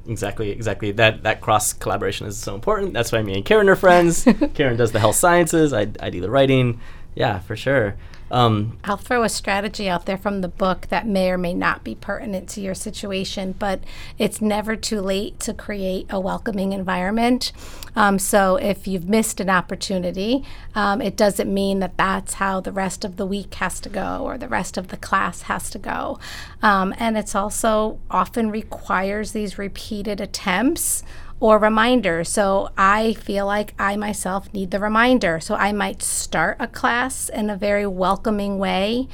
exactly, 0.08 0.50
exactly. 0.50 0.92
That 0.92 1.22
that 1.22 1.40
cross 1.40 1.72
collaboration 1.72 2.26
is 2.26 2.36
so 2.38 2.54
important. 2.54 2.92
That's 2.92 3.12
why 3.12 3.22
me 3.22 3.34
and 3.34 3.44
Karen 3.44 3.68
are 3.68 3.76
friends. 3.76 4.26
Karen 4.54 4.76
does 4.76 4.92
the 4.92 5.00
health 5.00 5.16
sciences. 5.16 5.72
I 5.72 5.88
I 6.00 6.10
do 6.10 6.20
the 6.20 6.30
writing. 6.30 6.80
Yeah, 7.14 7.38
for 7.40 7.56
sure. 7.56 7.96
Um, 8.30 8.78
I'll 8.84 8.96
throw 8.96 9.22
a 9.22 9.28
strategy 9.28 9.88
out 9.88 10.06
there 10.06 10.18
from 10.18 10.40
the 10.40 10.48
book 10.48 10.88
that 10.88 11.06
may 11.06 11.30
or 11.30 11.38
may 11.38 11.54
not 11.54 11.84
be 11.84 11.94
pertinent 11.94 12.48
to 12.50 12.60
your 12.60 12.74
situation, 12.74 13.54
but 13.58 13.80
it's 14.18 14.40
never 14.40 14.76
too 14.76 15.00
late 15.00 15.38
to 15.40 15.54
create 15.54 16.06
a 16.10 16.18
welcoming 16.18 16.72
environment. 16.72 17.52
Um, 17.94 18.18
so 18.18 18.56
if 18.56 18.86
you've 18.86 19.08
missed 19.08 19.40
an 19.40 19.48
opportunity, 19.48 20.44
um, 20.74 21.00
it 21.00 21.16
doesn't 21.16 21.52
mean 21.52 21.78
that 21.80 21.96
that's 21.96 22.34
how 22.34 22.60
the 22.60 22.72
rest 22.72 23.04
of 23.04 23.16
the 23.16 23.26
week 23.26 23.54
has 23.54 23.80
to 23.80 23.88
go 23.88 24.22
or 24.24 24.36
the 24.36 24.48
rest 24.48 24.76
of 24.76 24.88
the 24.88 24.96
class 24.96 25.42
has 25.42 25.70
to 25.70 25.78
go. 25.78 26.18
Um, 26.62 26.94
and 26.98 27.16
it's 27.16 27.34
also 27.34 27.98
often 28.10 28.50
requires 28.50 29.32
these 29.32 29.56
repeated 29.56 30.20
attempts 30.20 31.02
or 31.40 31.58
reminder. 31.58 32.24
So 32.24 32.70
I 32.76 33.14
feel 33.14 33.46
like 33.46 33.74
I 33.78 33.96
myself 33.96 34.52
need 34.52 34.70
the 34.70 34.80
reminder. 34.80 35.40
So 35.40 35.54
I 35.54 35.72
might 35.72 36.02
start 36.02 36.56
a 36.58 36.66
class 36.66 37.28
in 37.28 37.50
a 37.50 37.56
very 37.56 37.86
welcoming 37.86 38.58
way. 38.58 39.08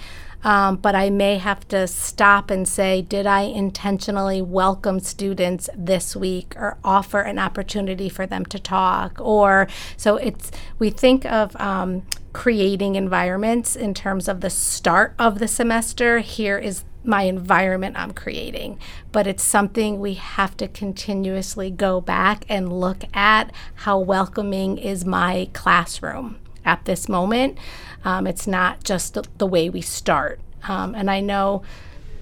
Um, 0.44 0.76
but 0.76 0.96
I 0.96 1.08
may 1.08 1.38
have 1.38 1.68
to 1.68 1.86
stop 1.86 2.50
and 2.50 2.66
say, 2.66 3.00
did 3.00 3.26
I 3.28 3.42
intentionally 3.42 4.42
welcome 4.42 4.98
students 4.98 5.70
this 5.72 6.16
week 6.16 6.54
or 6.56 6.78
offer 6.82 7.20
an 7.20 7.38
opportunity 7.38 8.08
for 8.08 8.26
them 8.26 8.44
to 8.46 8.58
talk? 8.58 9.20
Or 9.20 9.68
so 9.96 10.16
it's, 10.16 10.50
we 10.80 10.90
think 10.90 11.24
of 11.26 11.54
um, 11.60 12.02
creating 12.32 12.96
environments 12.96 13.76
in 13.76 13.94
terms 13.94 14.26
of 14.26 14.40
the 14.40 14.50
start 14.50 15.14
of 15.16 15.38
the 15.38 15.46
semester. 15.46 16.18
Here 16.18 16.58
is 16.58 16.82
my 17.04 17.22
environment 17.22 17.96
I'm 17.98 18.12
creating, 18.12 18.78
but 19.10 19.26
it's 19.26 19.42
something 19.42 19.98
we 19.98 20.14
have 20.14 20.56
to 20.58 20.68
continuously 20.68 21.70
go 21.70 22.00
back 22.00 22.44
and 22.48 22.72
look 22.72 23.04
at 23.14 23.52
how 23.74 23.98
welcoming 23.98 24.78
is 24.78 25.04
my 25.04 25.48
classroom 25.52 26.38
at 26.64 26.84
this 26.84 27.08
moment. 27.08 27.58
Um, 28.04 28.26
it's 28.26 28.46
not 28.46 28.84
just 28.84 29.14
the, 29.14 29.24
the, 29.38 29.46
way 29.46 29.68
we 29.68 29.80
start. 29.80 30.40
Um, 30.68 30.94
and 30.94 31.10
I 31.10 31.20
know 31.20 31.62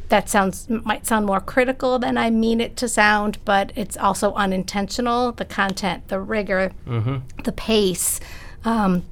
that 0.08 0.28
sounds 0.28 0.68
might 0.68 1.06
sound 1.06 1.24
more 1.24 1.40
critical 1.40 1.98
than 1.98 2.18
I 2.18 2.30
mean 2.30 2.60
it 2.60 2.76
to 2.78 2.88
sound, 2.88 3.38
but 3.44 3.72
it's 3.76 3.96
also 3.96 4.34
unintentional. 4.34 5.32
The 5.32 5.44
content, 5.44 6.08
the 6.08 6.20
rigor, 6.20 6.72
mm-hmm. 6.86 7.18
the 7.44 7.52
pace. 7.52 8.20
Um, 8.64 9.04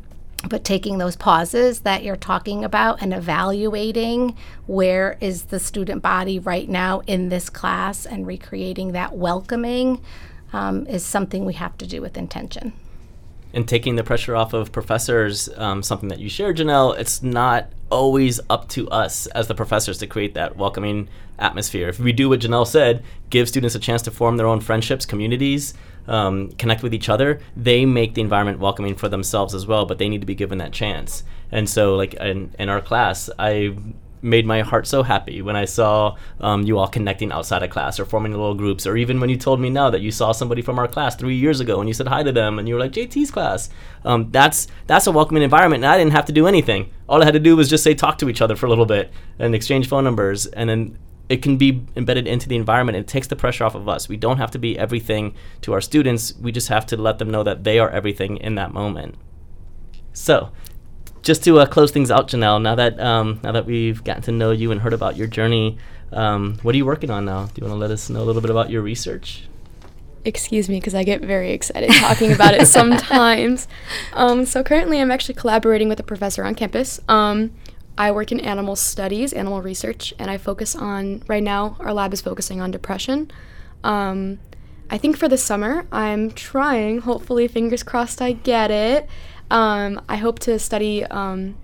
but 0.47 0.65
taking 0.65 0.99
those 0.99 1.17
pauses 1.17 1.81
that 1.81 2.05
you're 2.05 2.17
talking 2.17 2.65
about 2.65 3.03
and 3.03 3.13
evaluating 3.13 4.37
where 4.67 5.19
is 5.21 5.45
the 5.45 5.59
student 5.59 6.03
body 6.03 6.39
right 6.39 6.69
now 6.69 7.01
in 7.07 7.29
this 7.29 7.51
class 7.51 8.07
and 8.07 8.27
recreating 8.27 8.93
that 8.93 9.17
welcoming 9.17 10.01
um, 10.53 10.87
is 10.87 11.05
something 11.05 11.45
we 11.45 11.55
have 11.55 11.77
to 11.79 11.87
do 11.87 12.01
with 12.01 12.17
intention. 12.17 12.73
And 13.53 13.67
taking 13.67 13.97
the 13.97 14.05
pressure 14.05 14.37
off 14.37 14.53
of 14.53 14.71
professors, 14.73 15.49
um, 15.57 15.83
something 15.83 16.11
that 16.11 16.19
you 16.19 16.29
shared, 16.29 16.59
Jenelle, 16.59 16.97
it's 16.99 17.23
not 17.23 17.71
always 17.91 18.41
up 18.51 18.69
to 18.69 18.89
us 18.91 19.27
as 19.29 19.49
the 19.49 19.55
professors 19.55 19.99
to 19.99 20.07
create 20.07 20.35
that 20.35 20.57
welcoming 20.57 21.09
atmosphere. 21.39 21.89
If 21.89 21.99
we 21.99 22.13
do 22.13 22.29
what 22.29 22.41
Jenelle 22.41 22.67
said, 22.67 23.03
give 23.31 23.49
students 23.49 23.75
a 23.75 23.79
chance 23.79 24.03
to 24.03 24.11
form 24.11 24.37
their 24.37 24.47
own 24.47 24.61
friendships, 24.61 25.07
communities, 25.07 25.75
um, 26.09 26.51
connect 26.53 26.83
with 26.83 26.95
each 26.95 27.09
other, 27.09 27.41
they 27.57 27.85
make 27.85 28.15
the 28.15 28.21
environment 28.21 28.59
welcoming 28.59 28.95
for 28.95 29.09
themselves 29.09 29.55
as 29.55 29.67
well, 29.67 29.87
but 29.87 29.99
they 29.99 30.09
need 30.09 30.21
to 30.21 30.27
be 30.27 30.35
given 30.35 30.59
that 30.59 30.73
chance. 30.73 31.23
And 31.53 31.69
so, 31.69 31.95
like 31.97 32.15
in, 32.15 32.55
in 32.59 32.69
our 32.69 32.81
class, 32.81 33.31
I 33.39 33.77
made 34.23 34.47
my 34.47 34.63
heart 34.63 34.87
so 34.87 35.03
happy 35.03 35.43
when 35.43 35.57
I 35.57 35.65
saw 35.65 36.17
um, 36.41 36.63
you 36.63 36.79
all 36.79 36.89
connecting 36.89 37.33
outside 37.33 37.63
of 37.63 37.71
class 37.71 38.01
or 38.01 38.05
forming 38.05 38.33
little 38.33 38.55
groups, 38.55 38.87
or 38.87 38.97
even 38.97 39.21
when 39.21 39.31
you 39.31 39.37
told 39.37 39.61
me 39.61 39.71
now 39.71 39.91
that 39.91 40.01
you 40.01 40.11
saw 40.11 40.33
somebody 40.33 40.63
from 40.63 40.79
our 40.79 40.89
class 40.89 41.15
three 41.15 41.37
years 41.37 41.61
ago 41.61 41.81
and 41.81 41.89
you 41.89 41.95
said 41.95 42.09
hi 42.09 42.23
to 42.23 42.33
them 42.33 42.59
and 42.59 42.69
you 42.69 42.75
were 42.75 42.81
like 42.81 42.93
JT's 42.93 43.31
class. 43.31 43.71
Um, 44.05 44.31
that's 44.31 44.67
that's 44.87 45.07
a 45.07 45.13
welcoming 45.13 45.43
environment, 45.43 45.85
and 45.85 45.93
I 45.93 45.99
didn't 45.99 46.13
have 46.13 46.27
to 46.27 46.33
do 46.33 46.47
anything. 46.47 46.91
All 47.09 47.23
I 47.23 47.25
had 47.25 47.35
to 47.35 47.41
do 47.41 47.57
was 47.57 47.69
just 47.69 47.85
say 47.85 47.95
talk 47.95 48.19
to 48.19 48.29
each 48.29 48.41
other 48.41 48.57
for 48.57 48.67
a 48.67 48.69
little 48.69 48.87
bit 48.87 49.13
and 49.39 49.55
exchange 49.55 49.89
phone 49.89 50.05
numbers, 50.05 50.47
and 50.47 50.69
then 50.69 50.99
it 51.29 51.43
can 51.43 51.57
be 51.57 51.85
embedded 51.95 52.27
into 52.27 52.49
the 52.49 52.57
environment. 52.57 52.97
It 52.97 53.07
takes 53.07 53.27
the 53.27 53.37
pressure 53.37 53.65
off 53.65 53.75
of 53.75 53.89
us. 53.89 54.09
We 54.09 54.17
don't 54.17 54.39
have 54.39 54.51
to 54.53 54.59
be 54.59 54.79
everything 54.79 55.35
to 55.63 55.73
our 55.73 55.81
students. 55.81 56.35
We 56.41 56.53
just 56.53 56.69
have 56.69 56.87
to 56.87 56.97
let 56.97 57.19
them 57.19 57.31
know 57.31 57.43
that 57.43 57.65
they 57.65 57.79
are 57.79 57.91
everything 57.91 58.39
in 58.39 58.55
that 58.55 58.73
moment. 58.73 59.17
So, 60.13 60.51
just 61.23 61.45
to 61.45 61.59
uh, 61.61 61.67
close 61.67 61.91
things 61.91 62.11
out, 62.11 62.29
Jenelle, 62.29 62.61
now 62.63 62.75
that 62.75 62.99
um, 62.99 63.41
now 63.43 63.53
that 63.53 63.67
we've 63.67 64.03
gotten 64.03 64.23
to 64.23 64.33
know 64.33 64.51
you 64.51 64.73
and 64.73 64.81
heard 64.81 64.95
about 64.95 65.17
your 65.17 65.27
journey, 65.27 65.77
um, 66.13 66.59
what 66.63 66.75
are 66.75 66.79
you 66.79 66.87
working 66.87 67.11
on 67.11 67.25
now? 67.25 67.47
Do 67.47 67.61
you 67.61 67.67
want 67.67 67.77
to 67.77 67.81
let 67.81 67.91
us 67.91 68.09
know 68.09 68.23
a 68.23 68.25
little 68.25 68.41
bit 68.41 68.51
about 68.51 68.71
your 68.71 68.81
research? 68.81 69.45
Excuse 70.25 70.69
me, 70.69 70.79
because 70.81 70.95
I 70.95 71.05
get 71.05 71.23
very 71.23 71.53
excited 71.53 71.91
talking 71.91 72.33
about 72.33 72.55
it 72.55 72.67
sometimes. 72.69 73.69
Um, 74.15 74.47
so 74.47 74.63
currently, 74.63 75.01
I'm 75.01 75.11
actually 75.11 75.35
collaborating 75.35 75.89
with 75.89 76.01
a 76.01 76.03
professor 76.03 76.45
on 76.45 76.55
campus. 76.55 77.01
I 77.99 78.13
work 78.13 78.31
in 78.31 78.39
animal 78.39 78.77
studies, 78.77 79.33
animal 79.33 79.61
research, 79.61 80.15
and 80.21 80.31
I 80.31 80.39
focus 80.39 80.77
on, 80.77 81.25
right 81.27 81.43
now, 81.43 81.77
our 81.81 81.93
lab 81.93 82.13
is 82.13 82.21
focusing 82.21 82.61
on 82.61 82.71
depression. 82.71 83.29
Um, 83.83 84.39
I 84.89 84.99
think 84.99 85.17
for 85.17 85.29
the 85.29 85.37
summer, 85.37 85.85
I'm 85.91 86.31
trying, 86.31 87.01
hopefully, 87.01 87.49
fingers 87.49 87.83
crossed, 87.83 88.23
I 88.23 88.33
get 88.33 88.71
it. 88.71 89.09
Um, 89.51 90.01
I 90.09 90.17
hope 90.17 90.39
to 90.41 90.61
study 90.61 91.05
um, 91.07 91.57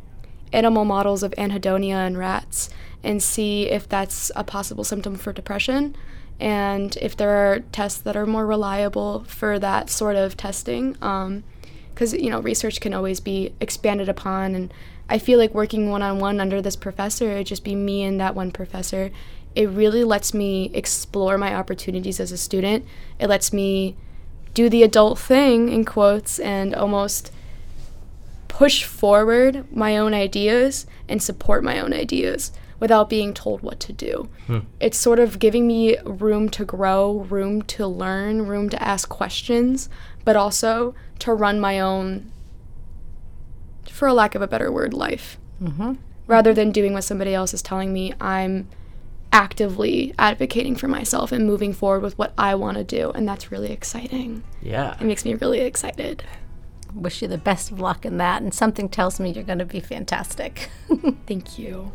animal 0.52 0.84
models 0.84 1.22
of 1.22 1.32
anhedonia 1.38 2.04
in 2.06 2.16
rats 2.16 2.68
and 3.04 3.22
see 3.22 3.70
if 3.70 3.88
that's 3.88 4.32
a 4.34 4.42
possible 4.42 4.82
symptom 4.82 5.14
for 5.14 5.32
depression 5.32 5.94
and 6.40 6.96
if 7.00 7.16
there 7.16 7.30
are 7.30 7.60
tests 7.70 8.00
that 8.00 8.16
are 8.16 8.26
more 8.26 8.44
reliable 8.44 9.22
for 9.24 9.60
that 9.60 9.88
sort 9.88 10.16
of 10.16 10.36
testing. 10.36 10.94
Because, 10.94 12.12
um, 12.12 12.18
you 12.18 12.28
know, 12.28 12.40
research 12.40 12.80
can 12.80 12.92
always 12.92 13.20
be 13.20 13.54
expanded 13.60 14.08
upon 14.08 14.56
and 14.56 14.74
I 15.08 15.18
feel 15.18 15.38
like 15.38 15.54
working 15.54 15.90
one 15.90 16.02
on 16.02 16.18
one 16.18 16.40
under 16.40 16.62
this 16.62 16.76
professor, 16.76 17.30
it 17.30 17.44
just 17.44 17.64
be 17.64 17.74
me 17.74 18.02
and 18.02 18.20
that 18.20 18.34
one 18.34 18.50
professor. 18.50 19.10
It 19.54 19.68
really 19.68 20.02
lets 20.02 20.34
me 20.34 20.70
explore 20.74 21.38
my 21.38 21.54
opportunities 21.54 22.18
as 22.20 22.32
a 22.32 22.38
student. 22.38 22.84
It 23.18 23.28
lets 23.28 23.52
me 23.52 23.96
do 24.54 24.68
the 24.68 24.82
adult 24.82 25.18
thing, 25.18 25.68
in 25.68 25.84
quotes, 25.84 26.38
and 26.38 26.74
almost 26.74 27.30
push 28.48 28.84
forward 28.84 29.66
my 29.74 29.96
own 29.96 30.14
ideas 30.14 30.86
and 31.08 31.22
support 31.22 31.64
my 31.64 31.80
own 31.80 31.92
ideas 31.92 32.52
without 32.78 33.10
being 33.10 33.34
told 33.34 33.62
what 33.62 33.80
to 33.80 33.92
do. 33.92 34.28
Hmm. 34.46 34.60
It's 34.78 34.98
sort 34.98 35.18
of 35.18 35.38
giving 35.38 35.66
me 35.66 35.96
room 36.04 36.48
to 36.50 36.64
grow, 36.64 37.26
room 37.30 37.62
to 37.62 37.86
learn, 37.86 38.46
room 38.46 38.68
to 38.70 38.82
ask 38.82 39.08
questions, 39.08 39.88
but 40.24 40.36
also 40.36 40.94
to 41.20 41.32
run 41.32 41.60
my 41.60 41.80
own 41.80 42.30
for 43.88 44.08
a 44.08 44.14
lack 44.14 44.34
of 44.34 44.42
a 44.42 44.46
better 44.46 44.70
word, 44.70 44.94
life. 44.94 45.38
Mm-hmm. 45.62 45.94
Rather 46.26 46.54
than 46.54 46.72
doing 46.72 46.94
what 46.94 47.04
somebody 47.04 47.34
else 47.34 47.52
is 47.52 47.62
telling 47.62 47.92
me, 47.92 48.14
I'm 48.20 48.68
actively 49.32 50.14
advocating 50.18 50.76
for 50.76 50.88
myself 50.88 51.32
and 51.32 51.44
moving 51.46 51.72
forward 51.72 52.02
with 52.02 52.16
what 52.16 52.32
I 52.38 52.54
want 52.54 52.78
to 52.78 52.84
do. 52.84 53.10
And 53.10 53.28
that's 53.28 53.50
really 53.50 53.72
exciting. 53.72 54.44
Yeah. 54.62 54.96
It 55.00 55.04
makes 55.04 55.24
me 55.24 55.34
really 55.34 55.60
excited. 55.60 56.24
Wish 56.94 57.20
you 57.20 57.28
the 57.28 57.36
best 57.36 57.72
of 57.72 57.80
luck 57.80 58.06
in 58.06 58.16
that. 58.18 58.42
And 58.42 58.54
something 58.54 58.88
tells 58.88 59.18
me 59.18 59.32
you're 59.32 59.44
going 59.44 59.58
to 59.58 59.64
be 59.64 59.80
fantastic. 59.80 60.70
Thank 61.26 61.58
you. 61.58 61.92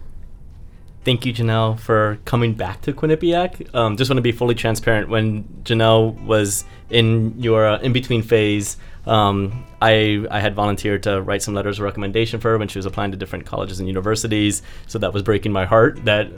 Thank 1.09 1.25
you, 1.25 1.33
Jenelle, 1.33 1.79
for 1.79 2.19
coming 2.25 2.53
back 2.53 2.81
to 2.81 2.93
Quinnipiac. 2.93 3.73
Um, 3.73 3.97
just 3.97 4.11
want 4.11 4.19
to 4.19 4.21
be 4.21 4.31
fully 4.31 4.53
transparent. 4.53 5.09
When 5.09 5.43
Jenelle 5.63 6.13
was 6.23 6.65
in 6.91 7.33
your 7.41 7.65
uh, 7.65 7.79
in 7.79 7.93
between 7.93 8.21
phase, 8.21 8.77
um, 9.07 9.65
I, 9.81 10.27
I 10.29 10.39
had 10.39 10.53
volunteered 10.53 11.01
to 11.03 11.19
write 11.23 11.41
some 11.41 11.55
letters 11.55 11.79
of 11.79 11.83
recommendation 11.85 12.39
for 12.39 12.51
her 12.51 12.59
when 12.59 12.67
she 12.67 12.77
was 12.77 12.85
applying 12.85 13.09
to 13.09 13.17
different 13.17 13.47
colleges 13.47 13.79
and 13.79 13.87
universities. 13.87 14.61
So 14.85 14.99
that 14.99 15.11
was 15.11 15.23
breaking 15.23 15.51
my 15.51 15.65
heart 15.65 16.05
that 16.05 16.29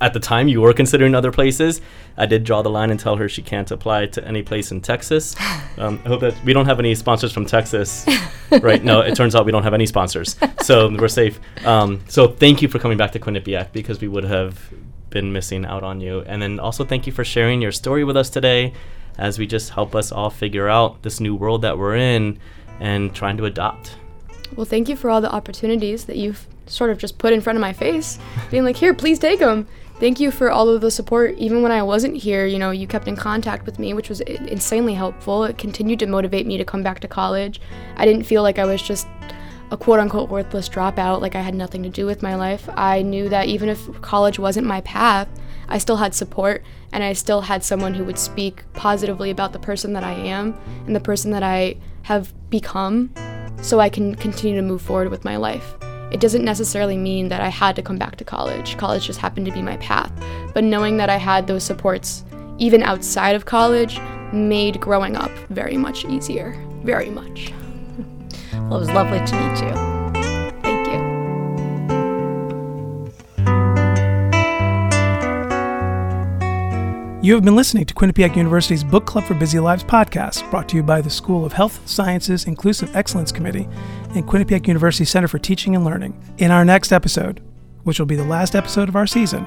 at 0.00 0.12
the 0.12 0.20
time 0.20 0.48
you 0.48 0.60
were 0.60 0.72
considering 0.72 1.14
other 1.14 1.30
places. 1.30 1.80
I 2.16 2.26
did 2.26 2.44
draw 2.44 2.62
the 2.62 2.70
line 2.70 2.90
and 2.90 2.98
tell 2.98 3.16
her 3.16 3.28
she 3.28 3.42
can't 3.42 3.70
apply 3.70 4.06
to 4.06 4.26
any 4.26 4.42
place 4.42 4.70
in 4.70 4.80
Texas. 4.80 5.36
Um, 5.78 5.98
I 6.04 6.08
hope 6.08 6.20
that 6.20 6.34
we 6.44 6.52
don't 6.52 6.66
have 6.66 6.78
any 6.78 6.94
sponsors 6.94 7.32
from 7.32 7.46
Texas, 7.46 8.06
right? 8.50 8.84
No, 8.84 9.00
it 9.00 9.14
turns 9.14 9.34
out 9.34 9.46
we 9.46 9.52
don't 9.52 9.62
have 9.62 9.72
any 9.72 9.86
sponsors, 9.86 10.36
so 10.60 10.90
we're 10.90 11.08
safe. 11.08 11.40
Um, 11.64 12.00
so 12.06 12.28
thank 12.28 12.60
you 12.60 12.68
for 12.68 12.78
coming 12.78 12.98
back 12.98 13.12
to 13.12 13.18
Quinnipiac 13.18 13.72
because 13.72 13.98
we 13.98 14.08
would 14.08 14.24
have 14.24 14.60
been 15.08 15.32
missing 15.32 15.64
out 15.64 15.82
on 15.82 16.00
you. 16.00 16.20
And 16.22 16.42
then 16.42 16.60
also 16.60 16.84
thank 16.84 17.06
you 17.06 17.12
for 17.12 17.24
sharing 17.24 17.62
your 17.62 17.72
story 17.72 18.04
with 18.04 18.16
us 18.16 18.28
today 18.28 18.74
as 19.16 19.38
we 19.38 19.46
just 19.46 19.70
help 19.70 19.94
us 19.94 20.12
all 20.12 20.28
figure 20.28 20.68
out 20.68 21.02
this 21.02 21.20
new 21.20 21.34
world 21.34 21.62
that 21.62 21.78
we're 21.78 21.96
in 21.96 22.38
and 22.80 23.14
trying 23.14 23.36
to 23.38 23.44
adopt. 23.44 23.96
Well, 24.56 24.66
thank 24.66 24.88
you 24.88 24.96
for 24.96 25.08
all 25.10 25.20
the 25.20 25.32
opportunities 25.32 26.06
that 26.06 26.16
you've 26.16 26.46
sort 26.66 26.90
of 26.90 26.98
just 26.98 27.18
put 27.18 27.32
in 27.32 27.40
front 27.40 27.56
of 27.56 27.60
my 27.60 27.72
face, 27.72 28.18
being 28.50 28.64
like, 28.64 28.76
here, 28.76 28.94
please 28.94 29.18
take 29.18 29.40
them. 29.40 29.66
Thank 30.00 30.18
you 30.18 30.30
for 30.30 30.50
all 30.50 30.70
of 30.70 30.80
the 30.80 30.90
support. 30.90 31.36
Even 31.36 31.62
when 31.62 31.72
I 31.72 31.82
wasn't 31.82 32.16
here, 32.16 32.46
you 32.46 32.58
know, 32.58 32.70
you 32.70 32.86
kept 32.86 33.06
in 33.06 33.16
contact 33.16 33.66
with 33.66 33.78
me, 33.78 33.92
which 33.92 34.08
was 34.08 34.22
insanely 34.22 34.94
helpful. 34.94 35.44
It 35.44 35.58
continued 35.58 35.98
to 35.98 36.06
motivate 36.06 36.46
me 36.46 36.56
to 36.56 36.64
come 36.64 36.82
back 36.82 37.00
to 37.00 37.08
college. 37.08 37.60
I 37.96 38.06
didn't 38.06 38.22
feel 38.22 38.42
like 38.42 38.58
I 38.58 38.64
was 38.64 38.80
just 38.80 39.06
a 39.70 39.76
quote 39.76 40.00
unquote 40.00 40.30
worthless 40.30 40.70
dropout, 40.70 41.20
like 41.20 41.34
I 41.34 41.42
had 41.42 41.54
nothing 41.54 41.82
to 41.82 41.90
do 41.90 42.06
with 42.06 42.22
my 42.22 42.34
life. 42.34 42.66
I 42.76 43.02
knew 43.02 43.28
that 43.28 43.48
even 43.48 43.68
if 43.68 44.00
college 44.00 44.38
wasn't 44.38 44.66
my 44.66 44.80
path, 44.80 45.28
I 45.68 45.76
still 45.76 45.96
had 45.96 46.14
support 46.14 46.64
and 46.92 47.04
I 47.04 47.12
still 47.12 47.42
had 47.42 47.62
someone 47.62 47.92
who 47.92 48.04
would 48.04 48.18
speak 48.18 48.64
positively 48.72 49.28
about 49.28 49.52
the 49.52 49.58
person 49.58 49.92
that 49.92 50.02
I 50.02 50.14
am 50.14 50.58
and 50.86 50.96
the 50.96 51.00
person 51.00 51.30
that 51.32 51.42
I 51.42 51.76
have 52.04 52.32
become 52.48 53.12
so 53.60 53.80
I 53.80 53.90
can 53.90 54.14
continue 54.14 54.56
to 54.56 54.66
move 54.66 54.80
forward 54.80 55.10
with 55.10 55.26
my 55.26 55.36
life. 55.36 55.74
It 56.10 56.20
doesn't 56.20 56.44
necessarily 56.44 56.96
mean 56.96 57.28
that 57.28 57.40
I 57.40 57.48
had 57.48 57.76
to 57.76 57.82
come 57.82 57.98
back 57.98 58.16
to 58.16 58.24
college. 58.24 58.76
College 58.76 59.06
just 59.06 59.20
happened 59.20 59.46
to 59.46 59.52
be 59.52 59.62
my 59.62 59.76
path. 59.76 60.12
But 60.52 60.64
knowing 60.64 60.96
that 60.96 61.08
I 61.08 61.16
had 61.16 61.46
those 61.46 61.62
supports, 61.64 62.24
even 62.58 62.82
outside 62.82 63.36
of 63.36 63.46
college, 63.46 64.00
made 64.32 64.80
growing 64.80 65.16
up 65.16 65.30
very 65.48 65.76
much 65.76 66.04
easier. 66.04 66.56
Very 66.82 67.10
much. 67.10 67.52
Well, 68.52 68.76
it 68.76 68.80
was 68.80 68.90
lovely 68.90 69.18
to 69.24 69.36
meet 69.36 69.60
you. 69.62 69.99
You 77.22 77.34
have 77.34 77.44
been 77.44 77.54
listening 77.54 77.84
to 77.84 77.92
Quinnipiac 77.92 78.34
University's 78.34 78.82
Book 78.82 79.04
Club 79.04 79.24
for 79.24 79.34
Busy 79.34 79.60
Lives 79.60 79.84
podcast, 79.84 80.50
brought 80.50 80.70
to 80.70 80.76
you 80.76 80.82
by 80.82 81.02
the 81.02 81.10
School 81.10 81.44
of 81.44 81.52
Health 81.52 81.86
Sciences 81.86 82.46
Inclusive 82.46 82.96
Excellence 82.96 83.30
Committee 83.30 83.68
and 84.14 84.26
Quinnipiac 84.26 84.66
University 84.66 85.04
Center 85.04 85.28
for 85.28 85.38
Teaching 85.38 85.76
and 85.76 85.84
Learning. 85.84 86.18
In 86.38 86.50
our 86.50 86.64
next 86.64 86.92
episode, 86.92 87.42
which 87.84 87.98
will 87.98 88.06
be 88.06 88.16
the 88.16 88.24
last 88.24 88.56
episode 88.56 88.88
of 88.88 88.96
our 88.96 89.06
season, 89.06 89.46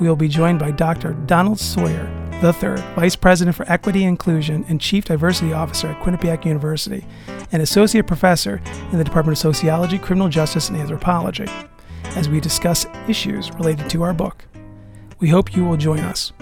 we 0.00 0.08
will 0.08 0.16
be 0.16 0.26
joined 0.26 0.58
by 0.58 0.72
Dr. 0.72 1.12
Donald 1.12 1.60
Sawyer 1.60 2.10
III, 2.42 2.82
Vice 2.96 3.14
President 3.14 3.56
for 3.56 3.70
Equity 3.70 4.00
and 4.00 4.08
Inclusion 4.08 4.64
and 4.68 4.80
Chief 4.80 5.04
Diversity 5.04 5.52
Officer 5.52 5.90
at 5.90 6.02
Quinnipiac 6.02 6.44
University, 6.44 7.06
and 7.52 7.62
Associate 7.62 8.04
Professor 8.04 8.60
in 8.90 8.98
the 8.98 9.04
Department 9.04 9.38
of 9.38 9.40
Sociology, 9.40 9.96
Criminal 9.96 10.28
Justice, 10.28 10.70
and 10.70 10.76
Anthropology, 10.76 11.46
as 12.16 12.28
we 12.28 12.40
discuss 12.40 12.84
issues 13.06 13.52
related 13.52 13.88
to 13.90 14.02
our 14.02 14.12
book. 14.12 14.44
We 15.20 15.28
hope 15.28 15.54
you 15.54 15.64
will 15.64 15.76
join 15.76 16.00
us. 16.00 16.32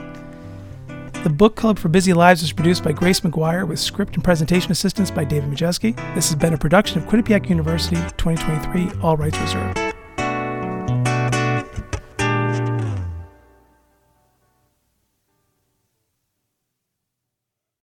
The 1.23 1.29
Book 1.29 1.55
Club 1.55 1.79
for 1.79 1.91
Busy 1.91 2.15
Lives 2.15 2.43
is 2.43 2.51
produced 2.51 2.83
by 2.83 2.93
Grace 2.93 3.21
McGuire 3.21 3.69
with 3.69 3.79
script 3.79 4.15
and 4.15 4.25
presentation 4.25 4.73
assistance 4.73 5.11
by 5.11 5.23
David 5.23 5.51
Majeski. 5.51 5.95
This 6.15 6.31
has 6.31 6.35
been 6.35 6.55
a 6.55 6.59
production 6.59 6.97
of 6.97 7.07
Quinnipiac 7.07 7.51
University 7.51 7.97
2023, 8.17 9.03
all 9.03 9.19
rights 9.19 9.39
reserved. 9.39 9.90